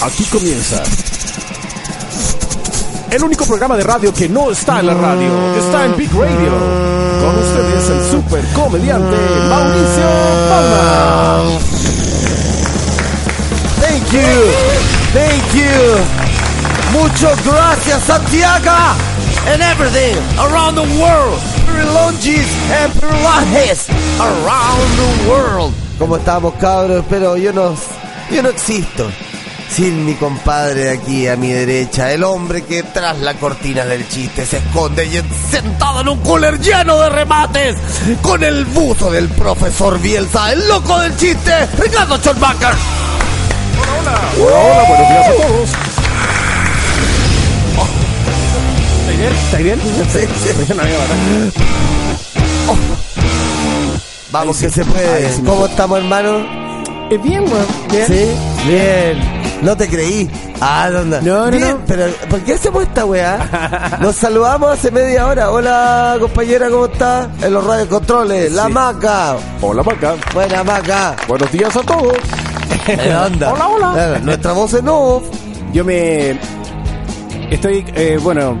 [0.00, 0.82] Aquí comienza
[3.10, 6.52] el único programa de radio que no está en la radio, está en Big Radio.
[7.20, 9.16] Con ustedes el super comediante
[9.48, 10.08] Mauricio
[10.48, 11.58] Palma.
[13.80, 14.52] Thank you.
[15.12, 17.00] Thank you.
[17.00, 18.70] Muchas gracias, Santiago.
[19.48, 21.40] And everything around the world.
[21.66, 23.88] Perlonges and perlajes
[24.20, 25.74] around the world.
[25.98, 27.04] ¿Cómo estamos, cabros?
[27.10, 27.74] Pero yo no,
[28.30, 29.10] yo no existo.
[29.70, 34.44] Sin mi compadre aquí a mi derecha, el hombre que tras la cortina del chiste
[34.46, 37.76] se esconde y sentado en un cooler lleno de remates,
[38.22, 42.74] con el buzo del profesor Bielsa, el loco del chiste, Ricardo Schorbacher.
[44.00, 45.70] Hola, hola, buenos días a todos.
[49.00, 49.32] ¿Está bien?
[49.32, 49.80] ¿Está bien?
[50.10, 50.20] Sí,
[50.66, 50.74] sí.
[50.74, 50.88] Nada.
[54.30, 55.32] Vamos que se puede.
[55.32, 56.38] Sí ¿Cómo estamos, hermano?
[57.10, 57.66] Eh, bien, weón.
[57.90, 58.06] Bien.
[58.06, 58.26] Sí,
[58.66, 59.37] bien.
[59.62, 60.30] No te creí.
[60.60, 61.20] Ah, ¿dónde?
[61.22, 61.80] No, no, Bien, no.
[61.86, 63.98] pero ¿por qué hacemos esta weá?
[64.00, 65.50] Nos saludamos hace media hora.
[65.50, 67.28] Hola, compañera, ¿cómo está?
[67.42, 68.52] En los radiocontroles.
[68.52, 68.72] La Sí.
[68.72, 69.36] maca.
[69.60, 70.14] Hola, Maca.
[70.32, 71.16] Buena maca.
[71.26, 72.16] Buenos días a todos.
[72.86, 73.52] ¿Qué onda?
[73.52, 73.92] Hola, hola.
[73.94, 75.24] Claro, Nuestra voz en off.
[75.72, 76.38] Yo me.
[77.50, 78.58] Estoy, eh, bueno,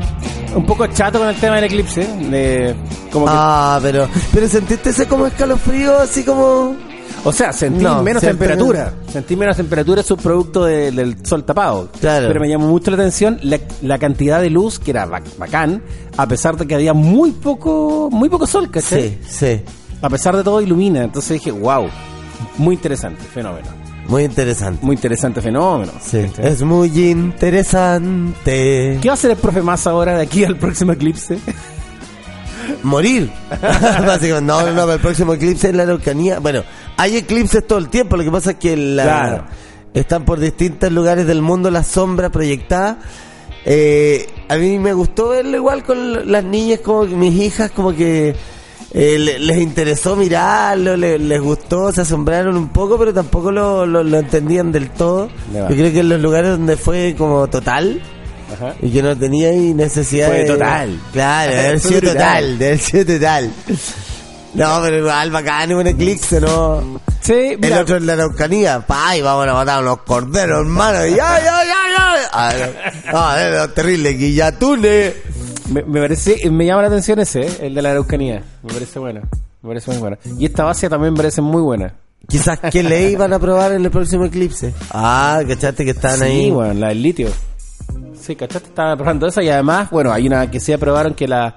[0.54, 2.00] un poco chato con el tema del eclipse.
[2.28, 2.74] De,
[3.12, 6.74] como que, Ah, pero, pero sentiste ese como escalofrío, así como.
[7.28, 8.92] O sea, sentí no, menos temperatura.
[9.12, 11.90] Sentí menos temperatura, es un producto de- del sol tapado.
[12.00, 12.28] Claro.
[12.28, 15.82] Pero me llamó mucho la atención la, la cantidad de luz, que era bac- bacán,
[16.16, 19.18] a pesar de que había muy poco, muy poco sol, ¿cachai?
[19.26, 19.60] Sí, sí.
[20.00, 21.02] A pesar de todo ilumina.
[21.04, 21.88] Entonces dije, wow,
[22.56, 23.66] muy interesante fenómeno.
[24.08, 24.84] Muy interesante.
[24.86, 25.92] Muy interesante fenómeno.
[26.00, 26.52] Sí, ¿cachai?
[26.52, 28.98] es muy interesante.
[29.02, 31.38] ¿Qué va a hacer el profe más ahora de aquí al próximo eclipse?
[32.82, 33.30] morir.
[33.60, 36.38] Básicamente, no, no, no, el próximo eclipse es la Araucanía.
[36.38, 36.62] Bueno,
[36.98, 39.44] hay eclipses todo el tiempo, lo que pasa es que la- Claro.
[39.94, 42.98] están por distintos lugares del mundo la sombra proyectada.
[43.64, 47.94] Eh, a mí me gustó verlo igual con las niñas, como que mis hijas, como
[47.94, 48.34] que
[48.94, 53.84] eh, le- les interesó mirarlo, le- les gustó, se asombraron un poco, pero tampoco lo,
[53.84, 55.28] lo- lo entendían del todo.
[55.52, 58.00] Yo creo que en los lugares donde fue como total,
[58.54, 58.74] Ajá.
[58.80, 60.44] y que no tenía necesidad Fue de...
[60.46, 60.98] total.
[61.12, 63.50] Claro, de haber sido total, de haber sido total.
[64.54, 67.00] No, pero igual bacán, un eclipse, ¿no?
[67.20, 71.04] Sí, El mira, otro en la Araucanía, pa, y vamos a matar unos corderos, hermano,
[71.06, 72.28] ya, ya, ya, ya.
[72.32, 72.52] Ah,
[73.06, 75.14] no, no, era terrible, guillatunes.
[75.70, 77.50] me, me parece, me llama la atención ese, ¿eh?
[77.62, 78.42] el de la Araucanía.
[78.62, 79.20] Me parece bueno.
[79.62, 80.16] Me parece muy bueno.
[80.38, 81.92] Y esta base también me parece muy buena.
[82.28, 84.72] Quizás qué ley van a aprobar en el próximo eclipse.
[84.90, 86.50] Ah, cachaste que están sí, ahí.
[86.50, 87.28] bueno, la del litio.
[88.20, 88.68] Sí, ¿cachaste?
[88.68, 91.54] Estaban probando esa y además, bueno, hay una que sí aprobaron que la,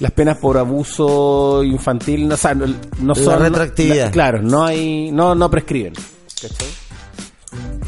[0.00, 2.66] las penas por abuso infantil no, o sea, no,
[3.00, 3.40] no son...
[3.40, 4.06] retroactividad.
[4.06, 5.10] la- claro, no hay...
[5.12, 5.94] No, no prescriben.
[6.40, 6.68] ¿Cachai?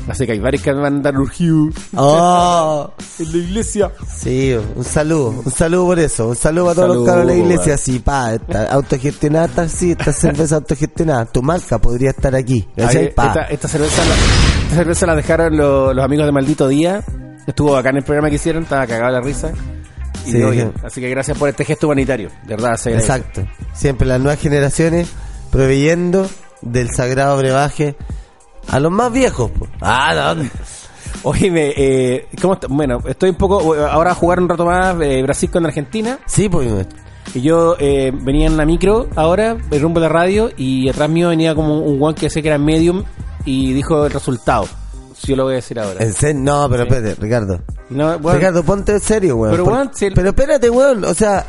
[0.08, 3.92] Así que hay varios que van a andar urgidos Oh, en la iglesia.
[4.16, 7.38] sí, un saludo, un saludo por eso, un saludo para todos los cabros de la
[7.38, 12.84] iglesia, sí, pa, esta autogestionada, sí, esta cerveza autogestionada, tu marca podría estar aquí, Pa.
[12.90, 14.14] esta, esta cerveza la,
[14.64, 17.04] esta cerveza la dejaron lo- los amigos de Maldito Día.
[17.46, 19.52] Estuvo acá en el programa que hicieron, estaba cagado la risa.
[20.28, 20.72] Y Sí, bien.
[20.84, 22.30] Así que gracias por este gesto humanitario.
[22.44, 22.92] De verdad, se.
[22.92, 23.46] Exacto.
[23.72, 25.08] Siempre las nuevas generaciones
[25.50, 26.28] proveyendo
[26.60, 27.96] del sagrado brebaje
[28.68, 29.50] a los más viejos.
[29.50, 29.66] po.
[29.80, 30.48] Ah, no.
[31.22, 32.66] Oye, me, eh, ¿cómo está?
[32.68, 33.74] Bueno, estoy un poco.
[33.74, 36.18] Ahora a jugar un rato más eh, Brasil con Argentina.
[36.26, 36.86] Sí, pues.
[37.34, 41.10] Y yo eh, venía en la micro ahora, el rumbo de la radio, y atrás
[41.10, 43.04] mío venía como un one que decía que era medium
[43.44, 44.66] y dijo el resultado.
[45.20, 46.02] Si yo lo voy a decir ahora.
[46.02, 47.60] En serio, no, pero espérate, Ricardo.
[47.90, 49.52] No, bueno, Ricardo, ponte en serio, weón.
[49.56, 51.04] Pero, si el- pero espérate, weón.
[51.04, 51.44] O sea,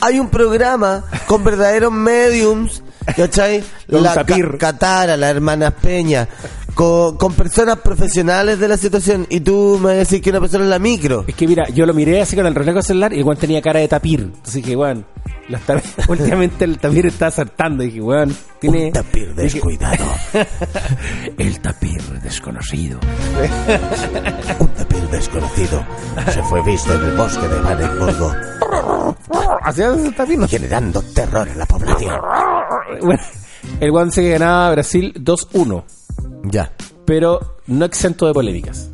[0.00, 2.82] hay un programa con verdaderos mediums,
[3.14, 3.62] ¿cachai?
[3.88, 4.14] La.
[4.24, 6.28] Ca- Catara, las hermanas Peña,
[6.74, 9.26] con, con personas profesionales de la situación.
[9.30, 11.24] Y tú me decir que una persona en la micro.
[11.26, 13.80] Es que mira, yo lo miré así con el reflejo celular y weón tenía cara
[13.80, 14.32] de tapir.
[14.76, 15.04] Weón,
[15.48, 17.82] los tap- últimamente el tapir está acertando.
[17.84, 18.86] Y dije, weón, tiene.
[18.86, 20.04] Un tapir descuidado.
[21.38, 22.98] el tapir desconocido.
[24.58, 25.84] Un tapir desconocido
[26.32, 28.32] se fue visto en el bosque de Vanenburgo,
[30.46, 30.48] Sé.
[30.48, 32.14] generando terror en la población.
[33.02, 33.22] Bueno,
[33.80, 35.84] el weón se ganaba a Brasil 2-1.
[36.44, 36.72] Ya,
[37.04, 38.90] pero no exento de polémicas.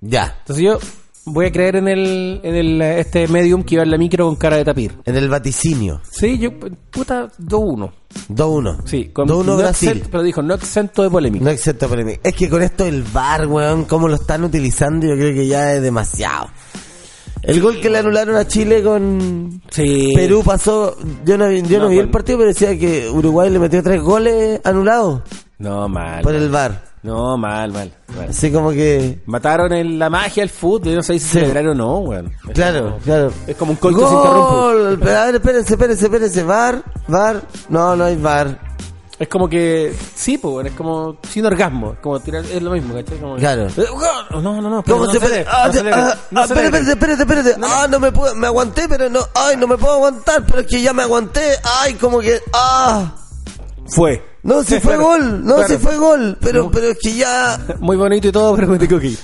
[0.00, 0.36] ya.
[0.40, 0.78] Entonces yo
[1.24, 4.34] voy a creer en el, en el este medium que iba en la micro con
[4.36, 4.98] cara de tapir.
[5.04, 6.00] En el vaticinio.
[6.10, 6.50] Sí, yo,
[6.90, 7.92] puta, 2-1.
[8.28, 8.78] 2-1.
[8.86, 9.88] Sí, con 2-1 no Brasil.
[9.90, 11.44] exento- pero dijo, no exento de polémica.
[11.44, 12.20] No excepto polémica.
[12.24, 15.72] Es que con esto el VAR, weón, cómo lo están utilizando, yo creo que ya
[15.74, 16.48] es demasiado.
[17.42, 20.12] El gol que le anularon a Chile con Sí.
[20.14, 20.96] Perú pasó.
[21.24, 23.82] Yo no, vi- yo no, No, vi el partido, pero decía que Uruguay le metió
[23.82, 25.22] tres goles anulados
[25.58, 26.22] No, mal.
[26.22, 26.92] por el VAR.
[27.02, 27.90] No, mal, mal.
[28.16, 28.28] mal.
[28.28, 29.22] Así como que.
[29.26, 30.90] Mataron el- la magia del fútbol.
[30.90, 31.28] Yo no sé si Sí.
[31.40, 32.30] celebrar o no, weón.
[32.54, 33.32] Claro, como- claro.
[33.48, 33.78] Es como un.
[33.80, 34.98] Gol.
[35.00, 36.42] Pero, A ver, espérense, espérense, espérense.
[36.44, 37.42] VAR, VAR.
[37.68, 38.56] No, no hay VAR.
[39.22, 41.92] Es como que, sí, pues, es como sin orgasmo.
[41.92, 43.18] Es como tirar, es lo mismo, ¿cachai?
[43.18, 43.68] Como, Claro.
[43.68, 43.84] Eh,
[44.32, 44.82] No, no, no.
[44.82, 45.44] ¿Cómo no se puede?
[45.48, 47.54] Ah, espérate, espérate, espérate.
[47.62, 50.66] Ah, no me puedo, me aguanté, pero no, ay, no me puedo aguantar, pero es
[50.66, 51.54] que ya me aguanté.
[51.82, 53.14] Ay, como que, ah.
[53.86, 54.24] Fue.
[54.42, 55.68] No, si fue Claro, gol, no, claro.
[55.68, 57.60] si fue gol, pero, pero es que ya.
[57.78, 59.18] Muy bonito y todo, pero me tengo que ir.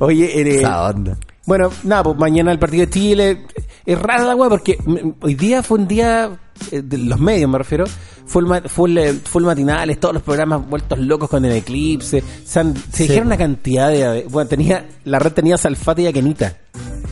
[0.00, 1.16] Oye, eh, Esa onda.
[1.46, 3.46] Bueno, nada, pues mañana el partido de Chile.
[3.84, 4.78] Es rara la weá porque
[5.20, 6.30] hoy día fue un día
[6.70, 7.84] eh, de los medios, me refiero.
[8.26, 12.22] Full, ma- full, eh, full matinales, todos los programas vueltos locos con el eclipse.
[12.44, 13.02] Se, han- se Sí.
[13.04, 14.26] dijeron una cantidad de.
[14.30, 16.56] Bueno, tenía la red tenía Salfate y Akenita.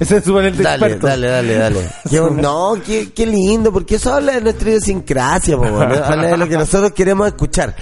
[0.00, 1.81] Ese es su de Dale, dale, dale, dale.
[2.20, 6.37] Bon- no, qué, qué lindo, porque eso habla de nuestra idiosincrasia, po, bueno, habla de
[6.38, 7.76] lo que nosotros queremos escuchar,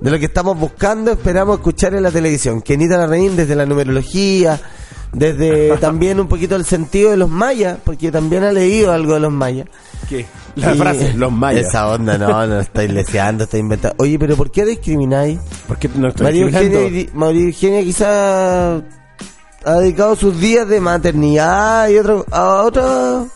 [0.00, 2.62] de lo que estamos buscando, esperamos escuchar en la televisión.
[2.62, 4.60] Kenita Larraín desde la numerología,
[5.12, 9.20] desde también un poquito el sentido de los mayas, porque también ha leído algo de
[9.20, 9.66] los mayas.
[10.08, 10.26] ¿Qué?
[10.56, 11.66] La Y- frase, los mayas.
[11.66, 13.96] Esa onda, no, no, estáis leseando, estáis inventando.
[13.98, 15.40] Oye, pero ¿por qué discrimináis?
[15.66, 16.42] ¿Por qué no estoy María?
[16.44, 18.80] Eugenia, María Eugenia quizá
[19.64, 23.28] ha dedicado sus días de maternidad y otro, a otro,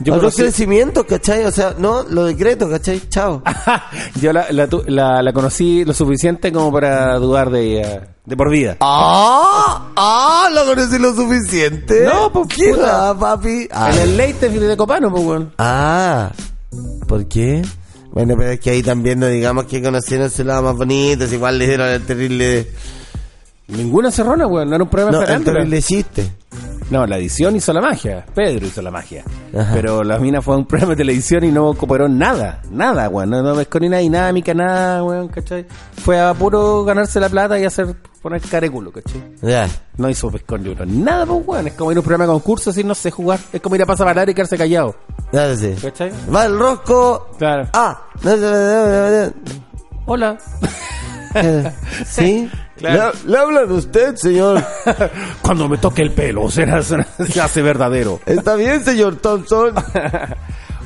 [0.00, 1.44] Yo a otros crecimientos, ¿cachai?
[1.44, 3.02] O sea, no, lo decreto, ¿cachai?
[3.08, 3.42] Chao.
[4.20, 8.50] Yo la, la, la- la conocí lo suficiente como para dudar de ella de por
[8.50, 8.76] vida.
[8.80, 9.90] ¡Ah!
[9.96, 10.48] ¡Ah!
[10.54, 12.04] ¿Lo conocí lo suficiente?
[12.04, 13.68] No, pues, ¿Qué va, papi?
[13.72, 13.90] Ah.
[13.92, 15.52] En el Leite de Copano, pues, weón.
[15.58, 16.30] Ah,
[17.08, 17.62] ¿por qué?
[18.12, 21.32] Bueno, pero es que ahí también no digamos que conocieron su lado más bonito, es
[21.32, 22.68] igual le dieron el terrible...
[23.70, 24.68] Ninguna cerrona, weón.
[24.68, 26.32] No era un programa No, el terrible chiste.
[26.90, 28.26] No, la edición hizo la magia.
[28.34, 29.24] Pedro hizo la magia.
[29.56, 29.70] Ajá.
[29.72, 32.62] Pero la mina fue a un programa de televisión y no cooperó nada.
[32.68, 33.30] Nada, weón.
[33.30, 35.66] No, no pescó ni una dinámica, nada, weón, ¿cachai?
[36.02, 39.22] Fue a puro ganarse la plata y hacer poner careculo, ¿cachai?
[39.40, 39.68] Ya.
[39.98, 40.84] No hizo pescón ni uno.
[40.84, 41.66] Nada, pues, weón.
[41.68, 43.38] Es como ir a un programa de concurso y no sé jugar.
[43.52, 44.96] Es como ir a pasar a y quedarse callado.
[45.32, 45.76] Ya sé.
[45.80, 46.10] ¿Cachai?
[46.34, 47.30] Va el rosco.
[47.38, 47.68] Claro.
[47.72, 48.02] Ah.
[50.06, 50.36] Hola.
[51.32, 51.72] Eh,
[52.04, 52.50] ¿Sí?
[52.80, 53.12] Claro.
[53.24, 54.64] Le, le hablan usted, señor.
[55.42, 58.20] Cuando me toque el pelo, será, será- se hace verdadero.
[58.26, 59.74] Está bien, señor Thompson.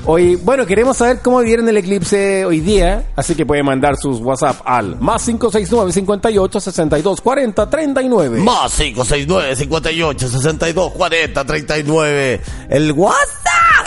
[0.06, 4.20] Hoy, bueno, queremos saber cómo vieron el eclipse hoy día, así que pueden mandar sus
[4.20, 8.41] WhatsApp al más 569 58 62 40 39.
[8.43, 12.41] Más 569 58 62 40 39.
[12.69, 13.87] El WhatsApp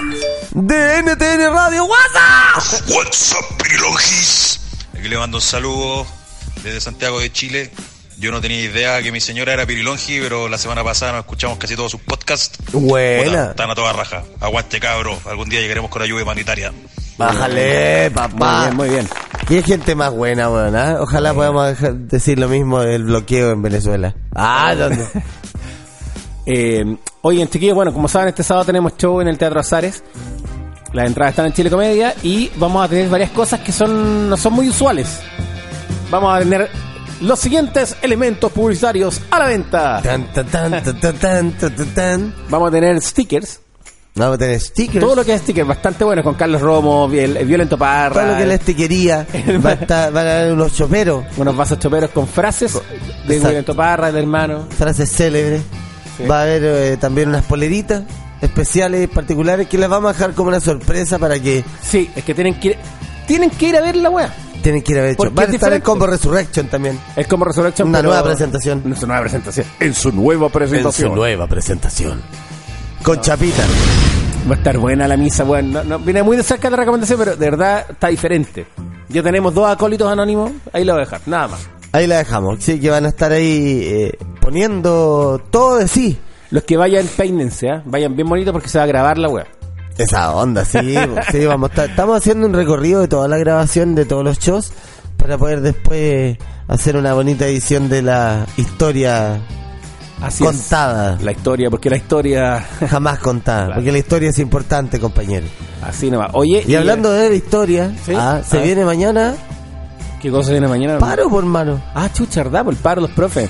[0.54, 2.90] de NTN Radio WhatsApp.
[2.90, 4.60] What's up, Pirilongis?
[4.98, 6.04] Aquí le mando un saludo
[6.64, 7.70] desde Santiago de Chile.
[8.20, 11.58] Yo no tenía idea que mi señora era Pirilongi, pero la semana pasada nos escuchamos
[11.60, 12.58] casi todos sus podcasts.
[12.74, 13.24] Buena.
[13.30, 14.24] Puta, Están a toda raja.
[14.40, 15.20] Aguante, cabro.
[15.26, 16.74] Algún día llegaremos con ayuda humanitaria.
[17.18, 18.62] Bájale, Muy papá.
[18.66, 19.08] bien, muy bien.
[19.50, 20.76] Y hay gente más buena, weón.
[20.76, 20.98] ¿ah?
[21.00, 24.16] Ojalá podamos dejar- decir lo mismo del bloqueo en Venezuela.
[24.36, 25.06] Ah, ¿dónde?
[26.50, 30.02] Eh, oye, en chiquillos, bueno, como saben, este sábado tenemos show en el Teatro Azares.
[30.94, 34.38] Las entradas están en Chile Comedia y vamos a tener varias cosas que son no
[34.38, 35.20] son muy usuales.
[36.10, 36.70] Vamos a tener
[37.22, 40.02] los siguientes elementos publicitarios a la venta.
[40.02, 42.36] Tan, tan, tan, tan, tan.
[42.50, 43.62] Vamos a tener stickers.
[44.16, 45.00] Vamos a tener stickers.
[45.00, 48.22] Todo lo que es sticker, bastante bueno, con Carlos Romo, Viol Violento Parra.
[48.22, 49.28] Todo lo que es la stickería.
[49.66, 51.26] va, a van a haber unos choperos.
[51.38, 52.80] Unos vasos choperos con frases
[53.28, 53.40] de.
[53.40, 54.68] Violento Parra, el hermano.
[54.76, 55.62] Frases célebres.
[56.30, 58.04] Va a haber eh, también unas poleritas
[58.42, 61.64] especiales, particulares, que las vamos a dejar como una sorpresa para que...
[61.82, 62.78] Sí, es que tienen que
[63.28, 64.34] tienen que ir a ver la wea.
[64.64, 65.16] tienen que ir a ver.
[65.18, 65.86] Porque Va a es estar el diferente.
[65.86, 67.00] combo Resurrection también.
[67.16, 67.88] Es como Resurrection.
[67.90, 68.82] Una pero- nueva presentación.
[68.86, 69.68] En su nueva presentación.
[69.80, 71.16] En su nueva presentación.
[71.16, 72.22] nueva presentación.
[73.04, 73.64] Con chapita.
[74.50, 77.20] Va a estar buena la misa, bueno, no, no- viene muy de cerca la recomendación,
[77.20, 78.66] pero de verdad está diferente.
[79.10, 81.68] Ya tenemos dos acólitos anónimos, ahí lo voy a dejar, nada más.
[81.92, 82.58] Ahí la dejamos.
[82.64, 86.18] Sí, que van a estar ahí eh, poniendo todo de sí.
[86.50, 87.82] Los que vayan, peínense, ¿ah?
[87.86, 89.46] vayan bien bonitos porque se va a grabar la web.
[89.98, 90.96] Esa onda, sí,
[91.32, 91.72] sí, vamos.
[91.76, 94.72] Estamos haciendo un recorrido de toda la grabación de todos los shows
[95.18, 96.38] para poder después
[96.68, 99.40] hacer una bonita edición de la historia
[100.22, 101.24] Así contada, es.
[101.24, 103.76] La historia, porque la historia, jamás contada, Claro.
[103.76, 105.46] porque la historia es importante, compañero.
[105.84, 106.32] así nomás.
[106.34, 109.36] Oye, Y hablando de la historia, Sí, ah, se viene mañana
[110.22, 110.98] ¿Qué cosa viene mañana?
[110.98, 111.80] Paro, por hermano.
[111.94, 112.64] Ah, chucha, ¿verdad?
[112.66, 113.50] Por el paro los profes.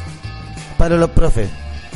[0.78, 1.48] Paro los profes.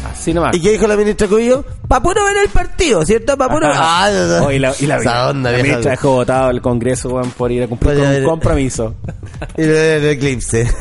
[0.09, 0.55] Así nomás.
[0.55, 1.63] ¿Y qué dijo la ministra Cubillo?
[1.87, 3.37] Pa' puro ver el partido, ¿cierto?
[3.37, 3.67] Pa' puro...
[3.67, 3.81] Ajá.
[4.05, 4.45] Ah, no, no.
[4.47, 5.67] Oh, y la, y la, Esa onda, la vieja.
[5.69, 8.95] ministra dejó votado el Congreso, weón, por ir a cumplir con un compromiso.
[9.57, 10.71] Y lo del eclipse.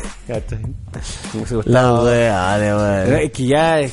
[1.65, 3.13] La weón.
[3.15, 3.91] Es que ya eh,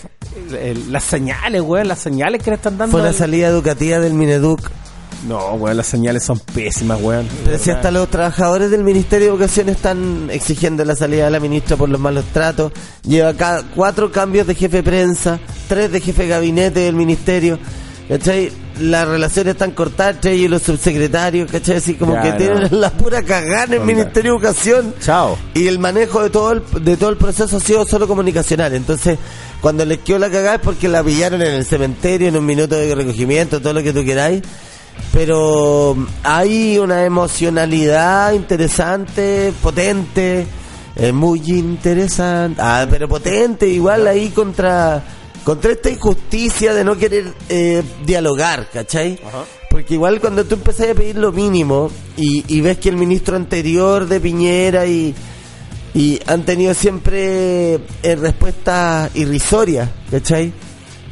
[0.61, 2.93] el- las señales, weón, las señales que le están dando.
[2.93, 4.61] Fue una al- salida educativa del Mineduc.
[5.27, 7.27] No, weón, las señales son pésimas, weón.
[7.45, 11.41] Pero si hasta los trabajadores del Ministerio de Educación están exigiendo la salida de la
[11.41, 12.73] ministra por los malos tratos.
[13.03, 17.59] Lleva acá cuatro cambios de jefe de prensa, tres de jefe de gabinete del ministerio.
[18.09, 18.51] ¿Cachai?
[18.81, 21.77] Las relaciones están cortadas entre ellos y los subsecretarios, ¿cachai?
[21.77, 22.37] Así como Ya, que no.
[22.37, 23.81] tienen la pura cagada en el.
[23.81, 24.95] Ministerio de Educación.
[25.03, 25.37] Chao.
[25.53, 28.73] Y el manejo de todo el, de todo el proceso ha sido solo comunicacional.
[28.73, 29.19] Entonces,
[29.61, 32.77] cuando les quedó la cagada es porque la pillaron en el cementerio, en un minuto
[32.77, 34.43] de recogimiento, todo lo que tú queráis.
[35.13, 40.47] Pero hay una emocionalidad interesante, potente,
[40.97, 45.03] eh, muy interesante, ah, pero potente igual ahí contra,
[45.45, 49.19] contra esta injusticia de no querer eh, dialogar, ¿cachai?
[49.71, 53.37] Porque igual cuando tú empezás a pedir lo mínimo y, y ves que el ministro
[53.37, 55.15] anterior de Piñera y,
[55.95, 60.53] y han tenido siempre eh, respuestas irrisorias, ¿cachai?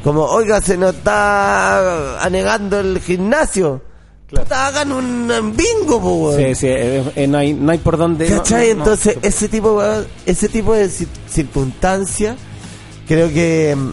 [0.07, 3.81] Como, oiga, se nos está anegando el gimnasio.
[4.29, 6.33] Puta, hagan un, bingo, po.
[6.33, 8.25] Sí, sí, eh, eh, no, hay, no hay por dónde.
[8.29, 8.69] ¿Cachai?
[8.69, 8.79] no, no.
[8.83, 9.81] Entonces, ese tipo,
[10.25, 12.37] ese tipo de cir- circunstancias,
[13.05, 13.91] creo que mm,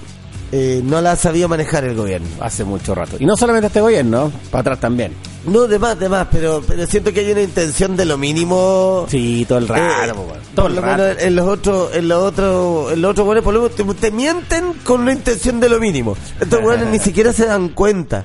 [0.52, 2.28] eh, no la ha sabido manejar el gobierno.
[2.40, 3.16] Hace mucho rato.
[3.18, 5.12] Y no solamente este gobierno, para atrás también.
[5.46, 9.06] No, de más, de más, pero, pero siento que hay una intención de lo mínimo.
[9.10, 11.02] Sí, todo el rato, Eh, por Todo el lo rato.
[11.02, 13.84] menos en los otros, en los otros, en los otros weones, por lo menos, te,
[13.94, 16.16] te mienten con una intención de lo mínimo.
[16.40, 18.24] Estos weones ni siquiera se dan cuenta.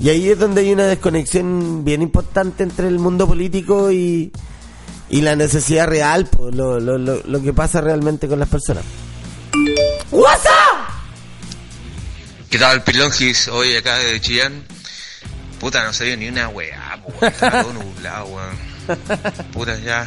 [0.00, 4.30] Y ahí es donde hay una desconexión bien importante entre el mundo político y,
[5.08, 8.84] y la necesidad real, pues, lo, lo, lo, lo que pasa realmente con las personas.
[10.12, 10.69] WhatsApp.
[12.50, 13.48] ¿Qué tal, Pilongis?
[13.48, 14.64] Hoy acá de Chillán.
[15.60, 17.32] Puta, no salió ni una weá, weón.
[17.32, 18.98] Está todo nublado, weón.
[19.52, 20.06] Puta, ya.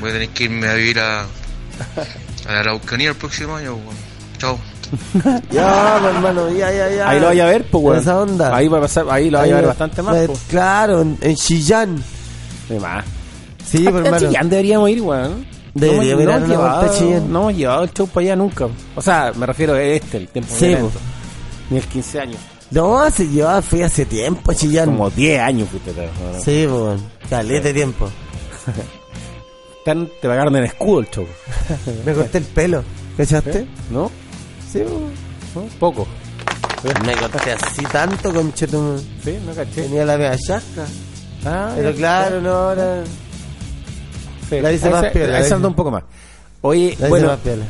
[0.00, 3.96] Voy a tener que irme a vivir a, a la Araucanía el próximo año, weón.
[4.38, 4.58] Chao.
[5.52, 7.08] Ya, pues, hermano, ya, ya, ya.
[7.08, 7.98] Ahí lo vaya a ver, pues, weón.
[7.98, 8.54] Esa onda.
[8.56, 10.38] Ahí va a pasar, ahí lo vaya a ver bastante más, pues.
[10.48, 12.02] Claro, en, en Chillán.
[12.68, 13.04] Sí, más.
[13.68, 14.18] Sí, pues, hermano.
[14.28, 15.46] Chillán deberíamos ir, weón.
[15.74, 17.32] Deberíamos la vuelta a llevado, Chillán.
[17.32, 18.66] no hemos llevado el show para allá nunca.
[18.94, 20.98] O sea, me refiero a este, el tiempo Sí, violento.
[21.70, 22.40] Ni el 15 años.
[22.70, 24.86] No, hace, yo fui hace tiempo a Chillán.
[24.86, 25.92] Como 10 años fuiste.
[25.92, 26.40] te- ¿no?
[26.44, 28.08] Sí, pues, calete tiempo.
[29.78, 31.26] Están- te pagaron en escudo el show.
[32.04, 32.84] Me corté el pelo,
[33.16, 33.66] ¿cachaste?
[33.90, 34.10] ¿No?
[34.70, 34.82] Sí,
[35.54, 35.62] ¿No?
[35.80, 36.06] Poco.
[36.82, 36.94] pues.
[37.04, 38.98] Me corté así tanto, conchetum.
[39.24, 39.82] Sí, no caché.
[39.82, 40.84] Tenía la media chasca.
[41.44, 43.02] Ah, Pero claro, no, ahora.
[44.48, 44.60] Sí.
[44.60, 46.02] la hice más piola, la hice- un poco más.
[46.60, 47.64] Oye, La hice bueno, más piola.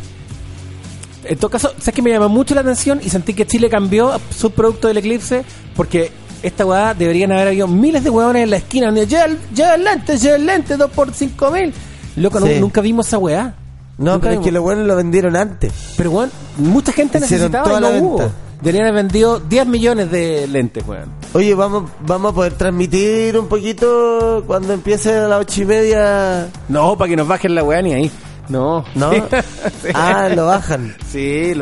[1.25, 4.13] En todo caso, ¿sabes que me llama mucho la atención y sentí que Chile cambió
[4.37, 5.45] su producto del eclipse?
[5.77, 6.13] Porque
[6.43, 8.87] esta weá deberían haber habido miles de hueones en la esquina.
[8.87, 11.73] donde, Lleva el, lleva el lente, lleva el lente, 2 por 5 mil.
[12.17, 13.55] Loco, nunca vimos esa weá.
[13.99, 15.73] No, Nunca pero es que lo bueno lo vendieron antes.
[15.97, 18.19] Pero weón, mucha gente necesitaba y no la hubo.
[18.19, 18.35] venta.
[18.63, 21.11] Deberían haber vendido 10 millones de lentes, weón.
[21.35, 26.49] Oye, vamos, vamos a poder transmitir un poquito cuando empiece a las ocho y media.
[26.69, 28.11] No, para que nos bajen la weá ni ahí.
[28.51, 28.85] No.
[28.95, 29.11] ¿No?
[29.83, 29.89] Sí.
[29.95, 30.95] Ah, lo bajan.
[31.11, 31.53] Sí,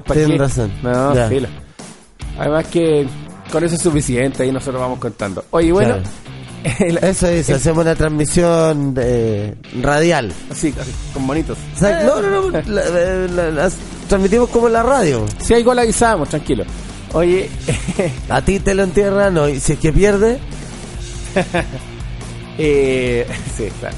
[0.00, 0.38] para Tienes qué.
[0.38, 0.72] razón.
[0.82, 1.28] No, Ya.
[1.28, 1.48] filo.
[2.38, 3.06] Además que
[3.52, 5.44] con eso es suficiente y nosotros vamos contando.
[5.50, 5.96] Oye, bueno,
[6.78, 10.32] el- Eso es, hacemos una transmisión eh, radial.
[10.50, 11.58] así, así, con bonitos.
[11.76, 13.74] O sea, no, no, no, la- la- la- las
[14.08, 15.26] transmitimos como en la radio.
[15.40, 16.64] Si hay gol avisamos, tranquilo.
[17.12, 17.50] Oye,
[18.28, 20.38] A ti te lo entierran, no, y si es que pierde,
[22.58, 23.96] eh, sí, claro.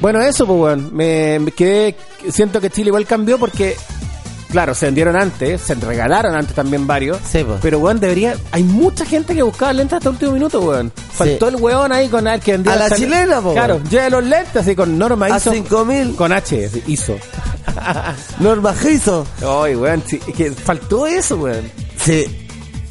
[0.00, 0.90] Bueno, eso, pues, weón.
[0.94, 1.96] Me, me quedé.
[2.30, 3.76] Siento que Chile igual cambió porque,
[4.50, 7.18] claro, se vendieron antes, se regalaron antes también varios.
[7.28, 7.58] Sí, pues.
[7.60, 8.36] Pero, weón, debería.
[8.52, 10.92] Hay mucha gente que buscaba lentes hasta el último minuto, weón.
[11.12, 12.74] Faltó el weón ahí con el que vendía.
[12.74, 15.50] A la chilena, po, Claro, lleva los lentes así con Norma a hizo.
[15.52, 17.16] 5000, Con H, así, hizo.
[18.40, 19.26] Norma Giso.
[19.40, 21.70] Ay, weón, sí, es que faltó eso, weón.
[22.02, 22.44] Sí.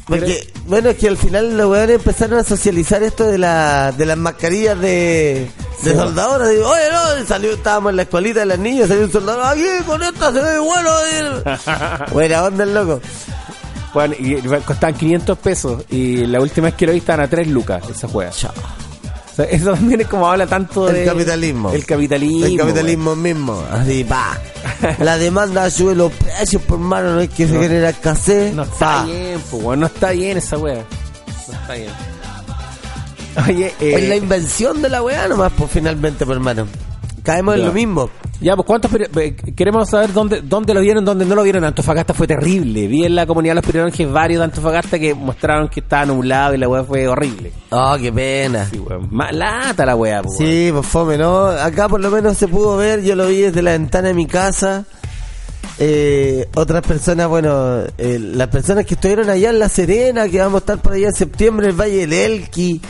[0.06, 4.06] Porque, bueno, es que al final los weones empezaron a socializar esto de, la, de
[4.06, 5.46] las mascarillas de,
[5.82, 6.50] de Sí, soldadoras.
[6.50, 6.82] Digo, oye,
[7.20, 10.32] no, salió, estábamos en la escuelita de las niñas, salió un soldado, aquí con esta
[10.32, 10.90] se ve bueno.
[11.12, 11.42] eh".
[12.12, 13.00] Buena onda el loco.
[13.94, 17.48] Bueno, y costaban 500 pesos y la última vez que lo vi estaban a 3
[17.48, 18.30] lucas esa juega.
[18.30, 18.52] O sea,
[19.50, 21.04] eso también es como habla tanto El de...
[21.06, 21.70] capitalismo.
[21.72, 22.44] El capitalismo.
[22.46, 23.64] El capitalismo mismo.
[23.70, 24.36] Así, pa.
[24.98, 28.52] La demanda sube los precios, por mano, no hay que se genera escasez.
[28.54, 29.04] No está pa.
[29.04, 30.84] bien, pues, no está bien esa wea.
[31.46, 31.90] No está bien.
[33.46, 36.66] Oye, eh, Es la invención de la weá nomás, pues finalmente, por hermano.
[37.22, 38.10] caemos en lo mismo.
[38.40, 41.64] Ya, pues ¿cuántos eh, queremos saber dónde dónde lo vieron, dónde no lo vieron?
[41.64, 42.86] Antofagasta fue terrible.
[42.86, 46.54] Vi en la comunidad de los pirilonges varios de Antofagasta que mostraron que estaba nublado
[46.54, 47.52] y la weá fue horrible.
[47.70, 48.66] Oh, qué pena.
[48.66, 48.80] Sí.
[49.10, 50.38] Más lata la weá, pues.
[50.38, 51.46] Sí, pues fome, ¿no?
[51.48, 54.26] Acá por lo menos se pudo ver, yo lo vi desde la ventana de mi
[54.26, 54.84] casa.
[55.80, 60.54] Eh, otras personas, bueno, eh, las personas que estuvieron allá en La Serena, que vamos
[60.56, 62.80] a estar por allá en septiembre, en el Valle del Elqui,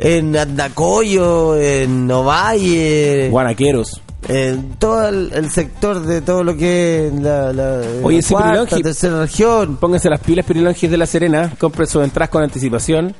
[0.00, 4.00] en Andacoyo, en Ovalle, Guanaqueros.
[4.28, 8.48] en todo el, el sector de todo lo que es la, la Oye, la cuarta,
[8.52, 8.82] Pirilongi.
[8.82, 9.76] tercera región.
[9.76, 13.14] Pónganse las pilas pirilonges de La Serena, compren sus entradas con anticipación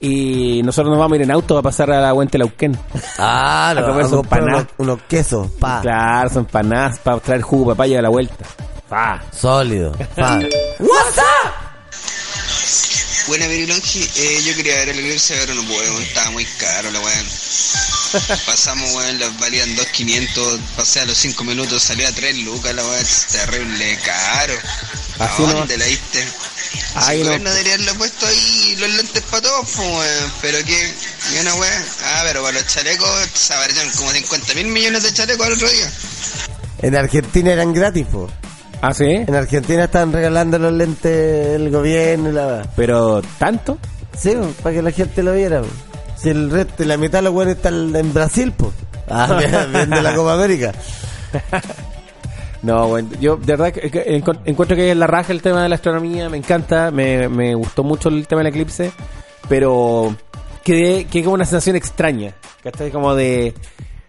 [0.00, 2.76] y nosotros nos vamos a ir en auto a pasar a la Huente Lauquén.
[3.18, 4.54] Ah, A no, comer empanadas.
[4.54, 8.44] unos, unos quesos, pa, Claro, son empanadas para traer jugo papaya a la vuelta.
[8.88, 9.20] Pa.
[9.32, 10.38] sólido, pa.
[13.28, 16.90] Buena Pirilongi, eh, yo quería ver el eclipse, pero no puedo, weón, estaba muy caro
[16.90, 17.26] la weón.
[18.46, 22.82] Pasamos, weón, las valían 2.500, pasé a los 5 minutos, salía a 3 lucas la
[22.86, 24.54] weón, terrible caro.
[25.18, 26.26] Así ¿A dónde la diste?
[27.10, 27.24] El no.
[27.24, 30.94] gobierno debería haberle puesto ahí los lentes para todos, weón, pero que,
[31.34, 35.12] y una weón, ah, pero para los chalecos, se aparecieron como 50 mil millones de
[35.12, 35.92] chalecos al otro día.
[36.80, 38.30] En Argentina eran gratis, po.
[38.80, 39.04] ¿Ah, sí?
[39.06, 42.64] En Argentina están regalando los lentes el gobierno y la...
[42.76, 43.76] Pero, ¿tanto?
[44.16, 45.60] Sí, para que la gente lo viera.
[45.62, 45.66] po.
[46.16, 48.72] Si el resto, la mitad de los buenos están en Brasil, pues.
[49.08, 49.34] Ah,
[49.88, 50.72] de la Copa América.
[52.60, 53.72] No, bueno, yo de verdad
[54.44, 57.84] encuentro que es la raja el tema de la astronomía, me encanta, me, me gustó
[57.84, 58.90] mucho el tema del eclipse,
[59.48, 60.16] pero
[60.64, 62.32] quedé, quedé como una sensación extraña,
[62.64, 62.90] ¿cachai?
[62.90, 63.54] Como de,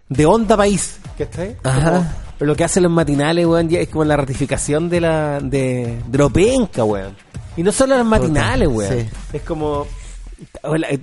[0.09, 1.57] de onda país, ¿cachai?
[1.63, 1.91] Ajá.
[1.91, 2.05] Como-
[2.39, 6.17] pero lo que hacen los matinales, weón, es como la ratificación de la de, de
[6.17, 7.15] lo penca, weón.
[7.57, 8.99] Y no solo los matinales, weón.
[9.01, 9.05] sí.
[9.33, 9.85] Es como...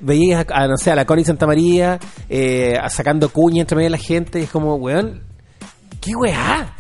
[0.02, 3.90] Veías a, no sé, a la Connie Santa María eh, sacando cuña entre medio de
[3.90, 5.23] la gente y es como, weón,
[6.00, 6.75] ¿Qué weá?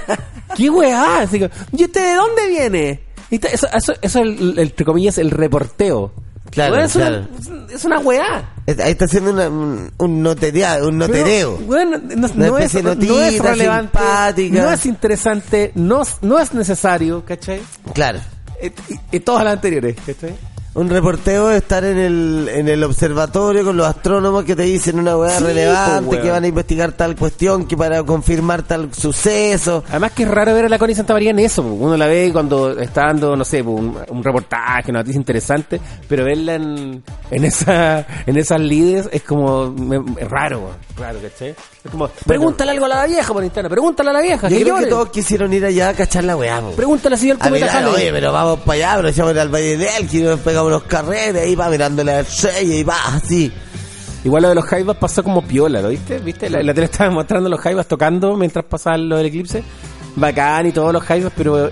[0.56, 1.20] ¿Qué weá?
[1.20, 3.00] Así que, ¿Y usted de dónde viene?
[3.30, 6.12] Y Eso, eso, eso es, el- entre comillas, el reporteo.
[6.52, 7.26] Claro, Weón, es, claro.
[7.48, 8.50] Una, es una weá.
[8.66, 11.56] Es- Ahí está haciendo una- un, un notería, un notereo.
[11.56, 14.62] Pero, weón, no, no es, de no es notita relevante, simpática.
[14.62, 17.60] no es interesante, no, es- no es necesario, ¿cachai?
[17.94, 18.20] Claro.
[18.60, 18.70] Eh,
[19.10, 20.34] Y, y todas las anteriores, ¿cachai?
[20.74, 24.98] Un reporteo es estar en el, en el observatorio con los astrónomos que te dicen
[24.98, 29.84] una weá Sí, relevante, que van a investigar tal cuestión, que para confirmar tal suceso.
[29.90, 31.60] Además que es raro ver a la Connie Santa María en eso.
[31.60, 36.24] Uno la ve cuando está dando, no sé, un, un reportaje, una noticia interesante, pero
[36.24, 41.50] verla en, en esa en esas líderes es como me- es raro, raro, ¿cachai?
[41.84, 44.62] Es como, pregúntale algo a la vieja por internet, pregúntale a la vieja, Yo que
[44.62, 44.90] creo que llore.
[44.90, 46.62] todos quisieron ir allá a cachar la weá.
[46.74, 50.22] Pregúntale si el cometa oye, pero vamos para allá, pero echamos al Valle del Elqui,
[50.22, 53.52] nos pegamos unos carretes, ahí va mirando la estrella y va así.
[54.24, 56.18] Igual lo de los jaivas pasó como piola, ¿lo viste?
[56.18, 56.48] ¿Viste?
[56.48, 59.62] La, la tele estaba mostrando los jaivas tocando mientras pasaba lo del eclipse.
[60.14, 61.70] Bacán y todos los jaivas, pero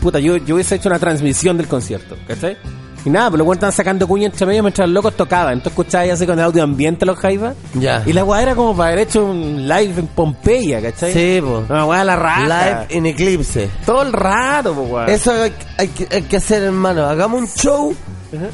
[0.00, 2.56] puta, yo, yo hubiese hecho una transmisión del concierto, ¿cachai?
[3.04, 5.52] Y nada, pues los estaban sacando cuña entre medio mientras los locos tocaban.
[5.52, 7.54] Entonces escuchabas así con el audio ambiente los jaivas.
[7.74, 8.02] Ya.
[8.06, 11.12] Y la weá era como para haber hecho un live en Pompeya, ¿cachai?
[11.12, 11.62] Sí, po.
[11.68, 12.40] Una weá a la raja.
[12.86, 13.68] Live in Eclipse.
[13.84, 15.10] Todo el rato, pues weón.
[15.10, 17.04] Eso hay, hay que- hay que hacer, hermano.
[17.04, 17.94] Hagamos un show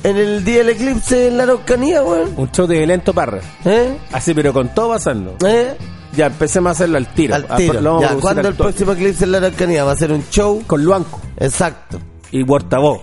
[0.04, 2.34] en el día del eclipse en la Araucanía, weón.
[2.36, 3.40] Un show de Lento Parra.
[3.64, 3.96] ¿Eh?
[4.12, 5.36] Así, pero con todo pasando.
[5.46, 5.76] ¿Eh?
[6.16, 7.34] Ya, empecemos a hacerlo al tiro.
[7.36, 7.80] Al Ah, tiro.
[7.80, 9.84] lo vamos a Ya, ¿cuándo el próximo eclipse en la Araucanía?
[9.84, 10.62] Va a ser un show.
[10.66, 11.98] Con Luanco Exacto.
[12.32, 13.00] y Huertavoz.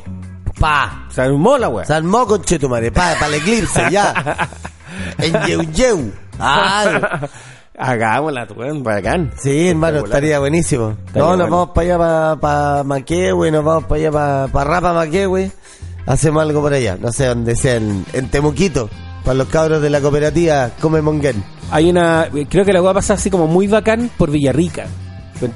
[0.60, 1.06] Pa.
[1.10, 1.86] Se armó la weá.
[1.86, 2.92] Salmó con Chetumare.
[2.92, 4.50] Pa, para el eclipse, ya.
[5.20, 6.12] En Yeu Yeu.
[6.40, 7.20] Ah,
[7.78, 9.32] Hagámosla, weón, bacán.
[9.38, 10.96] Sí, hermano, estaría buenísimo.
[11.06, 11.52] Estaría no, nos bueno.
[11.58, 15.52] vamos para allá, para pa Maquehue, nos vamos para allá, para pa Rapa Maquehue.
[16.08, 18.89] Hacemos algo por allá, no sé dónde sea, en, en Temuquito,
[19.24, 21.43] para los cabros de la cooperativa Come Monguén.
[21.70, 24.88] Hay una, creo que la weá pasa así como muy bacán por Villarrica.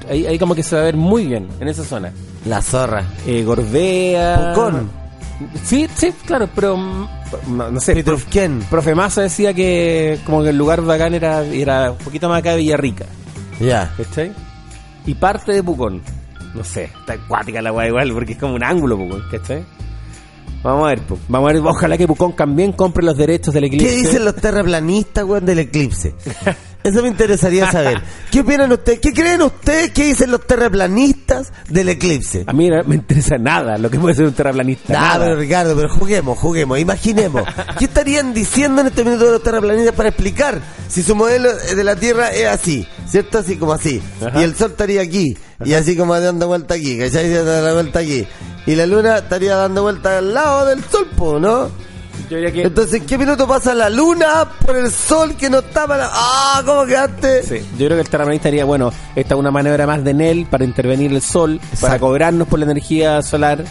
[0.10, 2.12] Ahí, ahí como que se va a ver muy bien en esa zona.
[2.46, 3.04] La zorra.
[3.26, 4.54] Eh, Gorbea.
[4.54, 4.90] Pucón.
[5.64, 6.78] Sí, sí, claro, pero
[7.48, 7.96] no, no sé.
[7.96, 8.60] Pitrufquén.
[8.70, 12.52] Profe Massa decía que como que el lugar bacán era, era un poquito más acá
[12.52, 13.06] de Villarrica.
[13.60, 13.92] Ya.
[13.98, 14.34] ¿Cachai?
[15.06, 16.02] Y parte de Pucón.
[16.54, 19.64] No sé, está acuática la weá igual, porque es como un ángulo Pucón, ¿cachai?
[20.64, 21.18] Vamos a ver, po.
[21.28, 23.88] vamos a ver, ojalá que Pucón también compre los derechos del eclipse.
[23.88, 26.14] ¿Qué dicen los terraplanistas, weón, del eclipse?
[26.84, 28.02] Eso me interesaría saber.
[28.32, 29.00] ¿Qué opinan ustedes?
[29.00, 29.92] ¿Qué creen ustedes?
[29.92, 32.44] ¿Qué dicen los terraplanistas del eclipse?
[32.48, 34.94] A mí no me interesa nada lo que puede ser un terraplanista.
[34.98, 35.26] Ah, nada.
[35.26, 37.44] pero Ricardo, pero juguemos, juguemos, imaginemos.
[37.78, 41.96] ¿Qué estarían diciendo en este minuto los terraplanistas para explicar si su modelo de la
[41.96, 43.38] Tierra es así, ¿cierto?
[43.38, 44.02] Así como así.
[44.26, 44.42] Ajá.
[44.42, 47.30] Y el Sol estaría aquí, y así como dando vuelta aquí, ¿cachai?
[47.30, 48.26] Dando la vuelta aquí.
[48.66, 51.70] Y la Luna estaría dando vuelta al lado del Sol, ¿no?
[52.30, 52.62] Yo diría que.
[52.64, 55.98] Entonces, ¿en qué minuto pasa la luna por el sol que no estaba?
[55.98, 56.62] la- ¡Ah!
[56.66, 57.44] ¿Cómo quedaste?
[57.44, 60.46] Sí, yo creo que el terraplanista diría, bueno, esta es una maniobra más de Nel
[60.46, 63.64] para intervenir el sol, para cobrarnos por la energía solar.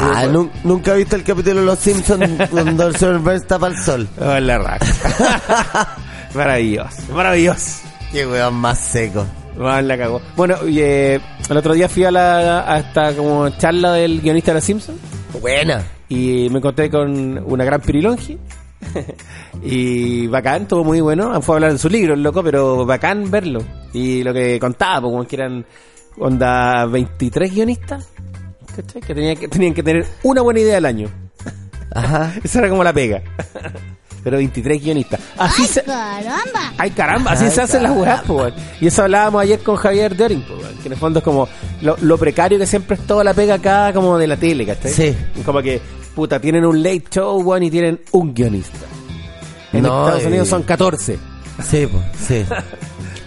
[0.00, 3.46] Ah, Y, nu- nunca he visto el capítulo de Los Simpsons cuando el señor Burns
[3.46, 4.08] tapa el sol.
[4.20, 5.96] Oh, la raja.
[6.34, 7.82] maravilloso, maravilloso.
[8.10, 9.26] Qué weón más seco.
[9.60, 10.20] Ah, la cagó.
[10.36, 14.52] Bueno, y, eh, el otro día fui a la a esta como charla del guionista
[14.52, 14.98] de Los Simpsons
[15.40, 15.84] Buena.
[16.08, 18.38] y me encontré con una gran pirilongi.
[19.62, 21.40] y bacán, todo muy bueno.
[21.42, 23.62] Fue a hablar de su libro, el loco, pero bacán verlo.
[23.92, 25.66] Y lo que contaba, pues, como que eran
[26.18, 28.08] onda 23 guionistas,
[28.74, 29.02] ¿cachai?
[29.02, 31.08] Que, tenía que tenían que tener una buena idea al año.
[31.94, 32.32] Ajá.
[32.44, 33.22] Esa era como la pega.
[34.22, 35.20] pero 23 guionistas.
[35.36, 35.82] Así se...
[35.82, 36.72] caramba!
[36.76, 38.22] Ay, caramba, así Ay, se hacen las weas.
[38.80, 40.44] Y eso hablábamos ayer con Javier Dering,
[40.82, 41.48] que en el fondo es como
[41.82, 44.92] lo, lo precario que siempre es toda la pega acá como de la tele, ¿cachai?
[44.92, 45.16] Sí.
[45.44, 45.80] Como que,
[46.14, 48.86] puta, tienen un late show, weón, y tienen un guionista.
[49.72, 51.18] En No, Estados Unidos son 14.
[51.68, 52.44] Sí, po, sí.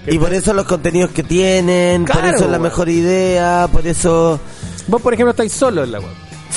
[0.08, 4.40] Y por eso los contenidos que tienen, por eso es la mejor idea, por eso...
[4.88, 6.10] Vos, por ejemplo, estáis solo en la web.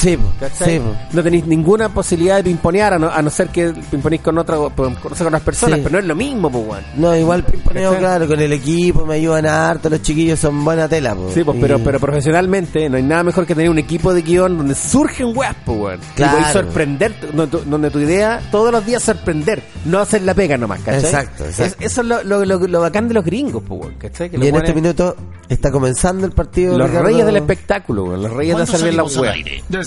[0.04, 0.78] Sí, ¿Cachai?
[0.78, 4.36] sí, no tenéis ninguna posibilidad de pimponear, a no, a no ser que pimponéis con
[4.38, 5.82] otra, con, con otras personas, Sí.
[5.84, 6.84] pero no es lo mismo, pues, weón.
[6.96, 7.98] No, igual pimponeo, ¿Cachai?
[8.04, 11.30] claro, con el equipo, me ayudan harto, los chiquillos son buena tela, po.
[11.32, 14.22] Sí, pues, Y- pero, pero profesionalmente no hay nada mejor que tener un equipo de
[14.22, 16.00] guion donde surgen weas, pues, weón.
[16.14, 16.38] Claro.
[16.40, 20.58] Y sorprender, donde tu, donde tu idea todos los días sorprender, no hacer la pega
[20.58, 21.00] nomás, ¿cachai?
[21.00, 21.76] Exacto, exacto.
[21.80, 24.28] Es- eso es lo, lo, lo, lo bacán de los gringos, pues, weón, ¿cachai?
[24.30, 25.16] Que Y en este minuto
[25.48, 26.76] está comenzando el partido.
[26.76, 27.08] Los Ricardo.
[27.08, 29.36] reyes del espectáculo, weón, los reyes de hacer bien las weas.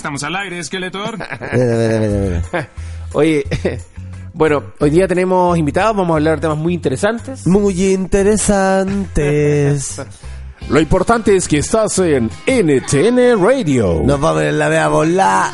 [0.08, 1.18] Estamos al aire, Skeletor.
[3.12, 3.44] Oye,
[4.32, 7.46] bueno, hoy día tenemos invitados, vamos a hablar de temas muy interesantes.
[7.46, 10.00] Muy interesantes.
[10.70, 14.00] Lo importante es que estás en NTN Radio.
[14.02, 15.52] Nos vamos en la vea volar.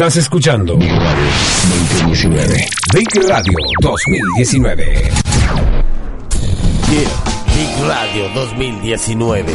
[0.00, 2.54] Estás escuchando 2019.
[2.94, 5.10] Big Radio 2019.
[6.88, 9.52] Big Radio 2019.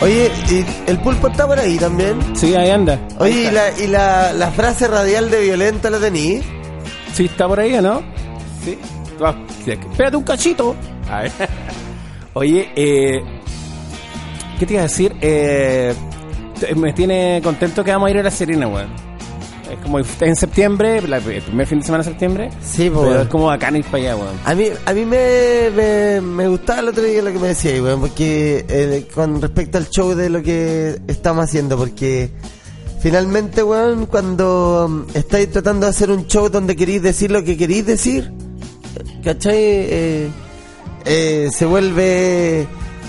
[0.00, 2.18] Oye, ¿y ¿el pulpo está por ahí también?
[2.34, 2.98] Sí, ahí anda.
[3.20, 6.40] Oye, ¿y, la, y la, la frase radial de violenta la tení?
[7.14, 8.02] Sí, está por ahí, ¿o ¿no?
[8.64, 8.76] Sí.
[9.22, 10.74] Va, sí, Espérate un cachito.
[11.08, 11.32] A ver.
[12.32, 13.22] Oye, eh,
[14.58, 15.14] ¿qué te iba a decir?
[15.20, 15.94] Eh,
[16.74, 19.11] me tiene contento que vamos a ir a La Serena, weón.
[19.72, 22.50] Es como en septiembre, la- el primer fin de semana de septiembre.
[22.62, 24.34] Sí, po, Pero es como bacán ir para allá, weón.
[24.44, 27.82] A mí, a mí me, me, me gustaba el otro día lo que me decía,
[27.82, 32.30] weón, porque eh, con respecto al show de lo que estamos haciendo, porque
[33.00, 37.56] finalmente, weón, cuando um, estáis tratando de hacer un show donde queréis decir lo que
[37.56, 38.30] queréis decir,
[39.24, 39.56] ¿cachai?
[39.56, 40.28] Eh,
[41.06, 42.66] eh, se vuelve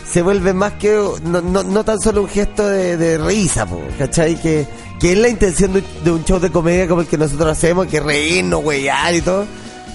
[0.09, 0.93] se vuelve más que
[1.25, 4.35] no, no, no tan solo un gesto de, de risa, po, ¿cachai?
[4.41, 4.65] Que,
[5.03, 7.99] que es la intención de, un show de comedia como el que nosotros hacemos, que
[7.99, 9.45] reírnos, weyar y todo.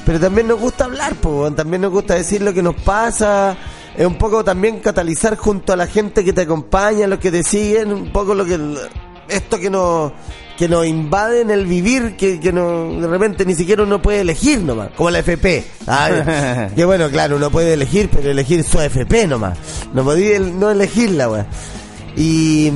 [0.05, 3.57] Pero también nos gusta hablar, weón, también nos gusta decir lo que nos pasa.
[3.97, 7.43] Es un poco también catalizar junto a la gente que te acompaña, los que te
[7.43, 8.61] siguen, un poco lo que
[9.31, 10.13] esto que nos
[10.59, 14.21] que nos invade en el vivir, que, que no, de repente ni siquiera uno puede
[14.21, 15.65] elegir nomás, como la FP.
[16.77, 19.57] Que bueno, claro, uno puede elegir, pero elegir su FP nomás.
[19.95, 21.47] No podía no elegirla, weón.
[22.15, 22.73] Y,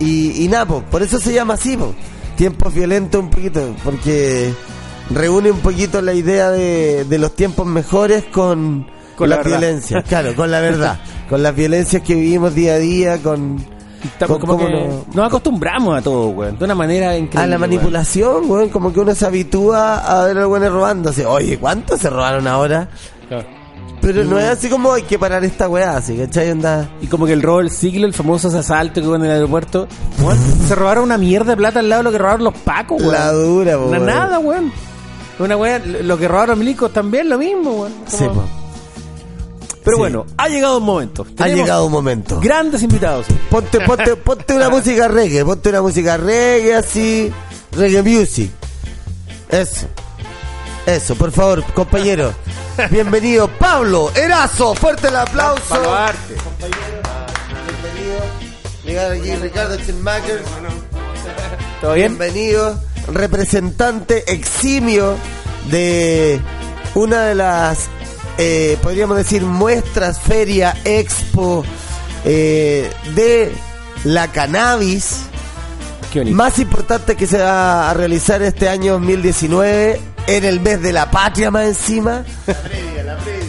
[0.00, 1.94] y, y nada, po, por eso se llama así, po.
[2.36, 4.52] Tiempos violentos un poquito, porque
[5.10, 8.86] reúne un poquito la idea de, de los tiempos mejores con,
[9.16, 10.02] Con la, violencia.
[10.08, 10.98] Claro, con la verdad.
[11.28, 13.62] con las violencias que vivimos día a día, con...
[14.02, 16.58] Estamos como que nos- nos acostumbramos a todo, weón.
[16.58, 17.42] De una manera increíble.
[17.42, 21.26] a la manipulación, weón, como que uno se habitúa a ver a los robándose.
[21.26, 22.88] Oye, ¿cuántos se robaron ahora?
[23.28, 23.59] Claro.
[24.00, 26.50] Pero no es así como hay que parar esta weá, así, ¿cachai?
[26.50, 26.88] Anda.
[27.02, 29.86] Y como que el robo del siglo, el famoso asalto que hubo en el aeropuerto.
[30.20, 33.00] weón, se robaron una mierda de plata al lado de lo que robaron los pacos,
[33.00, 33.12] weón.
[33.12, 34.06] La dura, weón.
[34.06, 34.72] Nada, weón.
[35.38, 37.92] Una weá, lo que robaron milicos también lo mismo, weón.
[38.06, 38.44] Sí, po.
[39.84, 40.00] Pero sí.
[40.00, 41.26] bueno, ha llegado un momento.
[41.38, 42.40] Ha llegado un momento.
[42.40, 43.26] Grandes invitados.
[43.50, 47.30] Ponte, ponte, ponte una música reggae, ponte una música reggae así,
[47.72, 48.50] reggae music.
[49.50, 49.86] Eso.
[50.86, 52.32] Eso, por favor, compañero.
[52.90, 54.74] Bienvenido, Pablo Erazo.
[54.74, 55.74] Fuerte el aplauso.
[57.66, 58.20] Bienvenido.
[58.84, 60.42] Llegar aquí Ricardo Chenmaker.
[61.80, 62.18] ¿Todo bien?
[62.18, 65.16] Bienvenido, representante eximio
[65.70, 66.40] de
[66.94, 67.88] una de las,
[68.38, 71.64] eh, podríamos decir, muestras, feria, expo
[72.24, 73.52] eh, de
[74.04, 75.29] la cannabis.
[76.32, 81.10] Más importante que se va a realizar este año 2019 en el mes de la
[81.10, 82.24] patria más encima.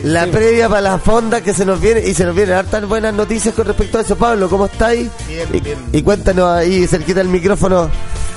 [0.04, 3.14] La previa para la fonda que se nos viene y se nos vienen hartas buenas
[3.14, 4.16] noticias con respecto a eso.
[4.16, 5.10] Pablo, ¿cómo estáis?
[5.28, 5.78] Bien, y, bien.
[5.92, 7.90] y cuéntanos ahí cerquita del micrófono.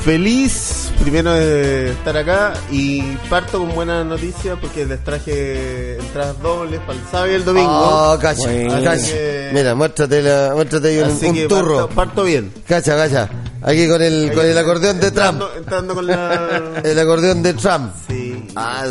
[0.05, 6.79] Feliz primero de estar acá y parto con buenas noticias porque les traje entradas dobles
[6.81, 7.71] para el sábado y el domingo.
[7.71, 8.83] Oh, cacha, Bueno.
[8.85, 9.03] cacha.
[9.07, 11.77] Que- Mira, muéstrate, la, muéstrate ahí un, un turro.
[11.79, 12.53] parto, parto bien.
[12.69, 13.31] Cacha, cacha.
[13.63, 15.43] Aquí con el, con el acordeón de Trump.
[15.57, 16.61] Entrando con la...
[16.85, 17.91] El acordeón de Trump.
[18.07, 18.24] Sí.
[18.57, 18.85] Ah,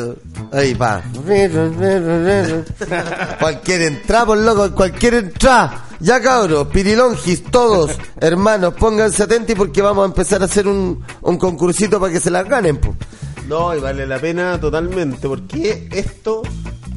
[0.52, 1.02] ahí va.
[3.40, 5.86] cualquier entrada, por loco, cualquier entrada.
[6.00, 11.38] Ya cabros, pirilongis, todos, hermanos, pónganse atentos porque vamos a empezar a hacer un, un
[11.38, 12.78] concursito para que se las ganen.
[12.78, 12.94] po.
[13.48, 16.42] No, y vale la pena totalmente, porque esto,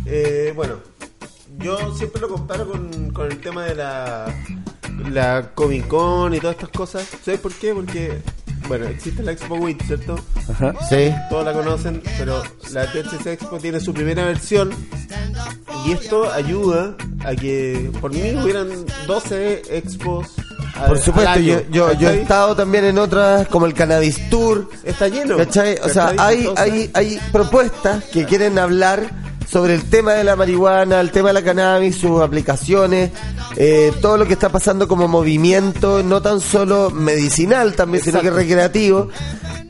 [0.05, 0.75] eh, bueno,
[1.59, 4.27] yo siempre lo comparo con, con el tema de la,
[5.11, 7.07] la Comic Con y todas estas cosas.
[7.25, 7.75] ¿Sabes por qué?
[7.75, 8.23] Porque,
[8.69, 10.17] bueno, existe la Expo WIT, ¿cierto?
[10.89, 11.13] Sí.
[11.31, 14.71] Todos la conocen, pero la THC Expo tiene su primera versión
[15.87, 18.69] y esto ayuda a que por mí hubieran
[19.07, 20.29] 12 expos.
[20.75, 23.75] al- Por supuesto, al yo, año, yo, yo he estado también en otras, como el
[23.75, 25.37] Cannabis Tour, Está lleno.
[25.37, 25.77] ¿Cachai?
[25.83, 29.11] O sea, hay, hay, hay propuestas que quieren hablar
[29.49, 33.11] sobre el tema de la marihuana, el tema de la cannabis, sus aplicaciones,
[33.57, 38.31] eh, todo lo que está pasando como movimiento, no tan solo medicinal también, sino que
[38.31, 39.09] recreativo,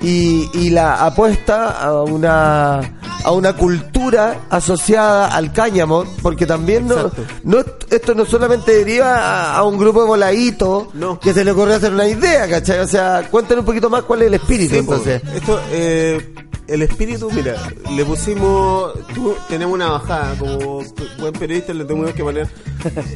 [0.00, 2.80] y, y la apuesta a una
[3.24, 7.24] a una cultura asociada al cáñamo, porque también no, Exacto.
[7.42, 7.58] no
[7.90, 11.18] esto no solamente deriva a, a un grupo de voladitos No.
[11.18, 12.78] que se le ocurrió hacer una idea, ¿cachai?
[12.78, 15.22] O sea, cuéntanos un poquito más cuál es el espíritu Sí, entonces.
[15.34, 16.34] Esto, eh,
[16.68, 17.54] el espíritu, mira,
[17.94, 20.82] le pusimos, tu- tenemos una bajada, como
[21.18, 22.48] buen periodista le tuvimos que poner,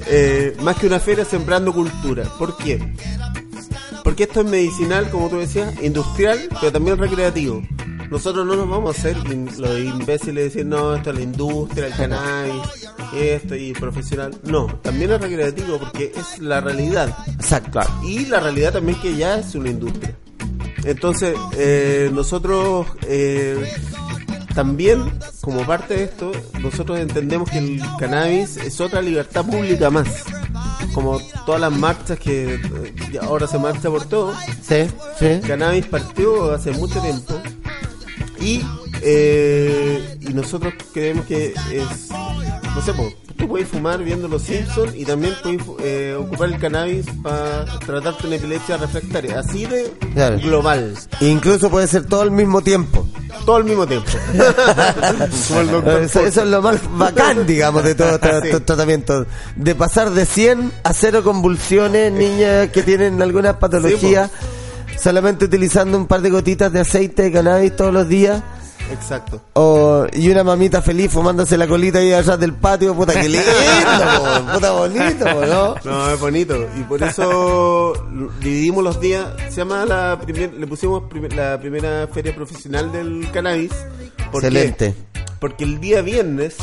[0.07, 2.25] eh, más que una feria, sembrando cultura.
[2.39, 2.95] ¿Por qué?
[4.05, 7.63] Porque esto es medicinal, como tú decías, industrial, pero también recreativo.
[8.11, 11.87] Nosotros no nos vamos a hacer los imbéciles de decir, no, esto es la industria,
[11.87, 12.63] el cannabis,
[13.15, 14.37] esto y profesional.
[14.43, 17.17] No, también es recreativo porque es la realidad.
[17.29, 17.81] Exacto.
[18.03, 20.17] Y la realidad también es que ya es una industria.
[20.85, 23.73] Entonces, eh, nosotros eh,
[24.55, 25.05] también,
[25.41, 30.09] como parte de esto, nosotros entendemos que el cannabis es otra libertad pública más.
[30.95, 32.61] Como todas las marchas que eh,
[33.23, 34.87] ahora se marcha por todo, Sí,
[35.19, 35.27] sí.
[35.27, 37.41] el cannabis partió hace mucho tiempo
[38.41, 38.61] y,
[39.03, 42.09] eh, y nosotros creemos que es,
[42.75, 42.93] no sé,
[43.41, 47.65] po, tú puedes fumar viendo Los Simpsons y también puedes eh, ocupar el cannabis para
[47.87, 50.39] tratarte una epilepsia refractaria, así de Claro.
[50.39, 53.07] global, Incluso puede ser todo al mismo tiempo.
[53.47, 54.09] todo al mismo tiempo.
[56.01, 58.47] Eso, eso es lo más bacán, digamos, de todo este Sí.
[58.49, 59.27] este tratamiento.
[59.57, 64.31] De pasar de 100 a cero convulsiones, niñas que tienen alguna patología,
[64.99, 68.43] solamente utilizando un par de gotitas de aceite de cannabis todos los días.
[68.91, 69.41] Exacto.
[69.55, 73.47] O, y una mamita feliz fumándose la colita ahí atrás del patio, puta que lindo,
[74.19, 75.75] po, puta bonito, po, ¿no?
[75.85, 76.57] No, es bonito.
[76.79, 77.93] Y por eso
[78.41, 79.27] dividimos los días.
[79.49, 83.71] Se llama la primer, le pusimos primer- la primera feria profesional del cannabis.
[84.33, 84.49] ¿Por qué?
[84.49, 84.95] Excelente.
[85.39, 86.57] Porque el día viernes,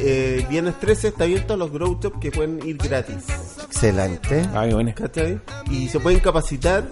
[0.00, 3.24] eh, viernes 13, está abierto a los grow shops que pueden ir gratis.
[3.64, 4.46] Excelente.
[4.54, 4.92] Ay, bueno.
[4.94, 5.40] ¿Cachai?
[5.70, 6.84] Y se pueden capacitar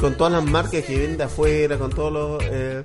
[0.00, 2.42] con todas las marcas que venden afuera, con todos los...
[2.50, 2.82] eh,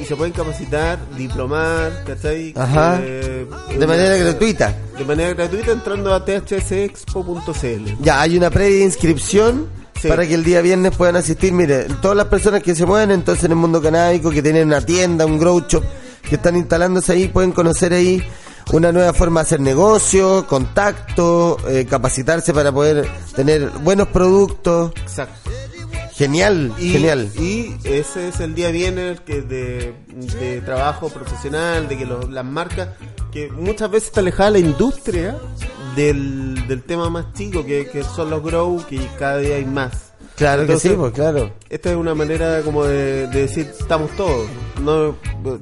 [0.00, 2.54] y se pueden capacitar, diplomar, ¿cachai?
[2.56, 2.98] Ajá.
[3.02, 3.46] Eh,
[3.78, 4.74] De manera una- gratuita.
[4.98, 7.96] De manera gratuita entrando a thsexpo.cl.
[8.00, 9.68] Ya, hay una previa inscripción
[10.00, 10.08] Sí.
[10.08, 11.52] para que el día viernes puedan asistir.
[11.52, 14.80] Mire, todas las personas que se mueven entonces en el mundo canábico, que tienen una
[14.84, 15.84] tienda, un grow shop,
[16.28, 18.20] que están instalándose ahí, pueden conocer ahí
[18.72, 24.92] una nueva forma de hacer negocio, contacto, eh, capacitarse para poder tener buenos productos.
[25.02, 25.50] Exacto.
[26.14, 27.30] Genial, Y, genial.
[27.38, 29.94] y ese es el día viernes que de,
[30.38, 32.90] de trabajo profesional, de que los- las marcas,
[33.32, 35.36] que muchas veces está alejada la industria
[35.96, 40.12] del, del tema más chico, que, que son los grow, que cada día hay más.
[40.36, 41.52] Claro que sí, pues claro.
[41.68, 44.48] Esta es una manera como de, de decir, estamos todos.
[44.80, 45.16] No,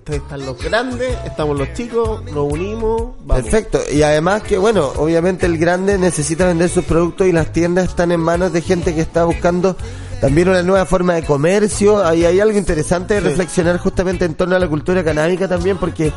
[0.06, 3.42] están los grandes, estamos los chicos, nos unimos, vamos.
[3.44, 3.80] Perfecto.
[3.92, 8.12] Y además que, bueno, obviamente el grande necesita vender sus productos y las tiendas están
[8.12, 9.76] en manos de gente que está buscando
[10.20, 12.04] también una nueva forma de comercio.
[12.04, 13.26] Ahí hay algo interesante de Sí.
[13.28, 16.12] reflexionar justamente en torno a la cultura canábica también, porque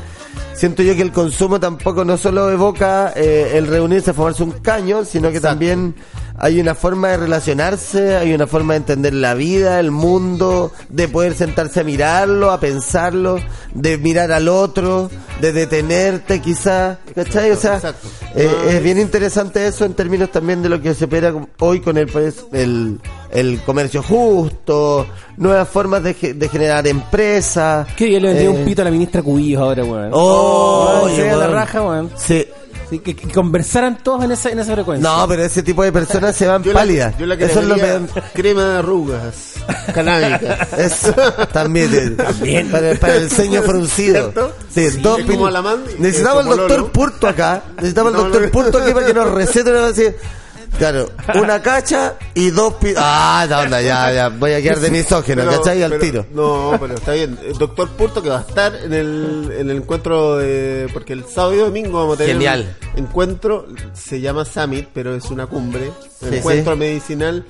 [0.56, 4.52] siento yo que el consumo tampoco no solo evoca eh, el reunirse a fumarse un
[4.52, 5.48] caño, sino que Exacto.
[5.54, 5.96] también
[6.38, 11.08] hay una forma de relacionarse, hay una forma de entender la vida, el mundo, de
[11.08, 13.38] poder sentarse a mirarlo, a pensarlo,
[13.74, 15.10] de mirar al otro,
[15.42, 17.52] de detenerte quizá, ¿cachai?
[17.52, 18.08] O sea, Exacto.
[18.36, 21.80] eh, No, es bien interesante eso en términos también de lo que se opera hoy
[21.82, 23.00] con el, pues, el,
[23.32, 25.06] el comercio justo,
[25.38, 27.88] nuevas formas de, ge- de generar empresas.
[27.96, 30.10] ¿Qué día le vendría eh, un pito a la ministra Cubillos ahora, weón?
[30.14, 32.10] Oh, Weón, se ve a la raja, weón.
[32.16, 32.46] Sí.
[32.94, 35.10] Sí, que, que conversaran todos en esa, en esa frecuencia.
[35.10, 37.18] No, pero ese tipo de personas se van Yo la- pálidas.
[37.18, 38.24] yo la que Eso es lo daría peor.
[38.34, 39.54] crema de arrugas
[39.94, 40.74] canábicas.
[40.78, 41.14] Eso,
[41.52, 42.16] también.
[42.18, 42.70] También.
[42.70, 44.32] Para, para el ceño fruncido.
[44.74, 45.02] Sí, Sí,
[46.00, 46.92] Necesitamos el doctor.
[46.92, 47.64] Purto acá.
[47.78, 48.52] Necesitamos el doctor no.
[48.52, 49.92] Purto aquí para que nos recete una.
[50.78, 52.94] Claro, una cacha y dos pi...
[52.98, 54.30] Ah, no, no, ya, ya.
[54.30, 55.84] Voy a quedar de misógeno, Pero- ¿cachai?
[55.84, 56.26] Al pero- tiro.
[56.34, 57.38] No, pero está bien.
[57.46, 60.88] El doctor Purto que va a estar en el, en el encuentro de...
[60.92, 62.76] Porque el sábado y domingo vamos a tener Genial.
[62.98, 65.92] un encuentro, se llama Summit, pero es una cumbre.
[66.20, 66.80] Sí, encuentro sí.
[66.80, 67.46] medicinal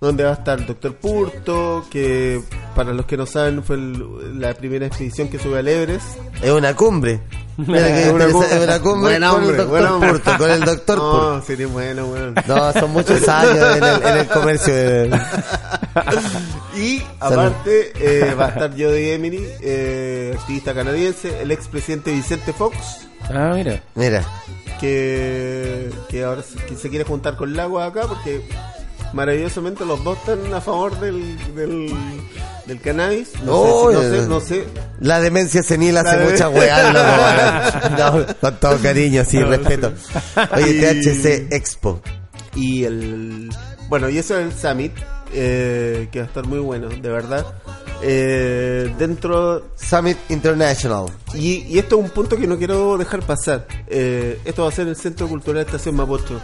[0.00, 2.40] donde va a estar el doctor Purto, que
[2.74, 6.06] para los que no saben fue el- la primera expedición que sube al Everest.
[6.42, 7.20] Es una cumbre.
[7.56, 8.62] Mira que Es una cumbre.
[8.64, 10.10] una cumbre con el hombre, buen doctor hombre.
[10.12, 11.34] Purto, con el doctor Purto.
[11.36, 12.34] No, sería bueno, bueno.
[12.46, 14.74] No, son muchos años en el, en el comercio.
[14.74, 15.20] de-
[16.76, 23.08] Y aparte eh, va a estar Jody Emery, eh, activista canadiense, el expresidente Vicente Fox,
[23.30, 23.82] Ah, mira.
[23.94, 24.22] Mira,
[24.78, 28.46] que, que ahora se, que se quiere juntar con Lago acá porque
[29.16, 31.92] maravillosamente los dos están a favor del, del,
[32.66, 33.30] del cannabis.
[33.42, 34.64] No, sé, si- no, sé, no sé.
[35.00, 39.92] la demencia senil hace de- mucha weá, con todo cariño, sí, respeto.
[40.54, 42.00] Oye, Y- THC Expo.
[42.54, 43.50] Y el.
[43.88, 44.92] Bueno, y eso es el Summit,
[45.32, 47.44] eh, que va a estar muy bueno, de verdad.
[48.02, 51.06] Eh, dentro Summit International.
[51.34, 53.66] Y, y esto es un punto que no quiero dejar pasar.
[53.86, 56.40] Eh, esto va a ser el Centro Cultural Estación Mapocho.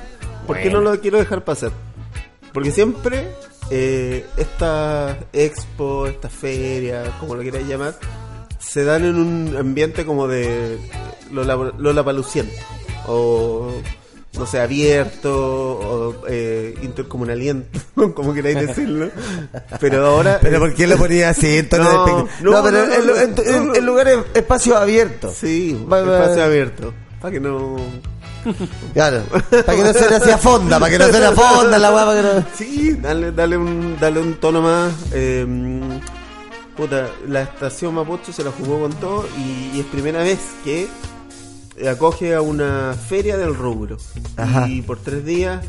[0.47, 1.71] ¿Por qué no lo quiero dejar pasar?
[2.53, 3.29] Porque siempre
[3.71, 7.95] eh, esta expo, esta feria, como lo quieras llamar,
[8.59, 10.79] se dan en un ambiente como de
[11.31, 12.55] Lola, Lollapaloociente.
[13.07, 13.73] O,
[14.39, 17.79] no sé, abierto, o eh, intercomunaliento,
[18.15, 19.11] como queráis decirlo.
[19.81, 20.39] Pero ahora...
[20.41, 23.07] Pero ¿por qué lo ponía así en tono No, de no, No, pero no, en,
[23.07, 23.75] no, en- en- no.
[23.75, 25.35] en lugares, espacios abiertos.
[25.35, 26.95] Sí, Va- va- espacio abierto.
[27.21, 27.77] Para que no.
[28.95, 31.93] Claro, para que no suene así a fonda, para que no suene a fonda la
[31.95, 32.47] weá, para que no...
[32.57, 34.93] Sí, dale, dale, un, dale un tono más.
[35.13, 35.47] eh,
[36.77, 40.89] puta, la estación Mapocho se la jugó con todo y, y es primera vez que
[41.89, 43.97] acoge a una feria del rubro.
[44.37, 44.69] Ajá.
[44.69, 45.65] Y por tres días.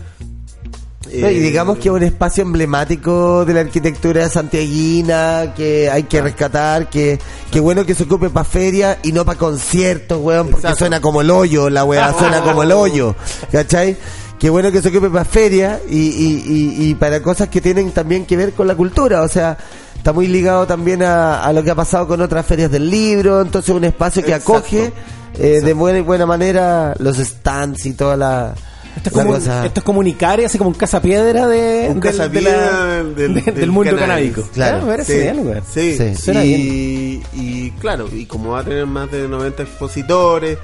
[1.06, 6.04] No, y eh, digamos que es un espacio emblemático de la arquitectura santiaguina que hay
[6.04, 7.20] que rescatar, que,
[7.52, 10.80] que bueno que se ocupe para feria y no para conciertos, weón, porque Exacto.
[10.80, 13.16] suena como el hoyo, la weá suena como el hoyo,
[13.52, 13.98] ¿cachai?
[14.40, 17.92] Qué bueno que se ocupe para feria y, y, y, y para cosas que tienen
[17.92, 19.58] también que ver con la cultura, o sea,
[19.96, 23.42] está muy ligado también a, a lo que ha pasado con otras ferias del libro,
[23.42, 24.58] entonces un espacio que Exacto.
[24.58, 24.92] acoge
[25.38, 28.54] eh, de buena, buena manera los stands y toda la,
[28.96, 29.66] Esto es, como, cosa.
[29.66, 33.04] esto es como un Icare, así como un cazapiedra de, Un del- de cazapiedra la-
[33.04, 34.44] del- de- del, del mundo canábico.
[34.54, 34.78] Claro.
[34.78, 35.34] Ah, me parece
[35.74, 36.32] Sí, sí, Sí.
[36.38, 40.58] Y, y claro, y como va a tener más de 90 expositores,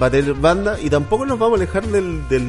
[0.00, 2.44] va a tener banda, y tampoco nos vamos a alejar del, del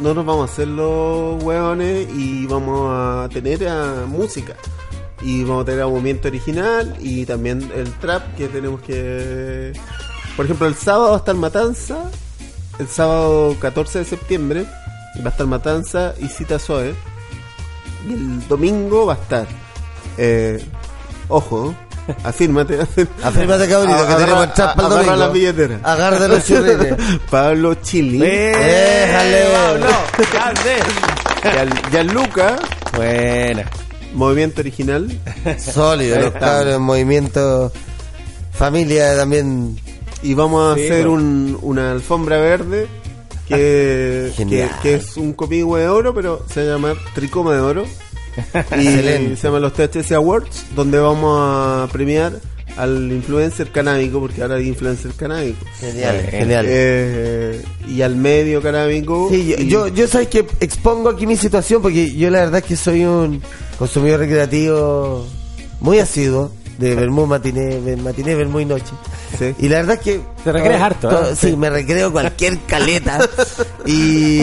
[0.00, 4.54] no nos vamos a hacer los hueones y vamos a tener a música.
[5.22, 9.72] Y vamos a tener a movimiento original y también el trap que tenemos que...
[10.36, 11.96] Por ejemplo, el sábado va a estar Matanza,
[12.78, 14.64] el sábado 14 de septiembre
[15.24, 16.94] va a estar Matanza y Cita Zoe.
[18.08, 19.46] Y el domingo va a estar.
[20.18, 20.62] Eh,
[21.28, 21.74] ojo,
[22.24, 22.78] afírmate.
[23.22, 25.16] Afírmate, cabrito, que Agarra- tenemos el trap para el agarra domingo.
[25.24, 25.80] las billeteras.
[25.82, 26.96] Agarra los churretes.
[27.30, 28.18] Pablo Chili.
[28.18, 29.44] Déjale.
[31.42, 32.56] Gian- Gianluca,
[32.94, 33.70] Buena.
[34.14, 35.18] movimiento original.
[35.58, 37.72] Sólido, los cabros movimiento.
[38.52, 39.78] Familia también.
[40.26, 41.12] Y vamos a Sí, hacer bueno.
[41.12, 42.86] un- una alfombra verde.
[43.48, 44.70] Que, que, Genial.
[44.82, 47.84] que es un copihue de oro, pero se llama Tricoma de Oro.
[48.76, 49.36] Y Excelente.
[49.36, 52.32] se llama los THC Awards, donde vamos a premiar
[52.76, 55.64] al influencer canábico, porque ahora hay influencer canábico.
[55.80, 56.30] Genial, Bien.
[56.30, 56.66] genial.
[56.68, 59.28] Eh, y al medio canábico.
[59.30, 62.58] Sí, yo, y- yo, yo sabes que expongo aquí mi situación porque yo la verdad
[62.58, 63.40] es que soy un
[63.78, 65.24] consumidor recreativo
[65.80, 68.92] muy asiduo de vermú matiné, matiné, vermú y noche.
[69.38, 69.54] Sí.
[69.58, 70.20] Y la verdad es que...
[70.44, 71.34] Te recreas harto, ¿eh?
[71.36, 73.18] Sí, me recreo cualquier caleta.
[73.86, 74.40] y,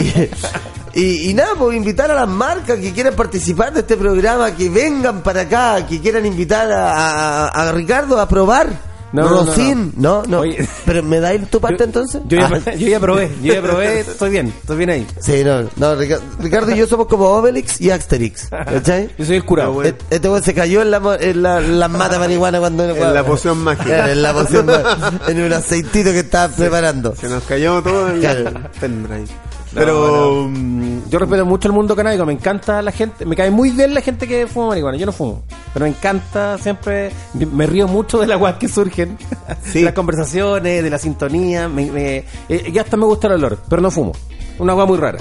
[0.94, 4.68] y, y nada, pues invitar a las marcas que quieran participar de este programa, que
[4.68, 8.93] vengan para acá, que quieran invitar a, a- a Ricardo a probar.
[9.14, 10.40] No, no, no, no, no.
[10.40, 10.68] Oye.
[10.84, 12.20] Pero ¿me dais tu parte entonces?
[12.26, 12.74] Yo ya, Ah.
[12.74, 15.06] yo ya probé, yo ya probé, estoy bien, estoy bien ahí.
[15.20, 19.08] Sí, no, no, Rica- Ricardo y yo somos como Obelix y Asterix, ¿cachai?
[19.18, 19.72] Yo soy el curado.
[19.72, 19.88] Bueno.
[19.90, 22.84] Este este weón se cayó en la, mo- en la, la mata marihuana cuando...
[22.84, 24.10] En la poción mágica.
[24.10, 24.66] En la poción
[25.28, 27.14] En un aceitito que estaba preparando.
[27.14, 28.48] Se nos cayó todo en Claro.
[28.48, 29.26] el pendrive.
[29.74, 30.48] Pero.
[30.50, 33.92] mm, Yo respeto mucho el mundo canábico, me encanta la gente, me cae muy bien
[33.94, 37.10] la gente que fuma marihuana, yo no fumo, pero me encanta siempre,
[37.52, 39.16] me río mucho de las guas que surgen,
[39.64, 39.80] Sí.
[39.80, 43.58] de las conversaciones, de la sintonía, me, me- eh, y hasta me gusta el olor,
[43.68, 44.12] pero no fumo,
[44.58, 45.18] una agua muy rara.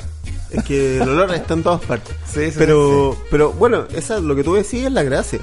[0.52, 2.16] Es que el olor está en todas partes.
[2.34, 5.40] Sí, sí, pero, pero bueno, esa, lo que tú decís es la gracia.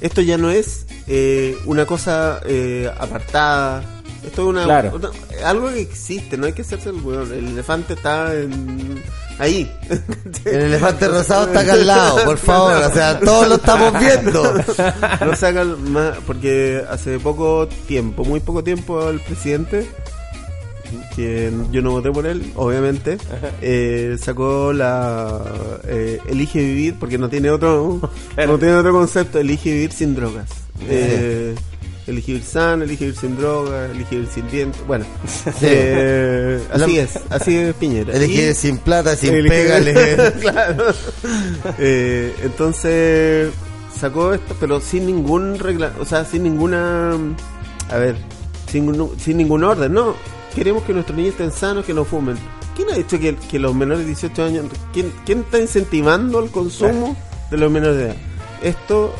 [0.00, 3.82] Esto ya no es eh, una cosa eh, apartada.
[4.24, 4.92] Esto es una, Claro.
[4.94, 5.10] otra-
[5.44, 7.32] algo que existe, no hay que hacerse el weón.
[7.32, 9.02] El elefante está en,
[9.38, 9.70] ahí.
[10.44, 12.74] El elefante rosado está acá al lado, por favor.
[12.84, 14.54] O sea, todos lo estamos viendo.
[15.24, 19.86] no sacan más, porque hace poco tiempo, muy poco tiempo, el presidente,
[21.14, 23.18] que yo no voté por él, obviamente,
[23.60, 25.40] eh, sacó la
[25.84, 28.00] eh, elige vivir, porque no tiene otro,
[28.36, 30.48] no tiene otro concepto, elige vivir sin drogas.
[30.88, 31.54] Eh,
[32.06, 35.04] elige vivir sano, elige vivir sin drogas, elige vivir sin dientes, bueno,
[35.62, 38.14] eh, así es, así es Piñera.
[38.14, 40.32] Elegir Y- sin plata, sin Elige- pégale.
[40.40, 40.84] claro.
[41.78, 43.50] Eh, entonces
[43.98, 47.12] sacó esto, pero sin ningún regla, o sea, sin ninguna,
[47.90, 48.16] a ver,
[48.70, 50.14] sin, ningún- sin ningún orden, no.
[50.54, 52.36] Queremos que nuestros niños estén sanos, que no fumen.
[52.74, 56.50] ¿Quién ha dicho que, que los menores de 18 años, quién, quién está incentivando el
[56.50, 57.16] consumo
[57.50, 58.16] de los menores de edad?
[58.62, 59.14] Esto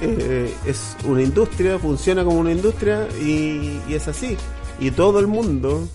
[0.00, 4.36] eh, es una industria, funciona como una industria y, es así.
[4.78, 5.86] Y todo el mundo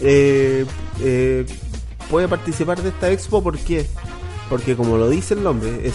[0.00, 0.66] eh,
[1.00, 1.46] eh,
[2.10, 3.86] puede participar de esta expo, ¿por qué?
[4.50, 5.94] Porque como lo dice el nombre, es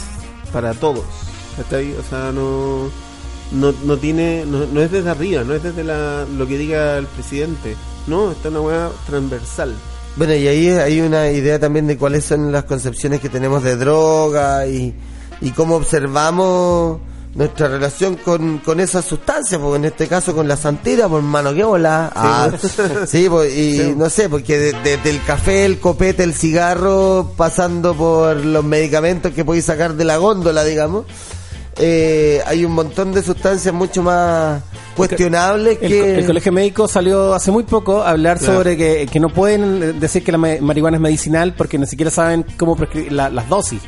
[0.52, 1.06] para todos.
[1.58, 1.94] ¿cachai?
[1.94, 2.90] O sea, no,
[3.52, 6.98] no, no tiene, no, no es desde arriba, no es desde la, lo que diga
[6.98, 7.76] el presidente.
[8.08, 9.76] No, está una hueá transversal.
[10.16, 13.78] Bueno, y ahí hay una idea también de cuáles son las concepciones que tenemos de
[13.78, 14.94] droga y,
[15.40, 17.00] y cómo observamos
[17.34, 21.54] nuestra relación con, con esas sustancias, porque en este caso con la santera, por mano,
[21.54, 22.12] qué bola.
[22.14, 22.50] Ah,
[23.08, 27.94] sí, pues, y no sé, porque de- desde el café, el copete, el cigarro, pasando
[27.96, 31.06] por los medicamentos que podéis sacar de la góndola, digamos,
[31.78, 34.62] eh, hay un montón de sustancias mucho más
[34.96, 36.16] cuestionables El, que...
[36.20, 38.54] el colegio médico salió hace muy poco a hablar Claro.
[38.56, 42.12] sobre que, que no pueden decir que la ma- marihuana es medicinal porque ni siquiera
[42.12, 43.82] saben cómo prescribir la- las dosis.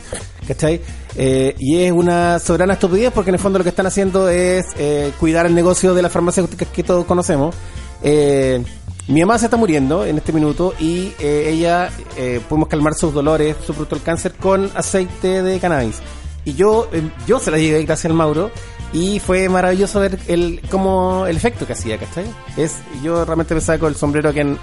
[0.48, 0.82] ¿Cachai?
[1.16, 4.66] Eh, y es una soberana estupidez porque en el fondo lo que están haciendo es
[4.78, 7.56] eh, cuidar el negocio de las farmacéuticas que todos conocemos.
[8.02, 8.62] Eh,
[9.08, 13.14] mi mamá se está muriendo en este minuto y eh, ella eh, podemos calmar sus
[13.14, 15.98] dolores, su fruto del cáncer con aceite de cannabis.
[16.46, 18.52] Y yo, eh, yo se la llevé gracias al Mauro
[18.94, 22.26] y fue maravilloso ver el como el efecto que hacía, ¿cachai?
[22.58, 24.58] Es, yo realmente me saco el sombrero que en-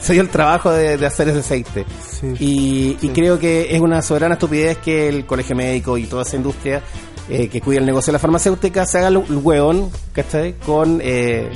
[0.00, 1.84] se dio el trabajo de, de hacer ese aceite.
[2.20, 2.34] Sí.
[2.38, 6.36] Y, y creo que es una soberana estupidez que el colegio médico y toda esa
[6.36, 6.82] industria
[7.28, 10.54] eh, que cuida el negocio de la farmacéutica se haga el hueón, ¿cachai?
[10.64, 11.50] Con eh,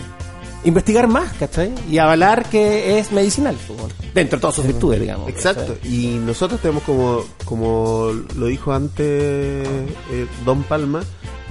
[0.64, 1.72] investigar más, ¿cachai?
[1.90, 3.78] Y avalar que es medicinal, pues,
[4.14, 5.28] dentro de todas sus virtudes, digamos.
[5.28, 5.94] Exacto, ¿cachai?
[5.94, 11.02] y nosotros tenemos como, como lo dijo antes eh, Don Palma,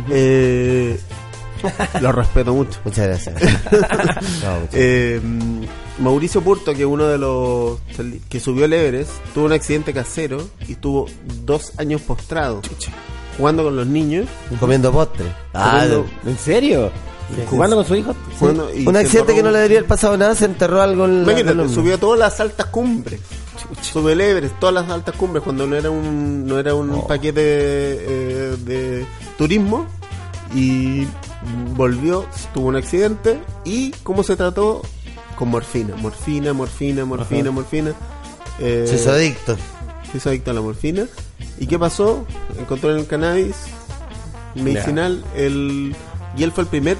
[0.09, 0.99] eh,
[2.01, 2.79] lo respeto mucho.
[2.85, 3.35] Muchas gracias.
[4.43, 5.21] No, muchas- Eh,
[5.99, 7.79] Mauricio Purto, que uno de los
[8.29, 11.05] que subió el Everest, tuvo un accidente casero y estuvo
[11.45, 12.61] dos años postrado
[13.37, 14.25] jugando con los niños.
[14.59, 15.25] Comiendo postre.
[15.53, 16.91] Ah, Comiendo- ¿En serio?
[17.49, 18.15] ¿Jugando con su hijo?
[18.75, 21.25] y un accidente enterró- que no le debería haber pasado nada, se enterró algo en
[21.25, 23.19] la Imagínate, subió a todas las altas cumbres.
[23.81, 27.41] Subió el Everest, todas las altas cumbres, cuando no era un, no era un paquete
[27.43, 29.05] eh, de
[29.37, 29.85] turismo.
[30.53, 31.07] Y
[31.75, 33.39] volvió, tuvo un accidente.
[33.63, 34.81] ¿Y cómo se trató?
[35.37, 35.95] Con morfina.
[35.95, 37.93] Morfina, morfina, morfina, morfina.
[38.59, 39.55] Eh, Se hizo adicto.
[40.11, 41.05] se hizo adicto a la morfina.
[41.59, 42.25] ¿Y qué pasó?
[42.59, 43.55] Encontró en el cannabis
[44.55, 45.95] medicinal el,
[46.37, 46.97] y él fue el primer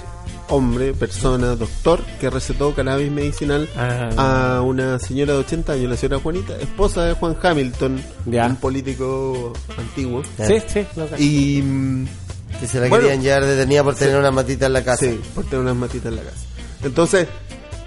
[0.52, 4.58] hombre, persona, doctor que recetó cannabis medicinal Ah.
[4.58, 8.45] a una señora de 80 años, la señora Juanita, esposa de Juan Hamilton, Ya.
[8.47, 10.22] un político antiguo.
[10.45, 10.86] Sí, sí.
[11.18, 12.08] Y mm,
[12.60, 13.06] Que se la Bueno.
[13.06, 15.06] querían llevar detenida por tener una matita en la casa.
[15.06, 16.38] Sí, por tener unas matitas en la casa.
[16.84, 17.28] Entonces,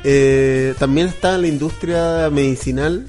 [0.03, 3.07] eh, también está la industria medicinal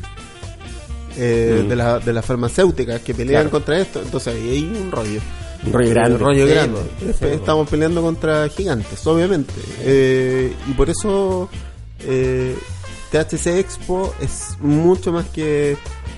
[1.18, 3.51] eh, de, la, de las farmacéuticas que pelean Claro.
[3.51, 4.01] contra esto.
[4.01, 5.22] Entonces, ahí hay un rollo.
[5.66, 6.18] Un rollo grande.
[6.18, 6.80] Rollo grande.
[7.34, 9.53] Estamos peleando contra gigantes, obviamente.
[9.82, 11.49] Eh, y por eso
[12.01, 12.55] eh,
[13.11, 15.78] THC Expo es mucho más que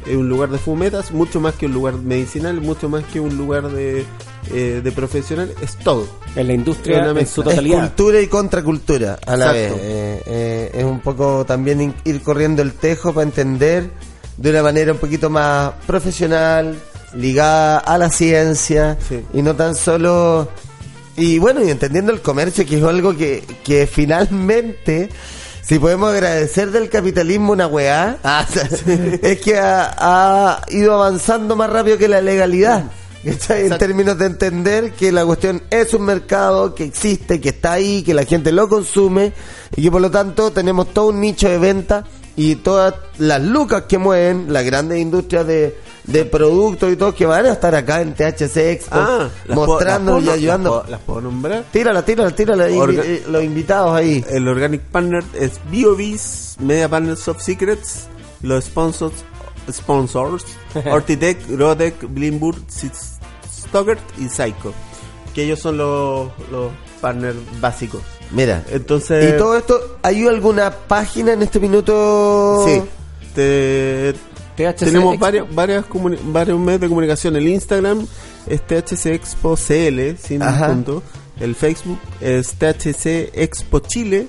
[0.10, 3.70] un lugar de fumetas, mucho más que un lugar medicinal, mucho más que un lugar
[3.70, 4.06] de,
[4.54, 5.54] eh, de profesional.
[5.62, 6.08] Es todo.
[6.36, 7.80] En la industria en su Es totalidad.
[7.80, 9.64] cultura y contracultura a la vez.
[9.72, 9.84] Exacto.
[9.86, 13.90] Eh, eh, es un poco también ir corriendo el tejo para entender
[14.38, 16.78] de una manera un poquito más profesional,
[17.14, 19.24] ligada a la ciencia Sí.
[19.34, 20.50] y no tan solo...
[21.16, 25.10] Y bueno, y entendiendo el comercio, que es algo que, que finalmente,
[25.64, 28.18] si podemos agradecer del capitalismo una weá,
[29.24, 32.84] es que ha, ha ido avanzando más rápido que la legalidad.
[33.26, 33.66] ¿cachai?
[33.66, 38.04] En términos de entender que la cuestión es un mercado que existe, que está ahí,
[38.04, 39.34] que la gente lo consume
[39.76, 42.04] y que por lo tanto tenemos todo un nicho de venta
[42.36, 45.76] y todas las lucas que mueven las grandes industrias de,
[46.08, 50.30] de productos y todo que van a estar acá en THC Expo Ah, mostrando y
[50.30, 50.84] ayudando.
[50.90, 51.66] Las puedo, nombrar.
[51.72, 54.24] Tírala, tírala, tírala, Orga- eh, los invitados ahí.
[54.30, 58.08] El Organic Partner es BioBees, Media Partners of Secrets,
[58.42, 59.16] los sponsors,
[59.72, 60.46] sponsors
[60.92, 64.74] Ortitech, Rodec, Blimburg, Stockert y Psycho.
[65.36, 68.02] Que ellos son los, los partners básicos.
[68.32, 69.34] Mira, Entonces.
[69.34, 72.64] y todo esto, ¿hay alguna página en este minuto?
[72.66, 72.82] Sí.
[73.36, 74.14] Te-
[74.58, 75.26] THC tenemos Expo.
[75.26, 75.86] varias, varias
[76.26, 77.36] varios medios de comunicación.
[77.38, 78.06] El Instagram
[78.48, 80.68] es THC Expo CL, sin Ajá.
[80.68, 81.04] punto.
[81.40, 84.28] El Facebook es THC Expo Chile.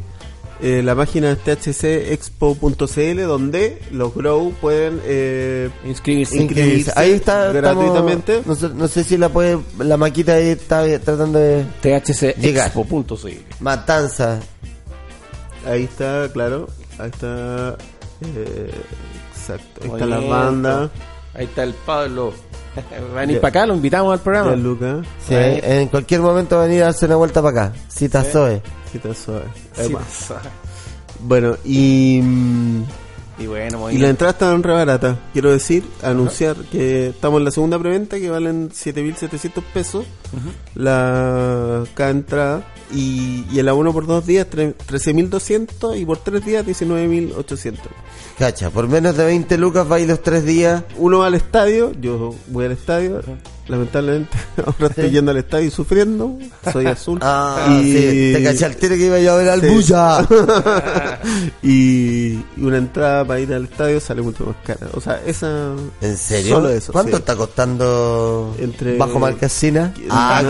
[0.61, 6.37] Eh, la página es thcexpo.cl donde los Grow pueden eh, Inscribirse.
[6.37, 8.39] inscribirse Ahí está, gratuitamente.
[8.39, 11.65] estamos- no, sé, no sé si la puede, la maquita ahí está tratando de.
[11.81, 13.29] THCexpo.cl.
[13.61, 14.41] matanza.
[15.65, 16.69] Ahí está, claro.
[16.99, 17.77] Ahí está.
[18.23, 18.71] eh,
[19.49, 19.81] exacto.
[19.85, 20.91] Ahí está la banda
[21.35, 22.33] Ahí está el Pablo.
[23.15, 24.51] Va a venir para acá, lo invitamos al programa.
[24.53, 25.03] de Luca.
[25.27, 25.61] Sí, Ahí.
[25.63, 27.77] en cualquier momento va a venir a darse una vuelta para acá.
[27.89, 28.63] Cita Zoe.
[29.15, 29.45] Suave.
[29.75, 30.01] Sí, va.
[30.01, 30.41] pasa.
[31.21, 32.21] Bueno, y.
[32.23, 32.83] mm,
[33.41, 34.03] Y bueno, Y movimiento.
[34.05, 35.19] la entrada está re barata.
[35.33, 40.05] Quiero decir, anunciar que estamos en la segunda preventa que valen 7.700 pesos
[40.75, 42.63] la cada entrada.
[42.93, 47.75] Y, y el abono por dos días tre- 13.200 y por tres días 19.800.
[48.39, 50.85] Cacha, por menos de 20 lucas va a ir los tres días.
[50.97, 53.21] Uno va al estadio, yo voy al estadio.
[53.69, 56.39] Lamentablemente ahora estoy yendo al estadio y sufriendo.
[56.73, 57.19] Soy azul.
[57.23, 59.67] Ah, y sí, te caché al tiro que iba yo a ver al Sí.
[59.69, 60.27] bulla.
[61.63, 64.91] y, y una entrada para ir al estadio sale mucho más cara.
[64.95, 65.73] O sea, esa.
[66.01, 66.57] ¿En serio?
[66.57, 67.21] Solo eso, ¿Cuánto sí.
[67.21, 69.93] está costando Entre- bajo marcasina?
[70.11, 70.43] Ah,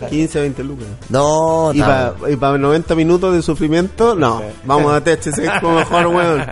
[0.00, 0.86] qué- 15 a 20 lucas.
[1.08, 1.70] No.
[1.74, 4.42] Y para y pa 90 minutos de sufrimiento, no.
[4.64, 6.44] Vamos a THC Expo mejor, weón.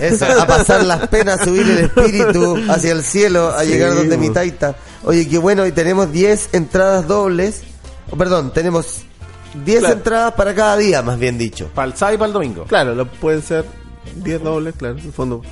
[0.00, 4.16] Eso, a pasar las penas, subir el espíritu hacia el cielo, a Sí, llegar donde
[4.16, 4.74] mi taita.
[5.04, 7.62] Oye, qué bueno, y tenemos 10 entradas dobles.
[8.10, 9.02] Oh, perdón, tenemos
[9.64, 9.94] 10 Claro.
[9.96, 11.68] entradas para cada día, más bien dicho.
[11.74, 12.64] Para el sábado y para el domingo.
[12.64, 13.64] Claro, lo pueden ser
[14.16, 15.42] 10 dobles, claro, en el fondo.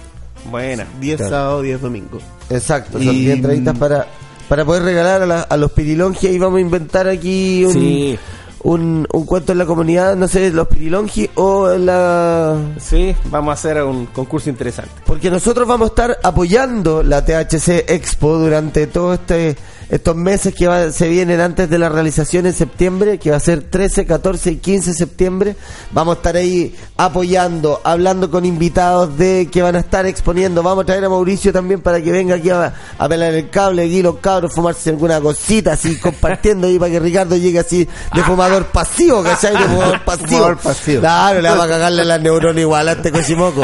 [0.50, 0.86] Buena.
[1.00, 1.30] 10 Claro.
[1.30, 2.18] sábado, 10 domingo.
[2.50, 4.06] Exacto, son Y- 10 entraditas para,
[4.48, 8.18] para poder regalar a, la- a los pirilongi y vamos a inventar aquí un, Sí.
[8.64, 12.56] Un, un cuento en la comunidad, no sé, los pirilongi o en la...
[12.78, 14.92] Sí, vamos a hacer un concurso interesante.
[15.06, 19.56] Porque nosotros vamos a estar apoyando la THC Expo durante todos este,
[19.92, 23.40] estos meses que va- se vienen antes de la realización en septiembre, que va a
[23.40, 25.54] ser 13, 14 y 15 de septiembre.
[25.92, 30.62] Vamos a estar ahí apoyando, hablando con invitados de que van a estar exponiendo.
[30.62, 33.84] Vamos a traer a Mauricio también para que venga aquí a, a pelar el cable,
[33.84, 38.22] aquí los cabros, fumarse alguna cosita, así compartiendo ahí para que Ricardo llegue así de
[38.24, 39.52] fumador pasivo, ¿cachai?
[39.52, 40.26] De fumador pasivo.
[40.28, 41.00] Fumador pasivo.
[41.00, 43.62] Claro, le vamos a cagarle la neurona igual a este cochimoco.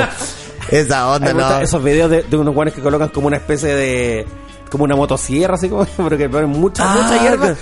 [0.70, 1.60] Esa onda, no.
[1.60, 4.26] Esos videos de, de unos guanes que colocan como una especie de.
[4.68, 5.86] Como una motosierra, así como.
[5.96, 7.54] pero que ponen mucha, mucha Ah, hierba.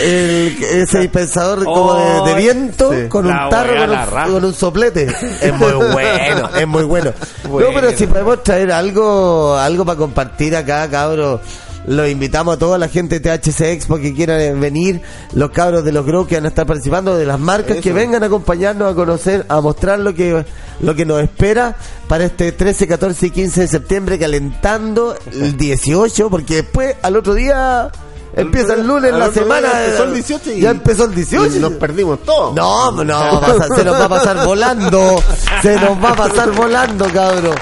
[0.00, 3.08] El, ese dispensador como de, de viento sí.
[3.08, 5.06] con un tarro, con un, con un soplete.
[5.40, 7.12] Es muy bueno, es muy bueno.
[7.48, 7.68] Bueno.
[7.68, 11.40] No, pero si podemos traer algo algo para compartir acá, cabros.
[11.86, 15.02] Los invitamos a toda la gente de THC Expo que quieran venir,
[15.34, 18.22] los cabros de los grow que van a estar participando, de las marcas que vengan
[18.22, 20.44] a acompañarnos a conocer, a mostrar lo que,
[20.80, 21.74] lo que nos espera
[22.06, 27.34] para este 13, 14 y 15 de septiembre, calentando el 18, porque después al otro
[27.34, 27.90] día
[28.34, 29.68] empieza el lunes, la semana.
[29.68, 31.56] día empezó el 18 y- ya empezó el 18.
[31.56, 32.52] Y nos perdimos todo.
[32.54, 35.16] No, no, a se nos va a pasar volando.
[35.62, 37.54] Se nos va a pasar volando, cabrón.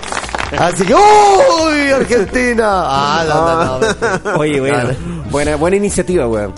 [0.59, 1.91] Así que, ¡Uy!
[1.95, 2.67] Argentina.
[2.69, 4.39] Ah, no, no, no.
[4.41, 4.91] Oye, bueno.
[5.31, 6.53] Buena, buena iniciativa, weón.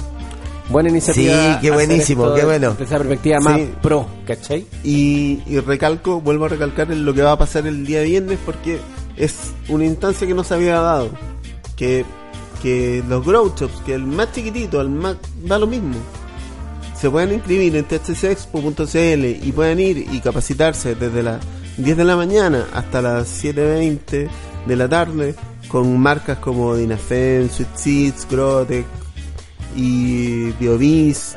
[0.69, 1.35] Buena iniciativa.
[1.35, 2.71] Sí, qué buenísimo, qué bueno.
[2.71, 3.75] desde esa perspectiva más Sí.
[3.83, 4.67] pro, ¿cachai?
[4.83, 8.39] Y, y recalco, vuelvo a recalcar en lo que va a pasar el día viernes
[8.47, 8.81] porque
[9.17, 11.11] es una instancia que no se había dado.
[11.77, 12.07] Que,
[12.63, 15.97] que los grow shops, que el más chiquitito, el más, da lo mismo.
[16.99, 21.41] Se pueden inscribir en tcexpo.cl y pueden ir y capacitarse desde las
[21.77, 24.29] 10 de la mañana hasta las 7.20
[24.67, 25.35] de la tarde
[25.69, 28.85] con marcas como Dinafen, Sweet Seeds, Grotec
[29.75, 31.35] y Biovis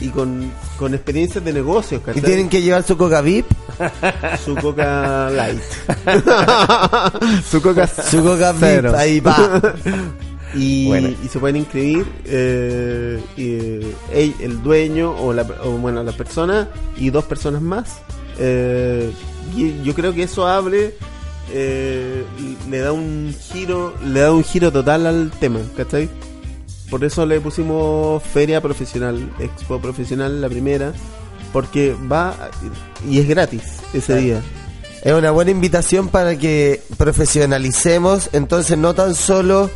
[0.00, 2.00] y con, con experiencias de negocios.
[2.02, 2.22] Y ¿cachai?
[2.22, 3.46] tienen que llevar su coca VIP,
[4.44, 5.62] su coca light.
[7.48, 9.62] su coca su coca VIP, ahí va.
[10.54, 16.02] Y, y se pueden inscribir eh, y, eh, el, el dueño o, la, o bueno
[16.02, 18.00] la persona y dos personas más.
[18.38, 19.12] Eh,
[19.54, 20.94] y yo creo que eso abre
[21.52, 22.24] eh,
[22.68, 26.08] le da un giro le da un giro total al tema, ¿cachai?
[26.90, 30.92] Por eso le pusimos feria profesional, expo profesional la primera,
[31.52, 32.50] porque va
[33.08, 34.42] y es gratis ese día.
[35.02, 39.70] Es una buena invitación para que profesionalicemos, entonces no tan solo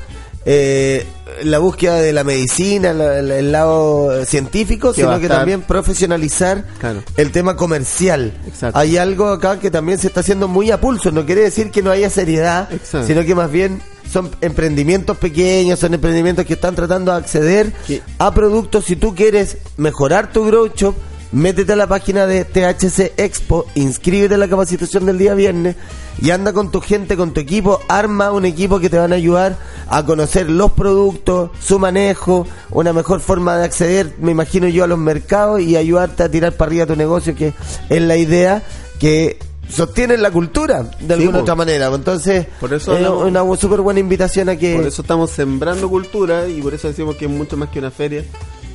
[0.44, 1.06] eh,
[1.42, 5.62] la búsqueda de la medicina, la- la- el lado científico, Que sino que estar- también
[5.62, 7.02] profesionalizar Claro.
[7.16, 8.32] el tema comercial.
[8.46, 8.78] Exacto.
[8.78, 11.82] Hay algo acá que también se está haciendo muy a pulso, no quiere decir que
[11.82, 13.06] no haya seriedad, Exacto.
[13.06, 13.80] sino que más bien
[14.10, 17.72] son emprendimientos pequeños, son emprendimientos que están tratando de acceder
[18.18, 18.84] a productos.
[18.86, 20.94] Si tú quieres mejorar tu grow shop,
[21.32, 25.76] métete a la página de THC Expo, inscríbete a la capacitación del día viernes
[26.20, 29.16] y anda con tu gente, con tu equipo, arma un equipo que te van a
[29.16, 29.56] ayudar
[29.88, 34.86] a conocer los productos, su manejo, una mejor forma de acceder, me imagino yo, a
[34.86, 37.54] los mercados y ayudarte a tirar para arriba tu negocio, que
[37.88, 38.62] es la idea
[38.98, 41.86] que sostienen la cultura de alguna otra manera.
[41.94, 44.76] Entonces, Por eso es una súper buena invitación a que...
[44.76, 47.90] Por eso estamos sembrando cultura y por eso decimos que es mucho más que una
[47.90, 48.24] feria,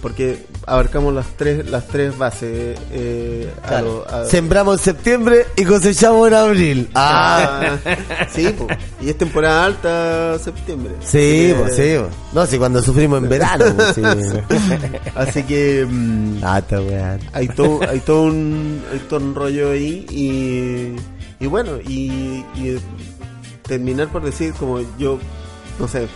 [0.06, 2.78] porque abarcamos las tres las tres bases.
[2.92, 4.06] eh, a Claro.
[4.08, 6.90] lo- a- Sembramos en septiembre y cosechamos en abril.
[6.94, 8.68] Ah, Ah, sí, po.
[9.02, 10.94] y es temporada alta septiembre.
[11.02, 11.96] sí, que- pues, sí.
[12.34, 13.66] No, si cuando sufrimos en verano.
[13.96, 14.02] sí.
[15.16, 16.62] Así que mm, Ah,
[17.34, 22.78] hay todo hay todo un hay todo un rollo ahí y y bueno y, y
[23.64, 25.18] terminar por decir como yo
[25.80, 26.08] no sé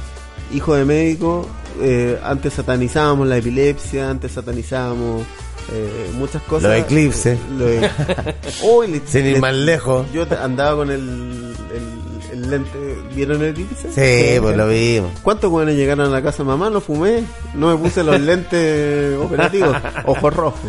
[0.53, 1.47] hijo de médico
[1.81, 5.23] eh, antes satanizábamos la epilepsia antes satanizábamos
[5.71, 7.37] eh, muchas cosas Los eclipses.
[7.57, 7.81] Lo de-
[8.87, 10.07] le- Sin ir le- más lejos.
[10.11, 12.77] yo andaba con el, el, el lente
[13.15, 15.11] vieron el eclipse Sí, pues lo vimos.
[15.21, 16.43] ¿Cuántos jóvenes llegaron a la casa?
[16.43, 17.23] Mamá, no fumé,
[17.53, 19.75] no me puse los lentes operativos,
[20.05, 20.59] ojos rojos.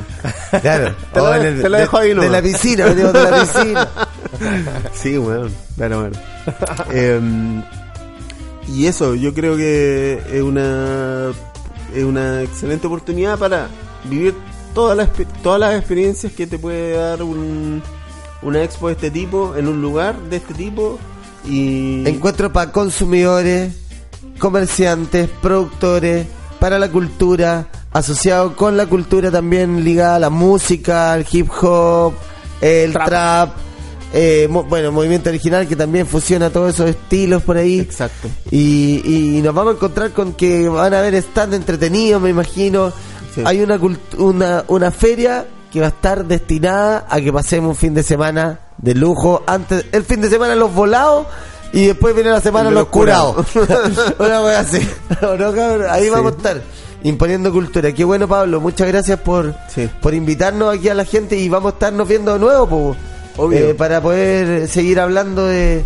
[0.60, 0.94] Claro.
[1.14, 2.30] Te Oh, el- te la de- dejo ahí De nomás.
[2.32, 3.88] la piscina, venimos de la piscina.
[4.94, 6.16] Sí, weón, claro, bueno.
[6.92, 7.62] Em,
[8.70, 11.30] y eso, yo creo que es una,
[11.94, 13.68] es una excelente oportunidad para
[14.04, 14.34] vivir
[14.74, 15.08] todas las,
[15.42, 17.82] todas las experiencias que te puede dar un,
[18.42, 20.98] una expo de este tipo, en un lugar de este tipo.
[21.44, 23.74] Y Encuentro para consumidores,
[24.38, 26.26] comerciantes, productores,
[26.58, 32.12] para la cultura, asociado con la cultura también ligada a la música, al hip hop,
[32.60, 33.08] el Trap.
[33.08, 33.50] trap,
[34.12, 37.80] eh, mo- bueno, movimiento original que también fusiona todos esos estilos por ahí.
[37.80, 38.28] Exacto.
[38.50, 42.92] Y, y nos vamos a encontrar con que van a haber stand entretenidos, me imagino.
[43.34, 43.42] Sí.
[43.44, 43.78] Hay una,
[44.18, 48.58] una, una feria que va a estar destinada a que pasemos un fin de semana
[48.78, 49.42] de lujo.
[49.46, 51.26] Antes, el fin de semana los volados
[51.72, 53.46] y después viene la semana los los curados.
[54.18, 54.78] una wea así.
[55.22, 55.86] ¿O no, cabrón?
[55.88, 56.62] Ahí vamos a estar.
[57.02, 57.92] Imponiendo cultura.
[57.92, 58.60] Qué bueno, Pablo.
[58.60, 59.88] Muchas gracias por, Sí.
[60.02, 62.96] por invitarnos aquí a la gente y vamos a estarnos viendo de nuevo, Obvio.
[63.52, 65.82] Eh, para poder seguir hablando de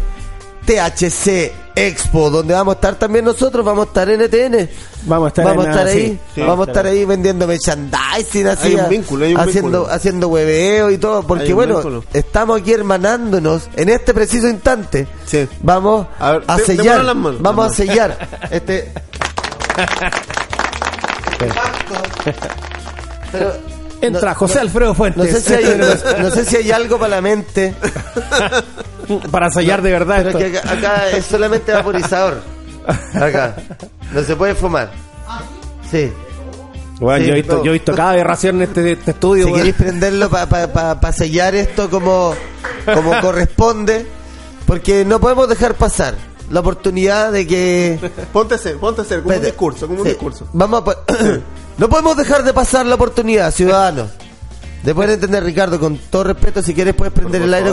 [0.67, 4.71] THC Expo, donde vamos a estar también nosotros, vamos a estar en ETN.
[5.07, 6.41] Vamos a estar vamos en- a estar ah, ahí, sí, sí.
[6.41, 9.93] vamos a estar ahí vendiendo merchandising, así, Hay un a- vínculo, hay un haciendo, vínculo.
[9.95, 12.05] haciendo hueveo y todo, porque bueno, vínculo.
[12.13, 15.07] estamos aquí hermanándonos en este preciso instante.
[15.27, 15.49] Sí.
[15.63, 17.43] Vamos A ver, a de- sellar, démonos las manos.
[17.43, 18.93] vamos a sellar este.
[23.33, 23.53] Pero
[24.07, 25.25] Entra no- José no- Alfredo Fuentes.
[25.25, 27.75] No sé, si hay, no, no sé si hay algo para la mente,
[29.31, 30.39] Para sellar de verdad pero esto.
[30.53, 32.41] que acá, acá es solamente vaporizador.
[33.15, 33.57] Acá.
[34.13, 34.91] No se puede fumar.
[35.91, 36.11] Sí.
[37.01, 39.45] Bueno, Sí, yo, he visto, yo he visto cada aberración en este, este estudio.
[39.47, 39.57] Si weón.
[39.63, 42.35] queréis prenderlo para sellar esto como,
[42.93, 44.07] como corresponde,
[44.67, 46.15] porque no podemos dejar pasar
[46.51, 47.99] la oportunidad de que...
[48.03, 50.49] A hacer como un discurso, como un discurso.
[50.53, 50.97] Vamos a
[51.79, 54.09] no podemos dejar de pasar la oportunidad, ciudadanos.
[54.83, 57.71] De poder entender, Ricardo, con todo respeto, si quieres puedes prender el aire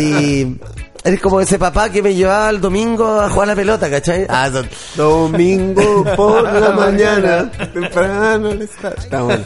[0.00, 0.58] Y
[1.04, 4.26] eres como ese papá que me llevaba el domingo a jugar la pelota, ¿cachai?
[4.28, 8.50] Ah, son- Domingo por la mañana, temprano.
[8.50, 9.42] Está bueno.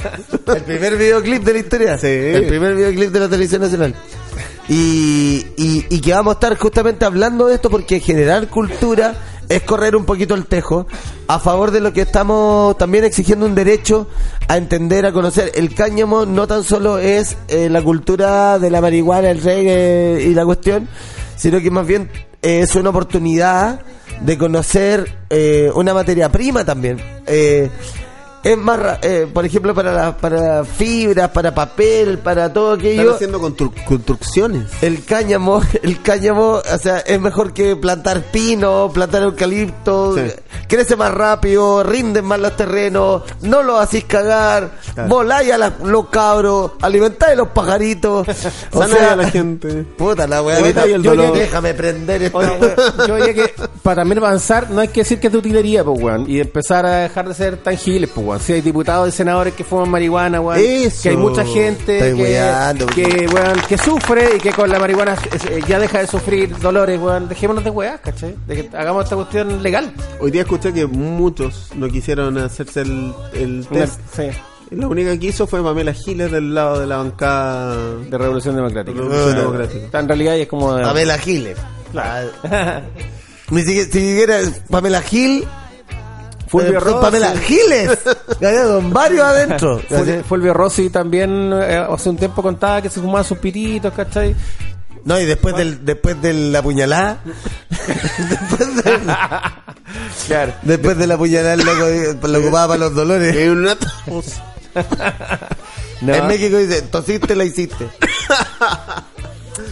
[0.55, 1.99] El primer videoclip de la historia.
[1.99, 2.07] Sí.
[2.09, 3.95] El primer videoclip de la televisión nacional.
[4.69, 9.15] Y, y, y que vamos a estar justamente hablando de esto porque generar cultura
[9.49, 10.87] es correr un poquito el tejo
[11.29, 14.09] a favor de lo que estamos también exigiendo un derecho
[14.49, 15.53] a entender, a conocer.
[15.55, 20.35] El cáñamo no tan solo es eh, la cultura de la marihuana, el reggae y
[20.35, 20.89] la cuestión,
[21.37, 22.11] sino que más bien
[22.43, 23.81] es una oportunidad
[24.21, 27.01] de conocer eh, una materia prima también.
[27.27, 27.71] Eh,
[28.53, 32.87] es más, ra- eh, por ejemplo, para, la- para fibras, para papel, para todo Están
[32.91, 33.15] aquello.
[33.15, 34.67] haciendo constru- construcciones.
[34.83, 40.23] El cáñamo, el cáñamo, o sea, es mejor que plantar pino, plantar eucalipto, Sí.
[40.69, 45.09] crece más rápido, rinden más los terrenos, no lo hacís cagar, Claro.
[45.09, 48.27] voláis a la- los cabros, alimentáis a los pajaritos.
[48.73, 49.85] o sea, a la gente.
[49.97, 52.75] Puta la weá, déjame prender esta Oye,
[53.09, 56.01] yo diría que para también avanzar no hay que decir que es de utilería, pues,
[56.03, 56.25] weón.
[56.29, 58.36] Y empezar a dejar de ser tangibles, pues, weón.
[58.41, 60.61] Si hay diputados y senadores que fuman marihuana, weón.
[60.63, 61.03] Eso.
[61.03, 64.79] Que hay mucha gente Estoy que, weando, que, weón, que sufre y que con la
[64.79, 65.17] marihuana
[65.51, 67.29] eh, ya deja de sufrir dolores, weón.
[67.29, 68.35] Dejémonos de weas, ¿cachai?
[68.47, 69.93] De que hagamos esta cuestión legal.
[70.21, 74.01] Hoy día escuché que muchos no quisieron hacerse el, el test.
[74.15, 74.29] Sí,
[74.71, 78.99] La única que hizo fue Pamela Giles del lado de la bancada de Revolución Democrática.
[78.99, 79.39] Revolución Ah.
[79.41, 79.99] Democrática.
[80.01, 80.71] En realidad es como...
[80.81, 81.57] Pamela Giles.
[83.51, 85.45] Ni siquiera, si Pamela Gil.
[86.49, 86.99] Fulvio eh, Rossi.
[87.01, 87.99] Pamela Giles.
[88.41, 89.81] Con varios adentro.
[89.89, 94.35] Ful- Fulvio Rossi también eh, hace un tiempo contaba que se fumaba sus piritos, ¿cachai?
[95.05, 97.19] No, y después del, después de la puñalada.
[97.69, 99.01] después de,
[100.27, 100.53] Claro.
[100.63, 103.35] Después de la puñalada, el loco eh, lo ocupaba para los dolores.
[103.35, 104.41] Es tos.
[106.03, 107.87] No, En México dice, tosiste, la hiciste.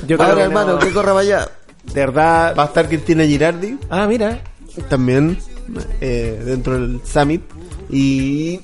[0.06, 0.78] yo creo Ahora, que hermano, no.
[0.78, 1.48] que corra para allá.
[1.84, 2.54] De verdad.
[2.56, 4.38] Va a estar Cristina Girardi Ah, mira.
[4.88, 5.36] también
[6.00, 7.42] eh, dentro del summit.
[7.90, 8.60] Y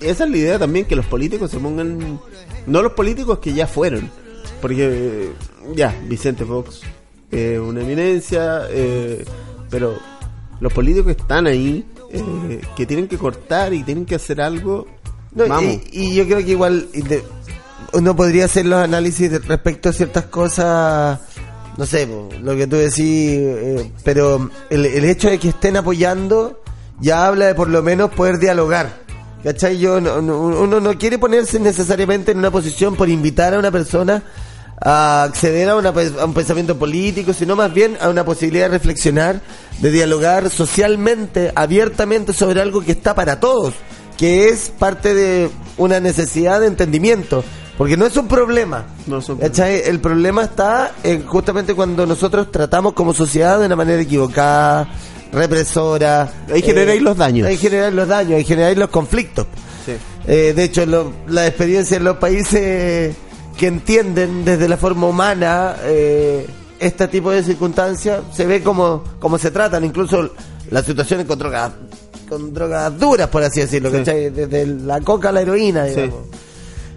[0.00, 2.20] esa es la idea también, que los políticos se pongan...
[2.66, 4.10] No los políticos que ya fueron.
[4.60, 5.32] Porque eh,
[5.74, 6.82] ya, Vicente Fox,
[7.30, 9.24] eh, una eminencia, eh,
[9.70, 9.98] pero
[10.60, 14.86] los políticos que están ahí, eh, que tienen que cortar y tienen que hacer algo,
[15.34, 15.78] No, vamos.
[15.90, 16.86] y, y yo creo que igual
[17.94, 21.18] uno podría hacer los análisis de- respecto a ciertas cosas,
[21.76, 22.08] no sé,
[22.42, 26.60] lo que tú decís, eh, pero el, el hecho de que estén apoyando
[27.00, 29.00] ya habla de por lo menos poder dialogar.
[29.42, 29.78] ¿Cachai?
[29.78, 33.72] Yo no- no- uno no quiere ponerse necesariamente en una posición por invitar a una
[33.72, 34.22] persona
[34.84, 38.78] a acceder a, una a un pensamiento político, sino más bien a una posibilidad de
[38.78, 39.40] reflexionar,
[39.80, 43.74] de dialogar socialmente, abiertamente sobre algo que está para todos,
[44.16, 47.42] que es parte de una necesidad de entendimiento,
[47.78, 48.84] porque no es un problema.
[49.06, 49.82] No es un ¿cachai?
[49.84, 54.88] El problema está en justamente cuando nosotros tratamos como sociedad de una manera equivocada,
[55.32, 56.30] represora.
[56.52, 57.48] Ahí generáis los daños.
[57.48, 59.46] Ahí generáis los daños, ahí generáis los conflictos.
[59.84, 59.92] Sí.
[60.26, 63.14] Eh, de hecho, lo- la experiencia en los países
[63.56, 66.46] que entienden desde la forma humana eh,
[66.78, 70.30] este tipo de circunstancias se ve como, como se tratan, incluso
[70.70, 71.70] las situaciones con drogas,
[72.28, 73.96] con drogas duras, por así decirlo, Sí.
[73.98, 74.30] ¿cachai?
[74.30, 76.10] desde la coca a la heroína, Sí.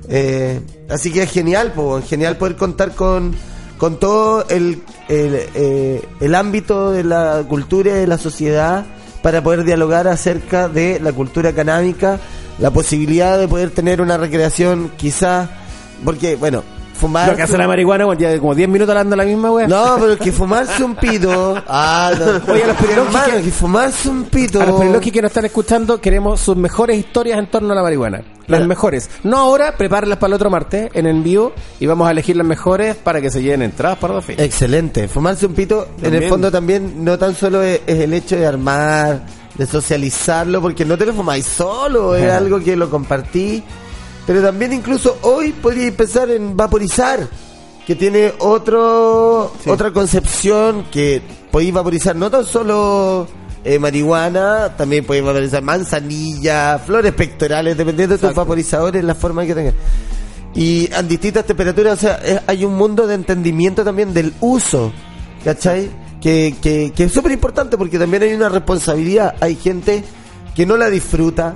[0.09, 3.35] Eh, así que es genial, po, genial poder contar con,
[3.77, 8.85] con todo el, el, eh, el ámbito de la cultura y de la sociedad
[9.21, 12.19] para poder dialogar acerca de la cultura canábica,
[12.59, 15.49] la posibilidad de poder tener una recreación quizás,
[16.03, 16.63] porque bueno,
[16.95, 17.29] fumar...
[17.29, 19.67] Lo que hace la marihuana, bueno, ya como 10 minutos hablando la misma wea.
[19.67, 21.55] No, pero es que fumarse un pito...
[21.67, 22.53] Ah, no.
[22.53, 24.61] Oye, a los periodistas que- que fumarse un pito...
[24.61, 27.83] A los periodistas que nos están escuchando, queremos sus mejores historias en torno a la
[27.83, 28.17] marihuana.
[28.17, 28.65] Las Claro.
[28.67, 29.09] mejores.
[29.23, 32.95] No ahora, prepárenlas para el otro martes en envío y vamos a elegir las mejores
[32.95, 34.45] para que se lleven entradas para dos fechas.
[34.45, 35.07] Excelente.
[35.07, 38.45] Fumarse un pito, en el fondo también, no tan solo es, es el hecho de
[38.45, 39.25] armar,
[39.55, 43.63] de socializarlo, porque no te lo fumáis solo, es algo que lo compartí.
[44.25, 47.27] Pero también incluso hoy podríais pensar en vaporizar,
[47.85, 49.69] que tiene otro Sí.
[49.69, 51.21] otra concepción que
[51.51, 53.27] podéis vaporizar no tan solo
[53.63, 59.55] eh, marihuana, también podéis vaporizar manzanilla, flores pectorales, dependiendo de tus vaporizadores, la forma que
[59.55, 59.73] tengan.
[60.53, 64.91] Y a distintas temperaturas, o sea, es- hay un mundo de entendimiento también del uso,
[65.43, 65.89] ¿cachai?
[66.21, 69.35] Que, que, que es súper importante porque también hay una responsabilidad.
[69.41, 70.03] Hay gente
[70.55, 71.55] que no la disfruta,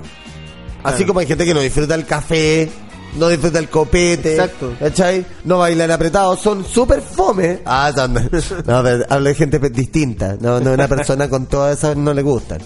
[0.82, 1.06] así Claro.
[1.08, 2.70] como hay gente que no disfruta el café,
[3.16, 4.72] no disfruta el copete, Exacto.
[4.78, 5.24] ¿cachai?
[5.44, 7.60] No bailan apretados, son súper fome.
[7.64, 8.14] Ah, son,
[8.66, 12.22] no, pero hablo de gente distinta, no, no una persona con todas esas no le
[12.22, 12.58] gustan.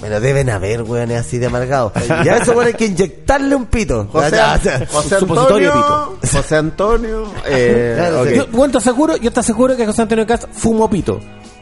[0.00, 1.92] Bueno, deben haber weones así de amargados.
[2.24, 4.08] Ya eso bueno hay que inyectarle un pito.
[4.10, 4.86] José, Ya, ya.
[4.90, 8.28] José Antonio, José Antonio, eh, Claro, ok.
[8.28, 8.34] sí.
[8.36, 11.20] Yo, bueno, te aseguro, yo te aseguro que José Antonio Cast fumo pito.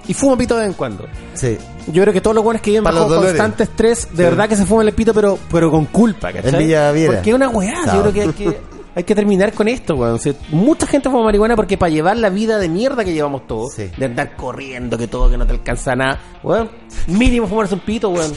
[0.09, 1.07] Y fumo pito de vez en cuando.
[1.35, 1.57] Sí.
[1.93, 3.29] Yo creo que todos los buenos que viven bajo los dolores.
[3.33, 6.53] constante estrés, de verdad que se fuman el pito, pero, pero con culpa, ¿cachai?
[6.53, 7.13] En Villa Viera.
[7.15, 8.59] Porque es una weá, yo creo que hay que,
[8.95, 10.15] hay que terminar con esto, weón.
[10.15, 13.47] O sea, mucha gente fuma marihuana porque para llevar la vida de mierda que llevamos
[13.47, 13.91] todos, Sí.
[13.97, 16.71] de andar corriendo, que todo, que no te alcanza nada, weón,
[17.07, 18.33] mínimo fumarse un pito, weón.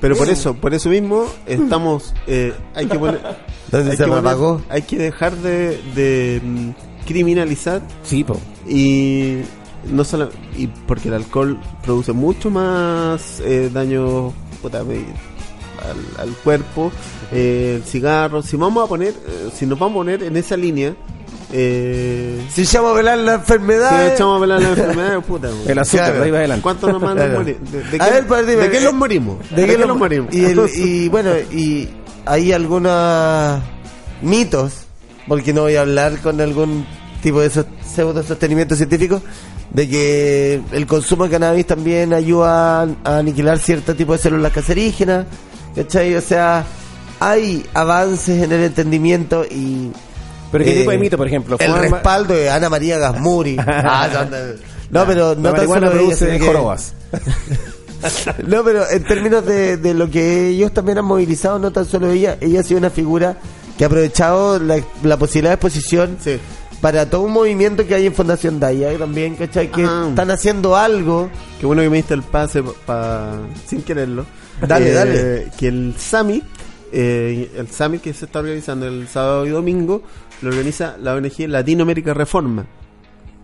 [0.00, 3.20] Pero por eso, por eso mismo estamos, eh, hay que poner,
[3.72, 4.60] ¿Dónde hay se que, me poner- apagó?
[4.68, 6.70] hay que dejar de, de mm,
[7.06, 8.36] criminalizar Sí, po.
[8.68, 9.38] y
[9.90, 14.32] no solo y porque el alcohol produce mucho más eh, daño
[14.62, 14.86] puta, al,
[16.18, 16.90] al cuerpo,
[17.32, 18.42] eh, el cigarro.
[18.42, 20.94] Si vamos a poner, eh, si nos vamos a poner en esa línea,
[21.52, 24.14] eh, Si echamos a velar la si enfermedad.
[24.14, 25.48] echamos a velar la enfermedad, puta.
[25.48, 25.70] güey.
[25.70, 26.18] El azúcar, Claro.
[26.20, 26.62] de ahí va adelante.
[26.62, 27.40] ¿Cuántos nos mandan Claro.
[27.40, 27.58] morir?
[27.60, 29.50] ¿De, de A qué, ver, padre, dime, ¿de qué eh, los morimos?
[29.50, 30.34] ¿De qué los morimos?
[30.34, 31.88] Y, el- y bueno, y
[32.24, 33.60] hay algunos
[34.22, 34.72] mitos,
[35.28, 36.86] porque no voy a hablar con algún
[37.22, 39.22] tipo de so- pseudo sostenimiento científico,
[39.70, 45.26] de que el consumo de cannabis también ayuda a, aniquilar cierto tipo de células cancerígenas,
[45.74, 46.14] ¿cachai?
[46.14, 46.64] O sea,
[47.20, 49.90] hay avances en el entendimiento y...
[50.52, 51.56] Pero ¿qué eh, tipo de mito, por ejemplo?
[51.58, 53.56] El ¿Fumar ma- respaldo de Ana María Gasmuri.
[53.66, 54.26] Ah,
[54.90, 56.92] no, pero no tan solo produce que- jorobas.
[58.46, 62.10] no, pero en términos de, de lo que ellos también han movilizado, no tan solo
[62.10, 63.36] ella, ella ha sido una figura
[63.76, 66.38] que ha aprovechado la, la posibilidad de exposición Sí.
[66.84, 69.70] Para todo un movimiento que hay en Fundación Daya también, ¿cachai?
[69.70, 70.08] Que Ajá.
[70.10, 71.30] están haciendo algo.
[71.58, 74.26] Qué bueno que me diste el pase pa- sin quererlo.
[74.60, 75.46] Dale, Eh, dale.
[75.58, 76.44] Que el Summit,
[76.92, 80.02] eh, el Summit que se está organizando el sábado y domingo,
[80.42, 82.66] lo organiza la ONG Latinoamérica Reforma.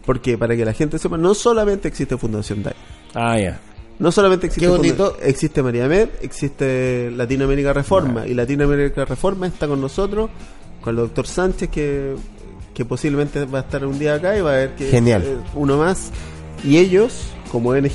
[0.05, 0.37] ¿Por qué?
[0.37, 2.75] Para que la gente sepa, no solamente existe Fundación DAI.
[3.15, 3.59] Ah, ya.
[3.99, 5.13] No solamente existe, Qué bonito.
[5.15, 8.27] Conde- existe María Med, existe Latinoamérica Reforma.
[8.27, 10.29] Y Latinoamérica Reforma está con nosotros,
[10.83, 12.15] con el doctor Sánchez, que,
[12.75, 15.23] que posiblemente va a estar un día acá y va a ver que Genial.
[15.25, 16.11] eh, uno más.
[16.65, 17.89] Y ellos, como ONG,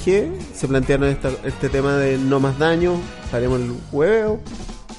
[0.54, 2.94] se plantearon esta- este tema de no más daño,
[3.32, 4.40] haremos el huevo.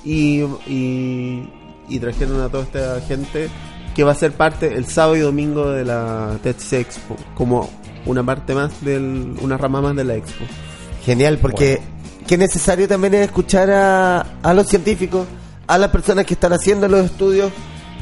[0.05, 1.49] Y, y,
[1.89, 3.49] y trajeron a toda esta gente
[3.95, 7.69] que va a ser parte el sábado y domingo de la THC Expo, como
[8.05, 10.45] una parte más del, una rama más de la Expo.
[11.05, 11.81] Genial, porque
[12.27, 15.27] qué necesario también es escuchar a, a los científicos,
[15.67, 17.51] a las personas que están haciendo los estudios,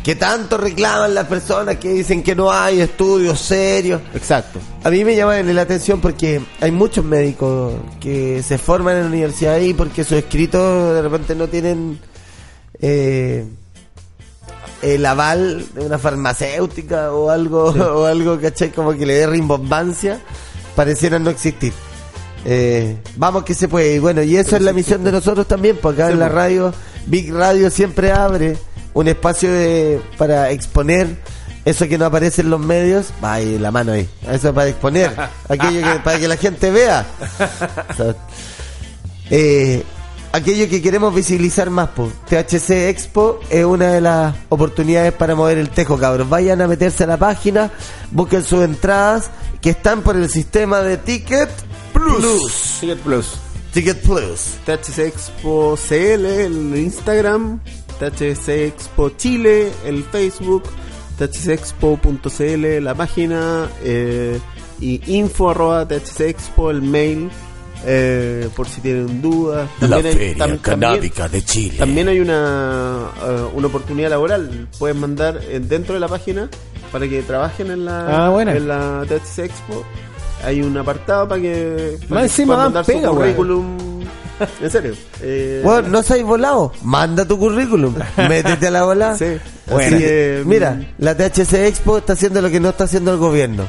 [0.04, 4.02] que tanto reclaman las personas que dicen que no hay estudios serios.
[4.14, 4.60] Exacto.
[4.84, 9.08] A mí me llama la atención porque hay muchos médicos que se forman en la
[9.08, 11.98] universidad ahí porque sus escritos de repente no tienen
[12.82, 13.46] eh,
[14.82, 18.72] el aval de una farmacéutica o algo, o algo, ¿cachai?
[18.72, 20.20] Como que le dé rimbombancia,
[20.76, 21.72] parecieran no existir.
[22.44, 23.94] Eh, vamos que se puede.
[23.94, 26.74] Y bueno, y eso es la misión de nosotros también, porque acá en la radio,
[27.06, 28.58] Big Radio siempre abre
[28.94, 31.16] un espacio de, para exponer
[31.64, 33.12] eso que no aparece en los medios.
[33.22, 34.08] Va ahí la mano ahí.
[34.22, 35.14] Eso es para exponer,
[35.48, 37.06] aquello que, para que la gente vea.
[37.90, 38.16] O sea,
[39.30, 39.82] eh,
[40.32, 42.12] aquello que queremos visibilizar más, pues.
[42.28, 46.28] THC Expo es una de las oportunidades para mover el tejo, cabros.
[46.28, 47.70] Vayan a meterse a la página,
[48.10, 49.30] busquen sus entradas
[49.60, 51.48] que están por el sistema de Ticket
[51.92, 52.78] Plus.
[52.80, 53.26] Ticket Plus.
[53.72, 54.40] Ticket Plus.
[54.66, 57.60] THC Expo CL, el Instagram,
[58.10, 60.64] THC Expo Chile, el Facebook,
[61.18, 64.38] thcexpo.cl, la página, eh,
[64.80, 67.30] y info arroba THC Expo, el mail,
[67.86, 69.68] eh, por si tienen dudas.
[69.78, 71.00] También hay- tam- también-
[71.30, 71.78] de Chile.
[71.78, 74.68] También hay una, eh, una oportunidad laboral.
[74.78, 76.48] Pueden mandar eh, dentro de la página
[76.90, 79.84] para que trabajen en la, Ah, en la THC Expo.
[80.44, 83.16] Hay un apartado para que, para Más que encima puedan dan mandar su pega, weón.
[83.22, 83.76] currículum.
[84.60, 84.94] En serio.
[85.20, 86.72] Eh, Bueno, no seáis volado.
[86.82, 87.94] Manda tu currículum.
[88.28, 89.16] Métete a la bola.
[89.16, 89.38] Sí.
[89.66, 93.68] Bueno, que, mira, la THC Expo está haciendo lo que no está haciendo el gobierno.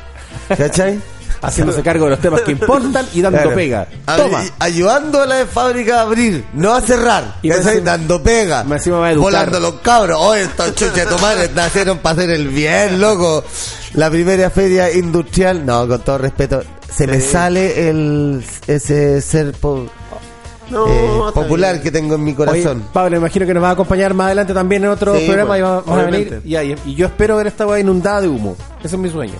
[0.57, 0.99] ¿Cachai?
[1.41, 3.55] Haciéndose cargo de los temas que importan y dando Claro.
[3.55, 3.87] pega.
[4.17, 4.43] Toma.
[4.57, 7.35] ayudando a la fábrica a abrir, no a cerrar.
[7.43, 8.63] Y encima- Dando pega.
[8.63, 9.15] va a.
[9.15, 10.17] Volando los cabros.
[10.19, 13.43] Oye, estos chuches madre nacieron para hacer el bien, loco.
[13.93, 17.29] La primera feria industrial, no, con todo respeto, se me Sí.
[17.31, 19.87] sale el ese ser po-
[20.69, 22.83] no, eh, popular que tengo en mi Oye, corazón.
[22.93, 25.49] Pablo, me imagino que nos va a acompañar más adelante también en otro Sí, programa
[25.49, 26.41] pues, y va- vamos a venir.
[26.85, 28.55] y yo espero ver esta weá inundada de humo.
[28.83, 29.33] Ese es mi sueño.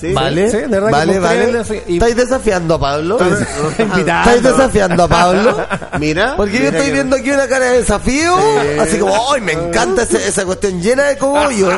[0.00, 0.50] Sí, ¿Vale?
[0.50, 1.62] sí, de verdad vale, vale.
[1.88, 3.18] y- ¿Estáis desafiando a Pablo?
[3.18, 5.66] ¿Estáis desafiando a Pablo?
[5.98, 6.34] Mira.
[6.36, 8.36] Porque yo estoy que- viendo aquí una cara de desafío,
[8.80, 11.68] así como, ¡ay, me encanta ese- esa cuestión llena de cogollo!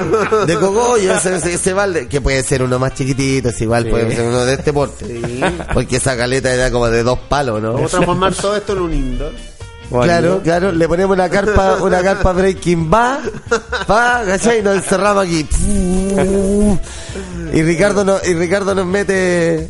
[0.47, 4.15] De cogollo, ese, ese, ese balde, que puede ser uno más chiquitito, es igual, puede
[4.15, 5.07] ser uno de este porte.
[5.07, 5.41] Sí.
[5.73, 7.73] Porque esa caleta era como de dos palos, ¿no?
[7.73, 9.33] Vamos a transformar todo esto en un indoor.
[9.91, 13.21] Claro, claro, le ponemos una carpa, una carpa Breaking Bad,
[13.87, 14.61] pa, ¿cachai?
[14.61, 15.47] Y nos encerramos aquí.
[17.53, 19.69] Y Ricardo nos, y Ricardo nos mete,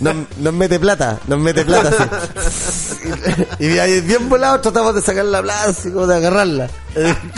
[0.00, 2.98] nos, nos mete plata, nos mete plata así.
[3.58, 6.68] Y, ahí bien volado tratamos de sacar la plata, así como de agarrarla.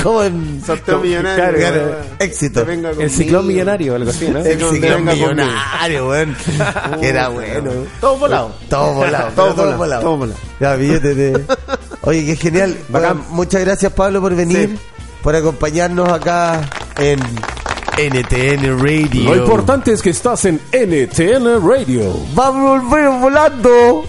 [0.03, 1.57] Como en Sorteo millonario.
[1.57, 2.67] claro, éxito.
[2.99, 4.41] El ciclón millonario, algo así, ¿no?
[4.41, 6.37] El ciclón millonario, weón.
[7.01, 7.71] Que era bueno.
[8.01, 8.53] Todo volado.
[8.69, 10.41] Todo volado, Todo volado, todo volado.
[10.59, 11.45] Ya, billete de...
[12.07, 12.77] Oye, qué genial.
[12.89, 14.79] Bueno, muchas gracias, Pablo, por venir, Sí.
[15.23, 17.19] por acompañarnos acá en
[17.97, 19.35] NTN Radio.
[19.35, 22.13] Lo importante es que estás en NTN Radio.
[22.35, 24.05] ¡Vamos a volver volando!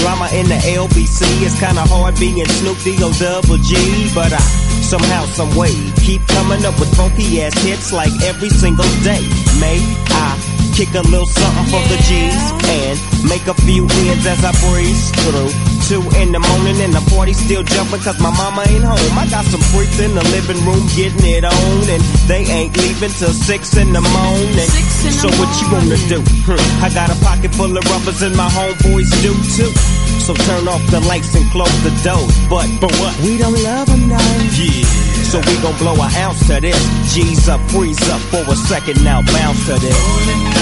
[0.00, 3.74] Drama in the LBC, it's kinda hard being Snoop D-O double G.
[4.14, 4.40] But I
[4.82, 9.22] somehow, some way, keep coming up with funky ass hits like every single day.
[9.60, 9.78] May
[10.08, 12.38] I kick a little something for the G's
[12.70, 12.94] and
[13.26, 15.50] make a few ends as I breeze through.
[15.90, 19.18] Two in the morning and the party still jumping cause my mama ain't home.
[19.18, 23.10] I got some freaks in the living room getting it on and they ain't leaving
[23.10, 24.70] till six in the morning.
[25.18, 26.22] so what you wanna do?
[26.46, 29.74] Hmm, I got a pocket full of rubbers and my homeboys do too.
[30.22, 32.38] So turn off the lights and close the doors.
[32.46, 33.18] But for what?
[33.26, 34.22] We don't love them now.
[34.54, 34.86] Yeah.
[35.26, 36.78] So we gon' blow an ounce to this.
[37.12, 40.57] G's up, freeze up for a second now, bounce to this.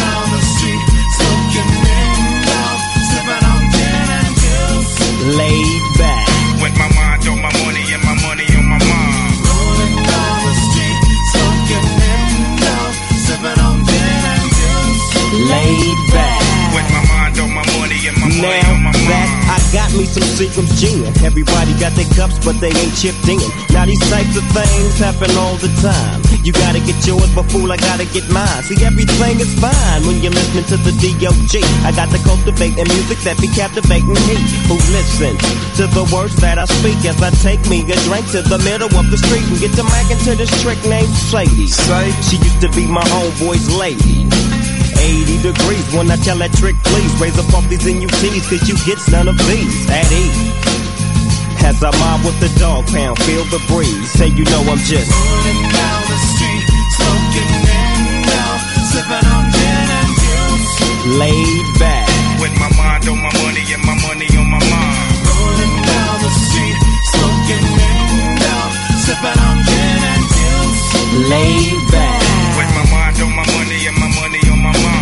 [5.26, 6.28] Laid back.
[6.62, 7.05] With my mind
[19.97, 21.09] me some Seagram's gin.
[21.24, 23.40] Everybody got their cups, but they ain't chipped in.
[23.72, 26.20] Now these types of things happen all the time.
[26.44, 28.62] You gotta get yours, but fool, I gotta get mine.
[28.68, 31.55] See, everything is fine when you're listening to the D.O.G.
[31.82, 34.36] I got to cultivate and music that be captivating me.
[34.70, 35.40] Who listens
[35.80, 38.92] to the words that I speak as I take me a drink to the middle
[38.94, 41.66] of the street and get to macking into this trick named Sadie.
[41.66, 44.45] She used to be my homeboy's lady.
[45.07, 48.74] 80 degrees when I tell that trick, please raise up off these NUTs, cause you
[48.82, 50.50] get none of these at ease.
[51.62, 54.11] As I mob with the dog pound, feel the breeze.
[54.18, 56.66] Say you know I'm just rolling down the street,
[56.98, 58.50] smoking window,
[58.90, 60.70] sipping on gin and juice.
[61.22, 62.11] Laid back.
[62.42, 65.07] With my mind on my money and my money on my mind.
[65.22, 66.78] Rolling down the street,
[67.14, 68.61] smoking window,
[69.07, 70.82] sipping on gin and juice.
[71.30, 72.22] Laid back.
[72.59, 74.95] With my mind on my money and my money on my mind.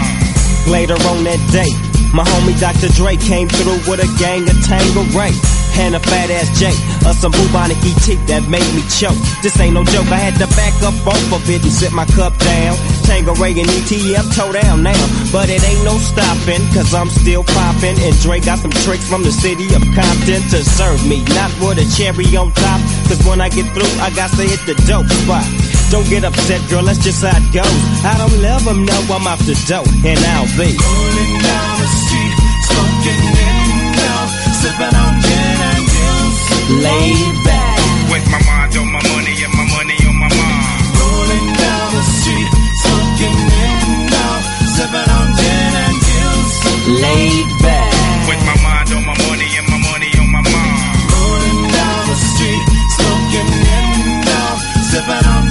[0.66, 1.68] Later on that day,
[2.14, 2.88] my homie Dr.
[2.96, 5.34] Dre came through with a gang of Tango Tangeray.
[5.76, 6.70] And a fat ass J,
[7.02, 9.18] or some bubonic ET that made me choke.
[9.42, 12.06] This ain't no joke, I had to back up off of it and sit my
[12.14, 12.78] cup down.
[13.02, 15.04] Tango Tangeray and ETM toe down now.
[15.34, 17.98] But it ain't no stopping, cause I'm still popping.
[17.98, 21.26] And Dre got some tricks from the city of Compton to serve me.
[21.34, 24.62] Not with a cherry on top, cause when I get through, I got to hit
[24.70, 25.63] the dope spot.
[25.94, 27.70] Don't get upset, girl, that's just how it goes.
[28.02, 31.86] I don't let them know I'm off the dope, and I'll be rolling down the
[31.86, 32.34] street,
[32.66, 34.18] smoking window,
[34.58, 36.42] sipping on gin and juice,
[36.82, 37.78] laid back.
[38.10, 40.82] With my mind on my money and my money on my mind.
[40.98, 44.30] Rolling down the street, smoking window,
[44.74, 46.58] sipping on gin and juice,
[46.90, 47.94] laid back.
[48.26, 51.06] With my mind on my money and my money on my mind.
[51.06, 52.64] Rolling down the street,
[52.98, 54.58] smoking window,
[54.90, 55.43] sipping on gin and juice,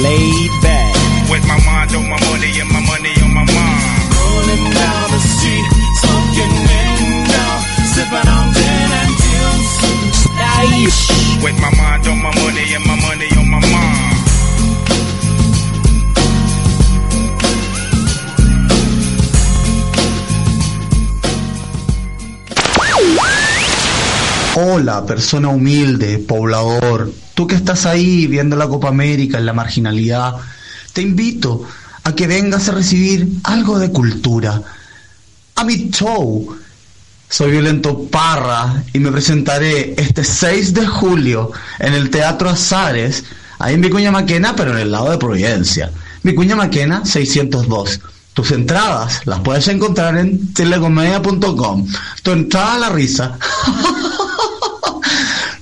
[0.00, 0.94] laid back.
[1.30, 3.84] With my mind on my money and my money on my mind.
[4.12, 5.66] Rolling down the street,
[6.00, 7.50] smoking window,
[7.92, 10.28] sipping on gin and juice.
[10.36, 11.42] Aish.
[11.42, 13.31] With my mind on my money and my money
[24.54, 30.34] Hola, persona humilde, poblador, tú que estás ahí viendo la Copa América en la marginalidad,
[30.92, 31.66] te invito
[32.04, 34.60] a que vengas a recibir algo de cultura.
[35.54, 36.54] A mi show.
[37.30, 43.24] Soy Violento Parra y me presentaré este 6 de julio en el Teatro Azares,
[43.58, 45.90] ahí en Vicuña Maquena, pero en el lado de Providencia.
[46.22, 48.00] Vicuña Maquena 602.
[48.34, 51.86] Tus entradas las puedes encontrar en telecomedia.com.
[52.22, 53.38] Tu entrada a la risa.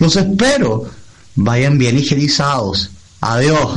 [0.00, 0.84] Los espero.
[1.36, 2.90] Vayan bien higienizados.
[3.20, 3.76] Adiós.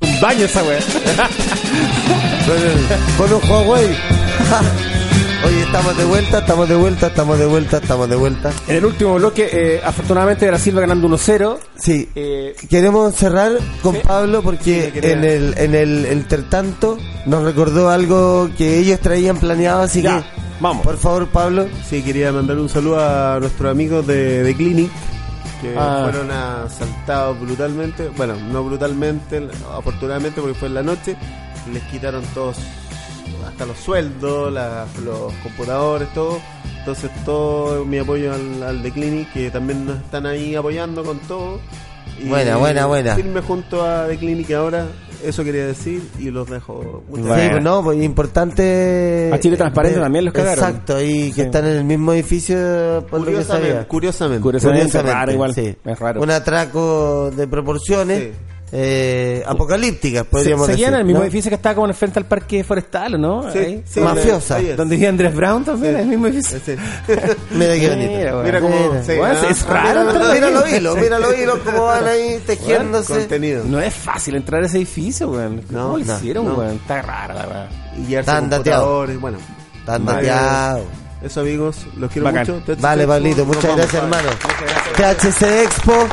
[0.00, 0.78] Un baño esa weá.
[3.18, 3.86] Con un Huawei.
[5.46, 8.52] Oye, estamos de vuelta, estamos de vuelta, estamos de vuelta, estamos de vuelta.
[8.68, 11.58] En el último bloque, eh, afortunadamente Brasil va ganando 1-0.
[11.78, 13.52] Sí, Eh, queremos cerrar
[13.82, 14.02] con Sí.
[14.06, 19.80] Pablo porque Sí, en el en el entretanto nos recordó algo que ellos traían planeado,
[19.82, 20.24] así Ya, que
[20.60, 20.84] vamos.
[20.84, 21.66] por favor, Pablo.
[21.88, 24.90] Sí, quería mandar un saludo a nuestros amigos de, de Clinic
[25.60, 26.08] que Ah.
[26.10, 28.08] fueron asaltados brutalmente.
[28.16, 29.46] Bueno, no brutalmente,
[29.76, 31.16] afortunadamente porque fue en la noche.
[31.72, 32.56] Les quitaron todos,
[33.46, 36.40] hasta los sueldos, la- los computadores, todo.
[36.78, 41.18] Entonces, todo mi apoyo al, al de Clinic, que también nos están ahí apoyando con
[41.20, 41.60] todo.
[42.18, 43.14] Y Buena, buena, buena.
[43.14, 44.86] Firme junto a The Clinic ahora,
[45.24, 47.02] eso quería decir y los dejo.
[47.08, 47.34] Bueno.
[47.34, 49.30] Sí, pues no, pues importante.
[49.32, 50.64] A Chile Transparente eh, también los cagaron.
[50.64, 51.40] Exacto, y que Sí.
[51.42, 52.56] están en el mismo edificio,
[53.10, 54.42] por lo que Curiosamente, curiosamente.
[54.42, 55.54] Curiosamente, Curiosamente, raro igual.
[55.54, 55.76] sí.
[55.84, 56.20] Es raro.
[56.22, 58.30] Un atraco de proporciones Sí.
[58.72, 60.94] Eh, apocalípticas, Se, podríamos seguían decir.
[60.94, 61.24] en el mismo ¿no?
[61.24, 63.52] edificio que estaba como frente al parque forestal, ¿o ¿no?
[63.52, 63.82] Sí, Ahí.
[63.84, 64.56] sí, Mafiosa.
[64.56, 64.66] ahí.
[64.76, 66.00] Donde vivía Andrés Brown también, Sí.
[66.00, 66.60] en el mismo edificio.
[66.64, 66.76] Sí.
[67.50, 68.42] Mira qué bonito.
[68.44, 68.76] Mira, cómo.
[68.90, 69.04] Mira.
[69.04, 73.12] sí, Bueno, es raro mira, Mira los hilos, mira los hilos cómo van ahí tejiéndose.
[73.18, 73.64] contenido.
[73.64, 75.62] No es fácil entrar a ese edificio, weón.
[75.66, 76.54] ¿Cómo No, lo no, hicieron, no.
[76.54, 76.76] weón?
[76.76, 77.66] Está rara la weón.
[77.98, 79.38] y llevarse computadores, bueno.
[79.84, 80.84] Tan dateado.
[81.22, 82.46] Eso amigos, los quiero Bacán.
[82.46, 82.62] mucho.
[82.64, 84.28] THC Vale, Expo, Pablito, muchas vamos, gracias, hermano.
[84.96, 86.08] THC Expo,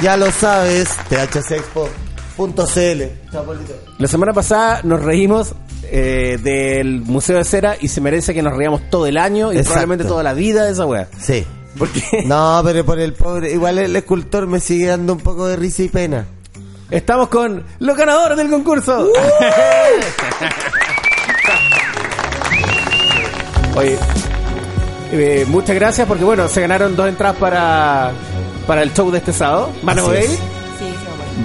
[0.00, 0.88] ya lo sabes.
[1.10, 1.88] Chao, Pablito.
[3.98, 5.54] La semana pasada nos reímos
[5.84, 9.56] eh, del Museo de Cera y se merece que nos reíamos todo el año y
[9.56, 9.72] Exacto.
[9.72, 11.08] probablemente toda la vida de esa weá.
[11.20, 11.44] Sí.
[11.78, 15.56] Porque No, pero por el pobre, igual el escultor me sigue dando un poco de
[15.56, 16.26] risa y pena.
[16.90, 19.08] estamos con los ganadores del concurso.
[23.74, 23.98] Oye,
[25.12, 28.12] eh, muchas gracias porque bueno, se ganaron dos entradas para,
[28.66, 29.70] para el show de este sábado.
[29.82, 30.26] ¿Van a ir?
[30.26, 30.36] Sí,
[30.78, 30.94] sí,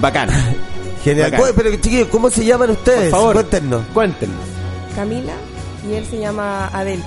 [1.04, 1.30] Genial.
[1.30, 1.52] Bacán.
[1.56, 3.10] Pero chiquillos, ¿cómo se llaman ustedes?
[3.10, 3.34] Por favor.
[3.34, 3.82] Cuéntenos.
[3.94, 4.36] Cuéntenos.
[4.94, 5.32] Camila
[5.88, 7.06] y él se llama Adelki.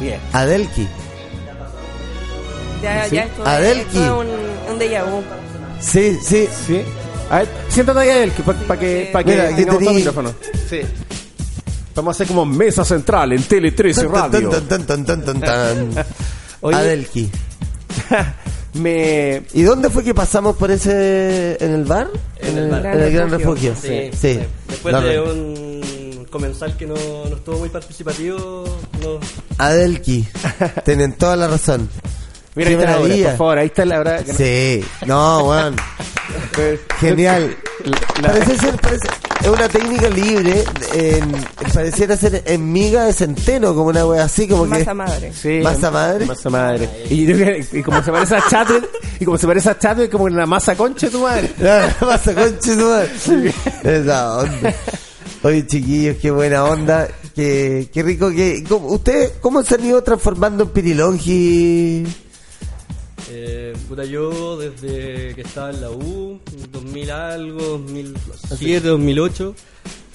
[0.00, 0.20] Bien.
[0.32, 0.86] Adelki.
[2.82, 3.16] Ya, ¿Sí?
[3.16, 3.98] ya esto, Adelki.
[3.98, 4.26] es un,
[4.72, 5.22] un déjà vu.
[5.80, 6.48] Sí, sí.
[6.66, 6.82] Sí.
[7.30, 9.96] A ver, siéntate ahí, Adelki, para que, pa que Mira, aquí tengamos tení- todo el
[9.96, 10.34] micrófono.
[10.68, 10.80] Sí.
[11.94, 14.50] Vamos a hacer como mesa central en Tele 13 Tan, tan, Radio.
[14.50, 16.04] tan, tan, tan, tan, tan, tan.
[16.62, 17.30] Oye, Adelki.
[18.74, 19.42] me...
[19.52, 22.08] ¿Y dónde fue que pasamos por ese en el bar?
[22.38, 22.86] En, el, bar.
[22.86, 23.74] en el Gran Refugio.
[23.80, 24.40] Sí, sí.
[24.68, 25.24] Después No, de no.
[25.24, 28.64] un comensal que no, no estuvo muy participativo,
[29.02, 29.18] no,
[29.58, 30.26] Adelki.
[30.84, 31.88] Tienen toda la razón.
[32.54, 33.28] Mira, ahí está la hora, maravilla.
[33.30, 34.18] por favor, ahí está la hora.
[34.24, 34.84] que no- Sí.
[35.06, 35.76] No, weón.
[37.00, 37.56] Genial.
[38.22, 39.08] La- Parece ser, parece,
[39.42, 40.64] es una técnica libre.
[40.94, 41.32] En,
[41.72, 44.70] pareciera ser en miga de centeno, como una wea así, como que.
[44.80, 45.32] Masa madre.
[45.32, 46.26] Sí, ¿Masa madre?
[46.26, 46.88] Masa madre.
[47.10, 48.84] Y, yo creo que- y como se parece a Chatwin,
[49.18, 51.50] y como se parece a Chatwin, como en la masa concha de tu madre.
[51.58, 53.10] La masa conche tu madre.
[53.84, 54.74] Esa onda.
[55.42, 57.08] Oye, chiquillos, qué buena onda.
[57.34, 58.62] Qué, qué rico que.
[58.68, 62.06] ¿cómo- ¿Ustedes cómo se han ido transformando en Pirilongi?
[63.32, 66.40] Eh, puta, yo desde que estaba en la U,
[66.72, 69.54] 2000 algo, 2007, 2008,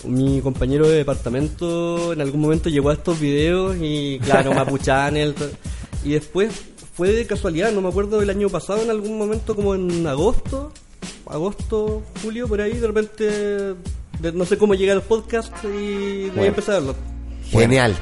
[0.05, 5.33] mi compañero de departamento en algún momento llegó a estos videos y claro, Mapuchanel,
[6.03, 6.51] y después
[6.93, 10.71] fue de casualidad, no me acuerdo del año pasado, en algún momento como en agosto,
[11.27, 13.23] agosto, julio, por ahí, de repente,
[14.19, 16.43] de- no sé cómo llegué al podcast y de ahí Bueno.
[16.47, 16.95] empecé a verlo.
[17.49, 17.95] Genial.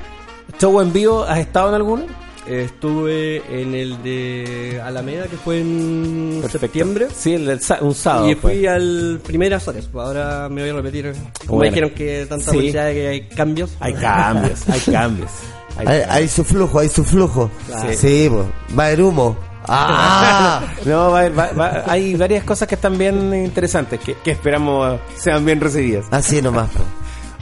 [0.60, 2.04] ¿Show en vivo has estado en alguno?
[2.48, 6.60] Estuve en el de Alameda, que fue en Perfecto.
[6.60, 7.08] septiembre.
[7.16, 8.30] Sí, el del un sábado.
[8.30, 8.70] Y fui fue.
[8.70, 9.90] al primer Azares.
[9.94, 11.14] Ahora me voy a repetir.
[11.46, 11.72] Como Bueno.
[11.72, 12.52] dijeron que tanta Sí.
[12.58, 13.72] publicidad que hay cambios.
[13.80, 15.32] Hay cambios, hay cambios.
[15.78, 16.10] Hay Hay, cambios.
[16.10, 17.50] hay su flujo, hay su flujo.
[17.68, 17.90] Claro.
[17.96, 18.46] Sí, po.
[18.78, 19.38] va a haber humo.
[19.66, 20.62] ¡Ah!
[20.86, 25.46] No, va- va- va- hay varias cosas que están bien interesantes, que, que esperamos sean
[25.46, 26.06] bien recibidas.
[26.12, 26.70] Así nomás.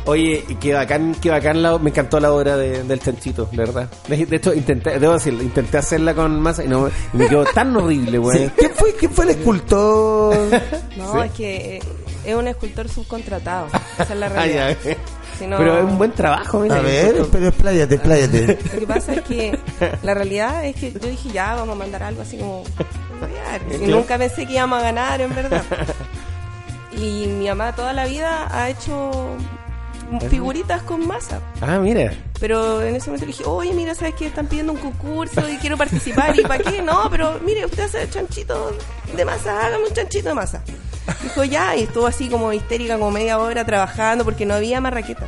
[0.05, 3.57] Oye, y qué bacán, qué bacán la, me encantó la obra de- del chanchito, de
[3.57, 3.87] verdad.
[4.07, 7.43] De, de hecho, intenté, debo decirlo, intenté hacerla con masa y no y me quedó
[7.45, 8.45] tan horrible, güey.
[8.47, 8.51] Sí.
[8.57, 10.35] ¿Quién, fue, ¿Quién fue el escultor?
[10.97, 11.81] No, es que eh,
[12.25, 13.67] es un escultor subcontratado.
[13.99, 14.77] Esa es la Ah, realidad.
[15.37, 16.77] Si no- Pero es un buen trabajo, mira.
[16.77, 18.57] A ver, pero expláyate, expláyate.
[18.73, 19.57] Lo que pasa es que
[20.03, 22.63] la realidad es que yo dije, ya, vamos a mandar algo así como...
[22.63, 23.97] Y Claro.
[23.97, 25.61] nunca pensé que íbamos a ganar, en verdad.
[26.97, 29.11] Y mi mamá toda la vida ha hecho
[30.29, 31.39] figuritas con masa.
[31.61, 32.13] Ah, mira.
[32.39, 35.57] Pero en ese momento le dije, oye, mira, ¿sabes que Están pidiendo un concurso y
[35.57, 36.37] quiero participar.
[36.39, 36.81] ¿Y para qué?
[36.81, 38.75] No, pero mire, usted hace chanchito
[39.15, 40.61] de masa, hágame un chanchito de masa.
[41.23, 45.25] Dijo, ya, y estuvo así como histérica, como media hora trabajando porque no había marraqueta.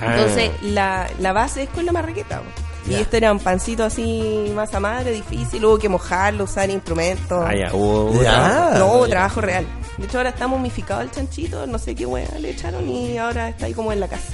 [0.00, 0.14] Ah.
[0.16, 2.42] Entonces, la, la base es con la marraqueta.
[2.88, 7.44] Y esto era un pancito así, masa madre, difícil, hubo que mojarlo, usar instrumentos.
[7.46, 8.72] Ah, ya, hubo- Ya.
[8.76, 9.64] No, hubo trabajo real.
[9.98, 13.50] De hecho, ahora está momificado el chanchito, no sé qué hueá le echaron y ahora
[13.50, 14.32] está ahí como en la casa.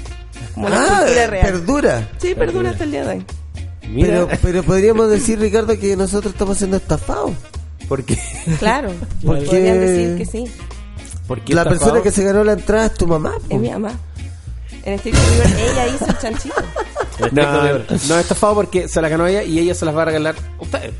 [0.54, 1.46] Como Ah, escultura real.
[1.46, 2.08] perdura.
[2.18, 3.24] Sí, perdura hasta el día de hoy.
[3.88, 7.32] Mira, Pero, pero podríamos decir, Ricardo, que nosotros estamos siendo estafados.
[7.88, 8.18] porque
[8.58, 8.90] Claro,
[9.24, 9.46] ¿Por qué?
[9.46, 10.44] podrían decir que sí.
[11.26, 13.32] porque La persona que se ganó la entrada es tu mamá.
[13.32, 13.54] po.
[13.54, 13.92] Es mi mamá.
[14.88, 16.54] En este libro ella hizo el chanchito.
[17.32, 20.04] No, no es estafado porque se la ganó ella y ella se las va a
[20.06, 20.92] regalar a ustedes.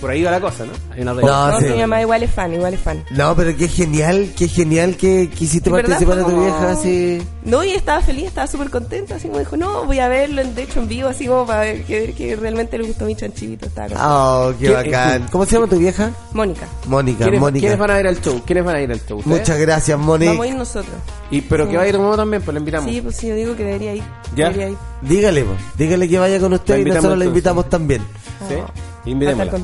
[0.00, 0.72] Por ahí va la cosa, ¿no?
[0.94, 1.12] Hay una.
[1.14, 1.66] No, No, sí.
[1.66, 3.04] mi mamá igual es fan, igual es fan.
[3.10, 7.20] No, pero qué genial, qué genial que quisiste participar de tu como- vieja así.
[7.44, 10.62] No, y estaba feliz, estaba súper contenta, así como dijo, no, voy a verlo, de
[10.62, 13.66] hecho en vivo, así como para ver que, ver que realmente le gustó mi chanchito.
[13.66, 14.08] Estaba contenta.
[14.46, 15.26] Oh, qué ¿Qué- bacán.
[15.30, 16.10] ¿Cómo se llama tu vieja?
[16.32, 17.60] Mónica, Mónica, ¿Quiénes, Mónica.
[17.62, 18.42] quiénes van a ir al show?
[18.46, 19.18] ¿Quiénes van a ir al show?
[19.18, 19.38] ¿Ustedes?
[19.40, 20.46] Muchas gracias, vamos a Mónica.
[20.46, 20.94] ir nosotros.
[21.30, 21.76] Y, pero que Sí.
[21.76, 22.90] va a ir uno también, pues le invitamos.
[22.90, 24.02] Sí, pues sí, yo digo que debería ir.
[24.36, 24.46] ¿Ya?
[24.46, 24.76] Debería ir.
[25.02, 25.52] Dígale, po.
[25.76, 28.02] dígale que vaya con usted La y nosotros la invitamos también.
[28.48, 28.72] Sí, Va a estar
[29.04, 29.58] invitémosla.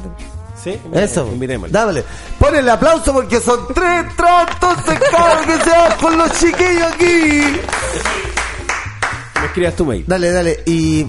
[0.62, 1.84] Sí, Eso, invitémosla.
[1.86, 2.04] dale.
[2.38, 6.92] Pon el aplauso porque son tres tratos de cara que se van con los chiquillos
[6.94, 7.42] aquí.
[9.40, 10.04] Me escribas tu mail.
[10.06, 10.60] Dale, dale.
[10.66, 11.06] Y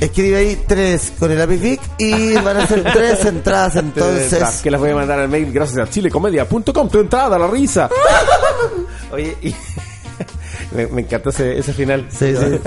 [0.00, 4.60] escribe ahí tres con el lápiz Vic y van a ser tres entradas entonces.
[4.62, 6.88] Que las voy a mandar al mail gracias a chilecomedia.com.
[6.88, 7.88] Tu entrada, la risa.
[9.12, 9.54] Oye, y
[10.74, 12.06] me, me encantó ese, ese final.
[12.10, 12.58] Sí, sí.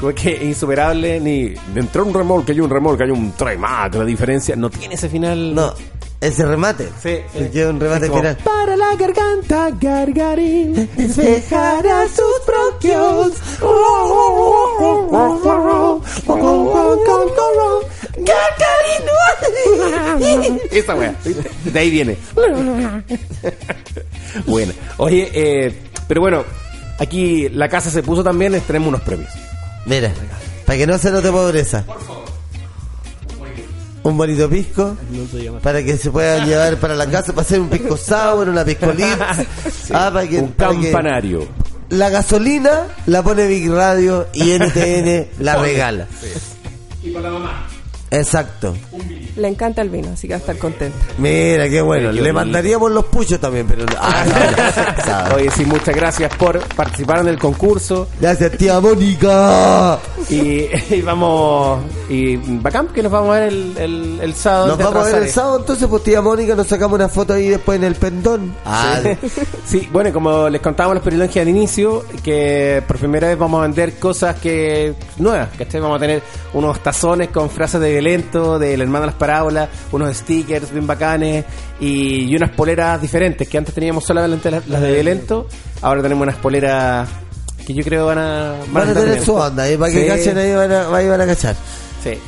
[0.00, 4.04] Como que insuperable, ni dentro de un remolque hay un remolque, hay un tremac, la
[4.04, 5.54] diferencia no tiene ese final.
[5.54, 5.72] No,
[6.20, 6.88] ese remate.
[7.00, 7.60] Sí, sí.
[7.62, 8.36] Un remate como, final.
[8.38, 13.32] Para la garganta, gargarín, despejará sus bronquios.
[18.16, 19.04] Gargarín.
[20.70, 21.50] Esa wea, ¿viste?
[21.64, 22.16] de ahí viene.
[24.46, 26.44] bueno, oye, eh, pero bueno,
[26.98, 29.30] aquí la casa se puso también, les tenemos unos premios.
[29.86, 30.12] Mira,
[30.66, 31.84] para que no se note pobreza.
[34.02, 34.96] Un bonito pisco.
[35.10, 35.58] No.
[35.60, 39.06] Para que se puedan llevar para la casa, para hacer un pisco sour, una piscolín.
[39.92, 41.46] Ah, para que, Un para que- campanario.
[41.90, 46.06] la gasolina la pone Big Radio y NTN la regala.
[47.02, 47.66] Y para la mamá.
[48.10, 48.74] Exacto.
[49.36, 50.96] Le encanta el vino, así que va a estar contenta.
[51.18, 52.12] Mira, qué bueno.
[52.12, 53.84] Qué Le mandaríamos los puchos también, pero...
[53.98, 55.34] Ah, no, no.
[55.36, 58.06] Oye, sí, muchas gracias por participar en el concurso.
[58.20, 59.98] Gracias, tía Mónica.
[60.30, 61.80] Y, y vamos.
[62.08, 64.68] Y bacán que nos vamos a ver el, el, el sábado.
[64.68, 67.48] Nos vamos a ver el sábado, entonces, pues tía Mónica, nos sacamos una foto ahí
[67.48, 68.54] después en el pendón.
[68.64, 69.18] Ah, Sí.
[69.66, 73.62] Sí, bueno, como les contábamos los periodistas al inicio, que por primera vez vamos a
[73.62, 75.80] vender cosas que nuevas, ¿cachai?
[75.80, 76.22] Vamos a tener
[76.52, 81.44] unos tazones con frases de violento, del hermano de las parábolas, unos stickers bien bacanes
[81.80, 85.46] y, y unas poleras diferentes, que antes teníamos solamente las, las de violento,
[85.82, 87.08] ahora tenemos unas poleras
[87.66, 88.54] que yo creo van a...
[88.70, 91.20] van a tener su onda, y para que Sí, cachen ahí van a, ahí van
[91.20, 91.56] a cachar.
[92.02, 92.18] Sí.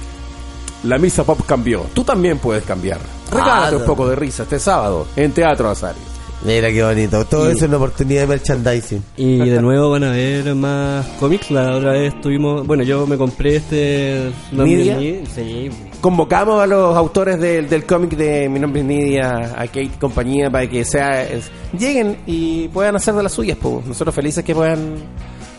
[0.84, 1.82] La misa pop cambió.
[1.92, 2.98] Tú también puedes cambiar.
[3.30, 6.00] Regálate Ah, un poco de risa este sábado en Teatro Azario.
[6.44, 7.24] Mira qué bonito.
[7.24, 9.02] Todo Y- eso es una oportunidad de merchandising.
[9.16, 11.50] Y de nuevo van a ver más cómics.
[11.50, 12.66] La otra vez tuvimos.
[12.66, 14.30] Bueno, yo me compré este.
[14.52, 14.98] ¿Nidia?
[15.34, 15.70] Sí.
[16.00, 19.88] Convocamos a los autores del, del cómic de Mi nombre es Nidia, a Kate y
[19.88, 23.56] compañía, para que sea es- lleguen y puedan hacer de las suyas.
[23.56, 23.82] po.
[23.86, 24.94] Nosotros felices que puedan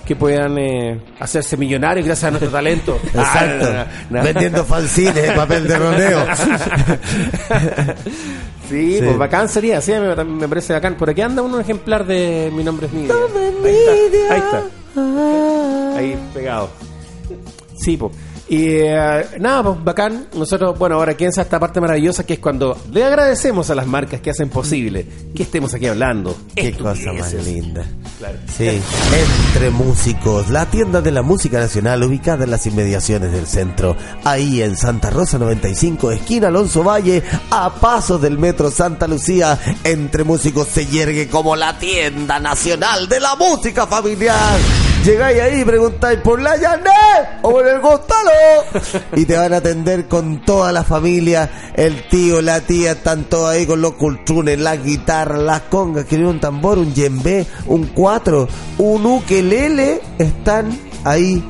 [0.07, 2.97] que puedan eh, hacerse millonarios gracias a nuestro talento.
[3.13, 3.65] Exacto.
[3.69, 4.23] Ah, no, no.
[4.23, 6.25] Vendiendo fanzines de papel de rodeo.
[8.69, 8.99] Sí, Sí.
[9.03, 10.95] pues bacán sería, sí, me, me parece bacán.
[10.95, 13.15] Por aquí anda un ejemplar de Mi nombre es Nidia.
[13.15, 15.97] Ahí está, ahí está.
[15.99, 16.69] Ahí pegado.
[17.77, 18.13] Sí, pues.
[18.49, 20.27] Y eh, nada, pues bacán.
[20.33, 24.21] Nosotros, bueno, ahora quién esta parte maravillosa que es cuando le agradecemos a las marcas
[24.21, 25.05] que hacen posible
[25.35, 26.35] que estemos aquí hablando.
[26.55, 27.85] Qué cosa más linda.
[28.17, 28.37] Claro.
[28.57, 28.67] Sí.
[29.49, 33.95] Entre Músicos, la tienda de la música nacional ubicada en las inmediaciones del centro.
[34.23, 39.59] Ahí en Santa Rosa 95, esquina Alonso Valle, a pasos del metro Santa Lucía.
[39.83, 44.57] Entre Músicos se yergue como la tienda nacional de la música familiar.
[45.07, 46.91] Llegáis ahí y preguntáis por la Yané
[47.41, 48.29] o por el Gonzalo.
[49.15, 51.71] Y te van a atender con toda la familia.
[51.75, 56.03] El tío, la tía, están todos ahí con los cultunes, las guitarras, las congas.
[56.03, 60.01] Quieren un tambor, un yembe, un cuatro, un ukelele.
[60.17, 61.41] Están ahí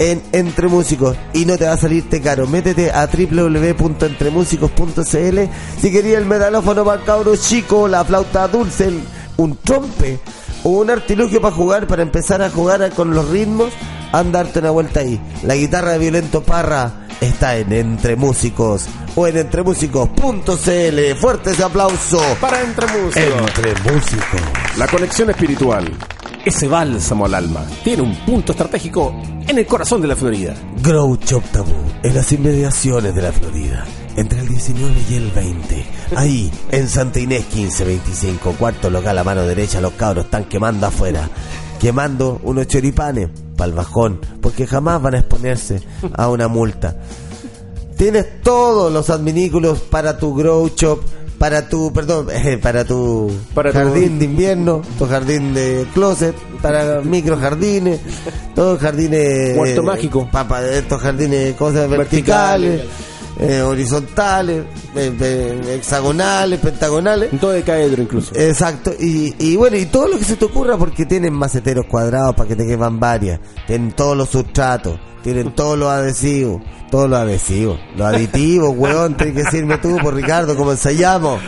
[0.00, 2.46] en Entre Músicos y no te va a salirte caro.
[2.46, 5.38] Métete a www.entremusicos.cl
[5.80, 8.92] si querías el medalófono para el chico, la flauta dulce,
[9.38, 10.20] un trompe
[10.64, 13.72] un artilugio para jugar, para empezar a jugar con los ritmos,
[14.12, 15.20] andarte una vuelta ahí.
[15.42, 21.14] La guitarra de Violento Parra está en Entre Músicos o en entremusicos.cl.
[21.20, 23.40] Fuerte ese aplauso Para Entre Músicos.
[23.40, 24.40] Entre Músicos.
[24.76, 25.92] La conexión espiritual,
[26.44, 29.14] ese bálsamo al alma, tiene un punto estratégico
[29.46, 30.54] en el corazón de la Florida.
[30.82, 33.84] Grow Tabú, en las inmediaciones de la Florida,
[34.18, 35.86] entre el 19 y el 20.
[36.16, 41.28] Ahí, en Santa Inés 1525, cuarto local a mano derecha, los cabros están quemando afuera.
[41.80, 45.80] Quemando unos choripanes para el bajón, porque jamás van a exponerse
[46.14, 46.96] a una multa.
[47.96, 51.00] Tienes todos los adminículos para tu grow shop,
[51.38, 52.26] para tu, perdón,
[52.62, 58.00] para tu Para tu- jardín de invierno, tu jardín de closet, para micro jardines,
[58.56, 60.28] todos jardines Huerto eh, mágico.
[60.32, 62.82] papa, estos jardines, cosas verticales,
[63.38, 64.64] eh, horizontales,
[64.96, 67.32] eh, eh, hexagonales, pentagonales.
[67.32, 68.34] Un todo de caedro incluso.
[68.34, 72.34] Exacto, y, y bueno, y todo lo que se te ocurra porque tienen maceteros cuadrados
[72.34, 77.18] para que te quepan varias, tienen todos los sustratos, tienen todos los adhesivos, todos los
[77.18, 81.40] adhesivos, los aditivos, weón, tienes que decirme tú, por Ricardo, como ensayamos.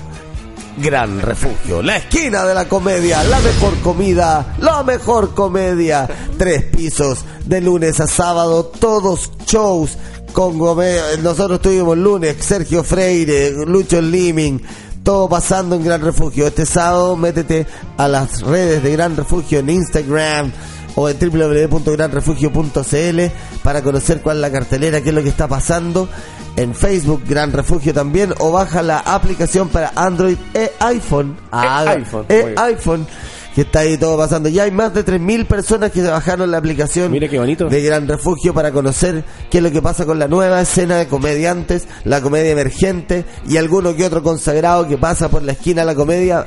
[0.77, 6.07] Gran Refugio, la esquina de la comedia, la mejor comida, la mejor comedia.
[6.37, 9.97] Tres pisos de lunes a sábado, todos shows
[10.31, 11.03] con comedia.
[11.21, 14.61] Nosotros tuvimos lunes Sergio Freire, Lucho Liming,
[15.03, 16.47] todo pasando en Gran Refugio.
[16.47, 17.67] Este sábado métete
[17.97, 20.53] a las redes de Gran Refugio en Instagram.
[20.95, 23.19] O en www.granrefugio.cl
[23.63, 26.07] para conocer cuál es la cartelera, qué es lo que está pasando.
[26.55, 31.37] En Facebook, Gran Refugio también, o baja la aplicación para Android e iPhone.
[31.51, 33.07] Ah, iPhone, e iPhone,
[33.55, 34.49] que está ahí todo pasando.
[34.49, 37.69] Ya hay más de 3.000 personas que bajaron la aplicación Mira qué bonito.
[37.69, 41.07] de Gran Refugio para conocer qué es lo que pasa con la nueva escena de
[41.07, 45.85] comediantes, la comedia emergente y alguno que otro consagrado que pasa por la esquina de
[45.85, 46.45] la comedia.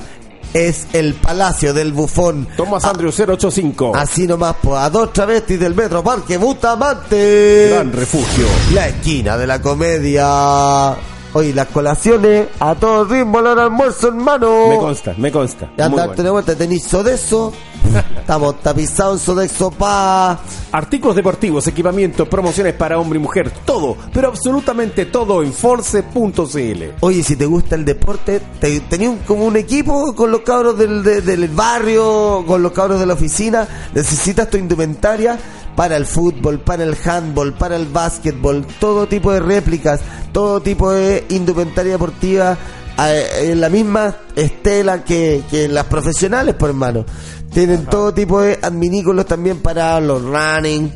[0.54, 2.48] Es el Palacio del Bufón.
[2.56, 3.92] Tomás Andrew 085.
[3.94, 7.68] Así nomás, pues, a dos travestis del Metro Parque Bustamante.
[7.70, 8.46] Gran refugio.
[8.74, 10.96] La esquina de la comedia.
[11.34, 14.68] Oye, las colaciones a todo ritmo, del almuerzo, hermano.
[14.68, 15.64] Me consta, me consta.
[15.64, 16.22] Y Muy andarte bueno.
[16.24, 17.52] de vuelta, tenéis Sodexo.
[18.20, 20.38] Estamos tapizados en Sodexo pa.
[20.72, 26.82] Artículos deportivos, equipamiento, promociones para hombre y mujer, todo, pero absolutamente todo en force.cl.
[27.00, 30.78] Oye, si te gusta el deporte, te, tenía un- como un equipo con los cabros
[30.78, 35.38] del, de- del barrio, con los cabros de la oficina, necesitas tu indumentaria
[35.76, 40.00] para el fútbol, para el handball, para el básquetbol, todo tipo de réplicas,
[40.32, 42.56] todo tipo de indumentaria deportiva
[42.98, 47.04] en la misma estela que, que las profesionales, por hermano.
[47.52, 50.90] Tienen todo tipo de adminículos también para los running,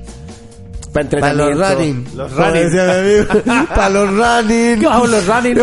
[0.93, 2.07] Para para los running.
[2.15, 3.27] Los running.
[3.69, 4.81] para los running.
[4.81, 5.55] ¿Qué los running?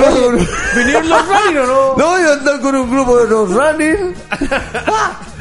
[0.75, 1.97] ¿Vinieron los running o no?
[1.97, 4.13] No, yo ando con un grupo de los running.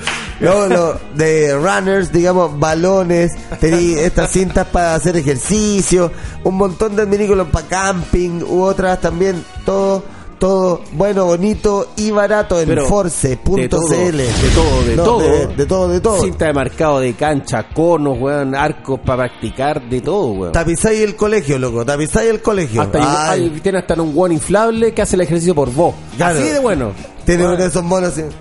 [0.42, 6.10] No, no, de runners, digamos, balones, tení estas cintas para hacer ejercicio,
[6.44, 10.02] un montón de adminículos para camping, u otras también, todo,
[10.38, 13.54] todo bueno, bonito y barato en force.cl.
[13.54, 15.20] de todo, de todo, de No, todo.
[15.20, 16.20] De, de todo, de todo.
[16.20, 20.52] Cinta de marcado de cancha, conos, weón, arcos para practicar, de todo, weón.
[20.52, 22.82] Tapizáis el colegio, loco, tapizáis el colegio.
[22.82, 22.98] Hasta
[23.30, 25.94] hay- Ay, hay- tiene hasta un one inflable que hace el ejercicio por vos.
[26.16, 26.40] Claro.
[26.40, 26.90] Así de bueno.
[27.24, 28.22] tiene uno de esos monos así.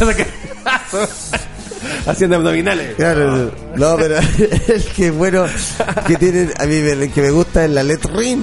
[2.06, 2.94] Haciendo abdominales.
[2.96, 4.16] Claro, no, pero
[4.68, 5.44] el que bueno
[6.06, 8.42] que tienen, a mí me- el que me gusta es la Let Ring.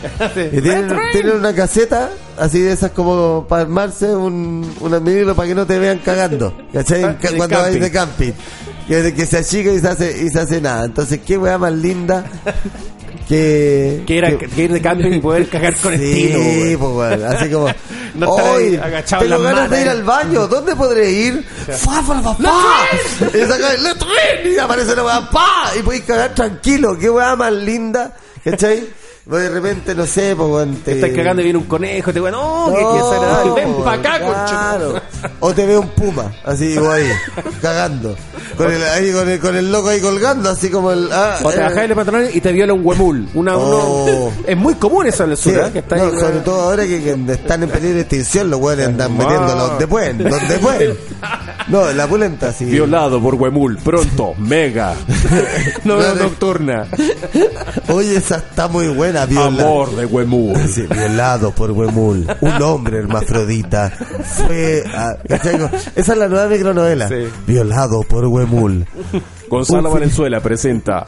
[0.34, 5.48] Que tienen, tienen una caseta así de esas como para armarse un, un adminículo para
[5.48, 6.56] que no te vean cagando.
[6.72, 7.02] ¿Cachai?
[7.18, 8.32] De Cuando vais de camping.
[8.86, 10.84] Que, que se achica y se hace, y se hace nada.
[10.84, 12.24] Entonces, qué weá más linda
[13.28, 14.02] que.
[14.06, 16.78] Que era que ir de camping y poder cagar con Sí, estilo, weón.
[16.78, 17.68] pues bueno, así como.
[18.14, 18.80] No "Hoy
[19.20, 19.80] tengo ganas de manos".
[19.80, 21.44] ir al baño, ¿dónde podré ir?
[21.78, 22.86] ¡Fua, fua, fua, fua!
[23.34, 25.70] Y saca el letrén y aparece la weá, ¡pa!
[25.78, 28.88] Y podéis cagar tranquilo, qué weá más linda, ¿cachai?
[29.28, 32.20] Pues de repente, no sé, pues weón, te- Estás cagando y viene un conejo, te
[32.20, 33.52] weón, no, que No, que desagradable.
[33.56, 34.94] Ven pa' acá, claro.
[35.40, 37.10] O te ve un puma, así igual ahí,
[37.60, 38.16] cagando.
[38.56, 41.10] Con el, ahí, con el, con el loco ahí colgando, así como el.
[41.12, 43.28] ah, O te eh, bajás el pantalón y te viola un huemul.
[43.34, 44.04] Una, Oh.
[44.04, 45.70] uno- es muy común eso en el Sí, sur, ¿eh?
[45.72, 46.44] Que está no, ahí, sobre weón.
[46.44, 49.14] todo ahora que, que están en peligro de extinción, los weones andan Ah.
[49.18, 50.96] metiendo donde pueden, donde pueden.
[51.68, 52.64] No, la pulenta, sí.
[52.64, 54.94] Violado por huemul, pronto, mega.
[55.84, 56.14] no, Claro.
[56.14, 56.86] nocturna.
[57.88, 59.46] Oye, esa está muy buena, viola.
[59.64, 60.56] Amor de huemul.
[60.68, 67.26] Sí, violado por Huemul, un hombre hermafrodita fue a- esa es la nueva micronovela Sí.
[67.46, 68.86] violado por Huemul
[69.48, 71.06] Gonzalo Un- Valenzuela presenta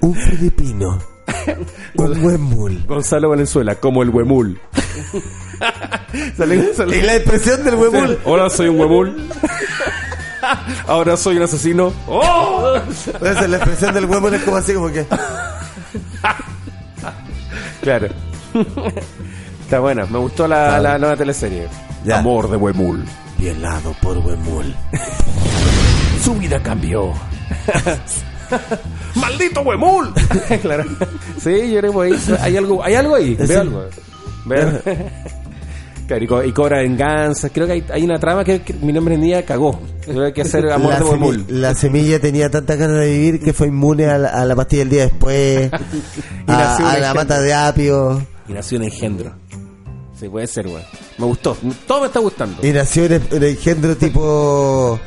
[0.00, 0.98] un filipino
[1.96, 4.58] un Huemul Gonzalo Valenzuela como el huemul.
[6.36, 9.28] Sale- sale- y la expresión del Huemul Hola, soy un huemul.
[10.86, 11.92] Ahora soy un asesino.
[12.06, 12.74] ¡Oh!
[13.22, 15.06] Esa, la expresión del Huemul es como así como que
[17.84, 18.08] Claro.
[19.62, 21.68] Está buena, me gustó la, la nueva teleserie.
[22.04, 22.18] Ya.
[22.18, 23.04] Amor de Huemul.
[23.38, 24.74] violado por Huemul
[26.22, 27.12] Su vida cambió.
[29.16, 30.12] ¡Maldito Huemul!
[30.62, 30.84] claro.
[31.42, 33.36] Sí, yo creo que ahí hay algo, hay algo ahí.
[33.40, 33.46] Sí.
[33.46, 33.84] Veo algo.
[34.44, 34.80] Veo.
[36.06, 37.48] Claro, y, co- y cobra venganza.
[37.48, 39.80] Creo que hay, hay una trama que, que mi nombre en día cagó.
[40.04, 41.44] Creo que hacer amor la, de semi- Huemul.
[41.48, 44.82] la semilla tenía tanta ganas de vivir que fue inmune a la, a la pastilla
[44.82, 45.70] el día después
[46.46, 49.32] a, la mata de apio Y nació un engendro.
[50.20, 50.82] Sí, puede ser, weón.
[51.18, 51.56] Me gustó.
[51.86, 52.64] Todo me está gustando.
[52.66, 55.00] Y nació un, un engendro tipo.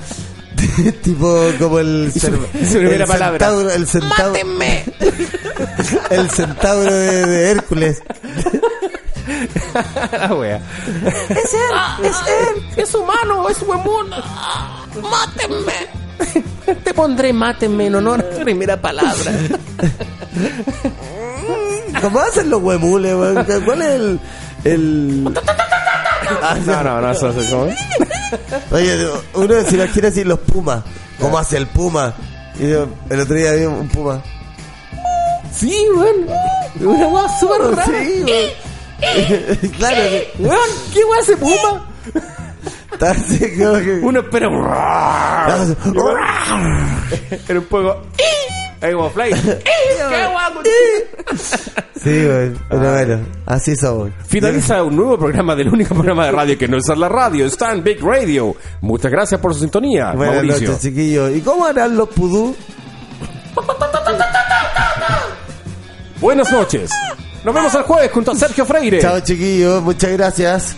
[1.03, 2.11] tipo como el.
[2.19, 2.32] Su-
[2.80, 3.40] primera el palabra.
[3.48, 4.34] Centauro, el centauro.
[6.10, 8.02] El centauro de, de Hércules.
[10.11, 10.61] la wea.
[11.30, 14.09] Es él, es él, es humano, es huemul.
[15.01, 15.73] Mátenme.
[16.84, 19.31] Te pondré mátenme en honor a tu primera palabra.
[22.01, 23.45] ¿Cómo hacen los huemules, weón?
[23.65, 24.19] ¿Cuál es el.
[24.64, 25.34] el...
[26.41, 27.69] Ah, No, no, no, eso es como.
[28.72, 30.84] Oye, uno se imagina así los pumas.
[31.19, 32.14] ¿Cómo hace el puma?
[32.59, 34.22] Y yo, el otro día vi un puma.
[35.55, 36.27] Sí, weón.
[36.81, 37.85] Una wea súper rara.
[37.85, 38.49] Sí, weón.
[39.78, 40.02] claro.
[40.40, 41.86] Weón, ¿qué wea hace Puma?
[42.91, 44.48] Está así como que- Uno espera.
[47.48, 48.02] Era un poco.
[48.82, 49.32] Ahí como fly.
[49.34, 50.61] ¡Qué guapo!
[51.95, 52.52] Sí, güey.
[52.69, 54.11] Pero bueno, así somos.
[54.28, 57.72] Finaliza un nuevo programa del único programa de radio que no es la radio, está
[57.74, 58.56] en Big Radio.
[58.82, 60.68] Muchas gracias por su sintonía, Buenas Mauricio.
[60.69, 61.36] noches, chiquillos.
[61.36, 62.56] ¿Y cómo harán los pudú?
[66.19, 66.91] Buenas noches.
[67.48, 68.99] Nos vemos el jueves junto a Sergio Freire.
[68.99, 69.82] Chao, chiquillos.
[69.82, 70.76] Muchas gracias.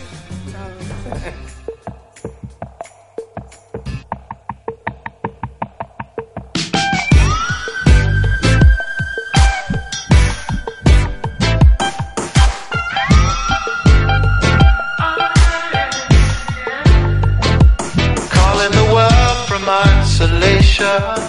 [18.30, 21.28] Calling the world from isolation.